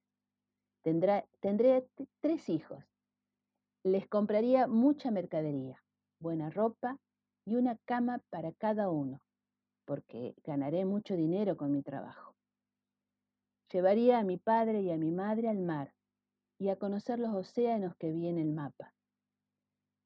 tendré 0.82 1.88
tres 2.22 2.50
hijos. 2.50 2.84
Les 3.84 4.08
compraría 4.08 4.68
mucha 4.68 5.12
mercadería, 5.12 5.84
buena 6.20 6.50
ropa 6.50 6.98
y 7.46 7.56
una 7.56 7.78
cama 7.86 8.20
para 8.30 8.52
cada 8.54 8.90
uno, 8.90 9.22
porque 9.86 10.36
ganaré 10.44 10.86
mucho 10.86 11.16
dinero 11.16 11.56
con 11.56 11.72
mi 11.72 11.84
trabajo. 11.84 12.36
Llevaría 13.72 14.20
a 14.20 14.24
mi 14.24 14.38
padre 14.38 14.82
y 14.82 14.92
a 14.92 14.98
mi 14.98 15.12
madre 15.12 15.50
al 15.50 15.60
mar 15.60 15.94
y 16.58 16.70
a 16.70 16.78
conocer 16.78 17.20
los 17.20 17.34
océanos 17.34 17.96
que 17.98 18.12
vi 18.12 18.28
en 18.28 18.40
el 18.40 18.52
mapa. 18.52 18.94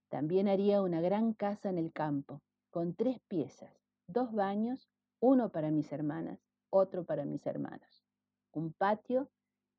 También 0.09 0.47
haría 0.47 0.81
una 0.81 1.01
gran 1.01 1.33
casa 1.33 1.69
en 1.69 1.77
el 1.77 1.93
campo, 1.93 2.41
con 2.69 2.95
tres 2.95 3.19
piezas, 3.27 3.73
dos 4.07 4.33
baños 4.33 4.89
uno 5.19 5.49
para 5.49 5.71
mis 5.71 5.91
hermanas, 5.91 6.39
otro 6.69 7.05
para 7.05 7.25
mis 7.25 7.45
hermanos, 7.45 8.05
un 8.51 8.73
patio 8.73 9.29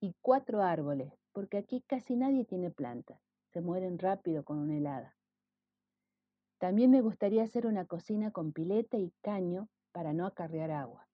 y 0.00 0.14
cuatro 0.20 0.62
árboles, 0.62 1.12
porque 1.32 1.58
aquí 1.58 1.82
casi 1.86 2.16
nadie 2.16 2.44
tiene 2.44 2.70
plantas, 2.70 3.20
se 3.52 3.60
mueren 3.60 3.98
rápido 3.98 4.44
con 4.44 4.58
una 4.58 4.76
helada. 4.76 5.16
También 6.58 6.90
me 6.90 7.00
gustaría 7.00 7.44
hacer 7.44 7.66
una 7.66 7.86
cocina 7.86 8.32
con 8.32 8.52
pileta 8.52 8.98
y 8.98 9.12
caño 9.22 9.68
para 9.92 10.12
no 10.12 10.26
acarrear 10.26 10.70
agua. 10.70 11.08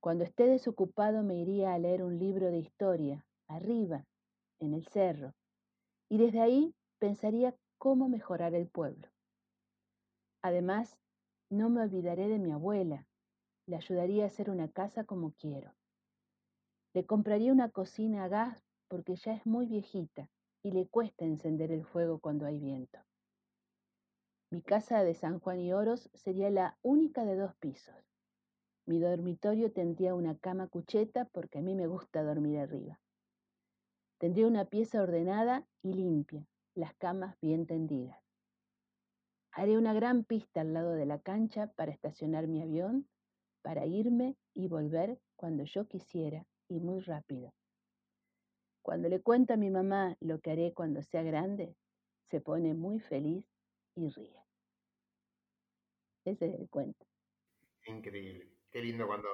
Cuando 0.00 0.24
esté 0.24 0.46
desocupado 0.46 1.22
me 1.22 1.36
iría 1.36 1.72
a 1.72 1.78
leer 1.78 2.02
un 2.02 2.18
libro 2.18 2.50
de 2.50 2.58
historia, 2.58 3.26
arriba, 3.48 4.04
en 4.60 4.74
el 4.74 4.86
cerro, 4.86 5.34
y 6.08 6.18
desde 6.18 6.40
ahí 6.40 6.74
pensaría 6.98 7.54
cómo 7.78 8.08
mejorar 8.08 8.54
el 8.54 8.68
pueblo. 8.68 9.08
Además, 10.42 10.98
no 11.50 11.70
me 11.70 11.82
olvidaré 11.82 12.28
de 12.28 12.38
mi 12.38 12.52
abuela. 12.52 13.06
Le 13.66 13.76
ayudaría 13.76 14.24
a 14.24 14.26
hacer 14.26 14.50
una 14.50 14.68
casa 14.68 15.04
como 15.04 15.32
quiero. 15.32 15.74
Le 16.94 17.04
compraría 17.06 17.52
una 17.52 17.70
cocina 17.70 18.24
a 18.24 18.28
gas 18.28 18.64
porque 18.88 19.16
ya 19.16 19.34
es 19.34 19.44
muy 19.46 19.66
viejita 19.66 20.30
y 20.62 20.72
le 20.72 20.88
cuesta 20.88 21.24
encender 21.24 21.70
el 21.70 21.84
fuego 21.84 22.18
cuando 22.18 22.46
hay 22.46 22.58
viento. 22.58 22.98
Mi 24.50 24.62
casa 24.62 25.04
de 25.04 25.14
San 25.14 25.40
Juan 25.40 25.60
y 25.60 25.72
Oros 25.72 26.10
sería 26.14 26.50
la 26.50 26.78
única 26.82 27.24
de 27.24 27.36
dos 27.36 27.54
pisos. 27.56 27.94
Mi 28.86 28.98
dormitorio 28.98 29.70
tendría 29.70 30.14
una 30.14 30.38
cama 30.38 30.68
cucheta 30.68 31.26
porque 31.26 31.58
a 31.58 31.62
mí 31.62 31.74
me 31.74 31.86
gusta 31.86 32.22
dormir 32.22 32.58
arriba. 32.58 32.98
Tendría 34.18 34.46
una 34.46 34.64
pieza 34.64 35.02
ordenada 35.02 35.66
y 35.82 35.92
limpia, 35.92 36.46
las 36.74 36.94
camas 36.94 37.36
bien 37.40 37.66
tendidas. 37.66 38.27
Haré 39.58 39.76
una 39.76 39.92
gran 39.92 40.22
pista 40.22 40.60
al 40.60 40.72
lado 40.72 40.92
de 40.92 41.04
la 41.04 41.18
cancha 41.18 41.66
para 41.74 41.90
estacionar 41.90 42.46
mi 42.46 42.62
avión, 42.62 43.08
para 43.60 43.86
irme 43.86 44.36
y 44.54 44.68
volver 44.68 45.18
cuando 45.34 45.64
yo 45.64 45.88
quisiera 45.88 46.46
y 46.68 46.78
muy 46.78 47.00
rápido. 47.00 47.52
Cuando 48.82 49.08
le 49.08 49.20
cuento 49.20 49.54
a 49.54 49.56
mi 49.56 49.68
mamá 49.68 50.16
lo 50.20 50.38
que 50.38 50.52
haré 50.52 50.72
cuando 50.74 51.02
sea 51.02 51.24
grande, 51.24 51.74
se 52.30 52.40
pone 52.40 52.74
muy 52.74 53.00
feliz 53.00 53.44
y 53.96 54.08
ríe. 54.10 54.40
Ese 56.24 56.46
es 56.46 56.60
el 56.60 56.68
cuento. 56.68 57.04
Increíble. 57.86 58.48
Qué 58.70 58.80
lindo 58.80 59.08
cuando, 59.08 59.28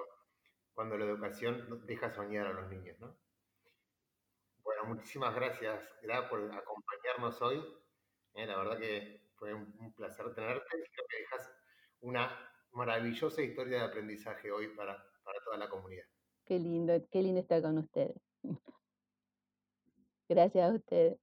cuando 0.72 0.96
la 0.96 1.04
educación 1.04 1.84
deja 1.84 2.08
soñar 2.08 2.46
a 2.46 2.54
los 2.54 2.70
niños, 2.70 2.98
¿no? 2.98 3.14
Bueno, 4.62 4.86
muchísimas 4.86 5.34
gracias, 5.34 5.86
gracias 6.00 6.30
por 6.30 6.40
acompañarnos 6.50 7.42
hoy. 7.42 7.62
Eh, 8.32 8.46
la 8.46 8.56
verdad 8.56 8.78
que 8.78 9.23
fue 9.44 9.52
un, 9.52 9.92
placer 9.92 10.34
tenerte. 10.34 10.64
Creo 10.70 11.06
que 11.08 11.18
dejas 11.18 11.50
una 12.00 12.30
maravillosa 12.72 13.42
historia 13.42 13.78
de 13.78 13.84
aprendizaje 13.84 14.50
hoy 14.50 14.68
para, 14.68 14.96
para 15.22 15.38
toda 15.44 15.58
la 15.58 15.68
comunidad. 15.68 16.04
Qué 16.46 16.58
lindo, 16.58 16.94
qué 17.10 17.22
lindo 17.22 17.40
estar 17.40 17.60
con 17.60 17.76
ustedes. 17.76 18.16
Gracias 20.28 20.70
a 20.70 20.74
ustedes. 20.74 21.18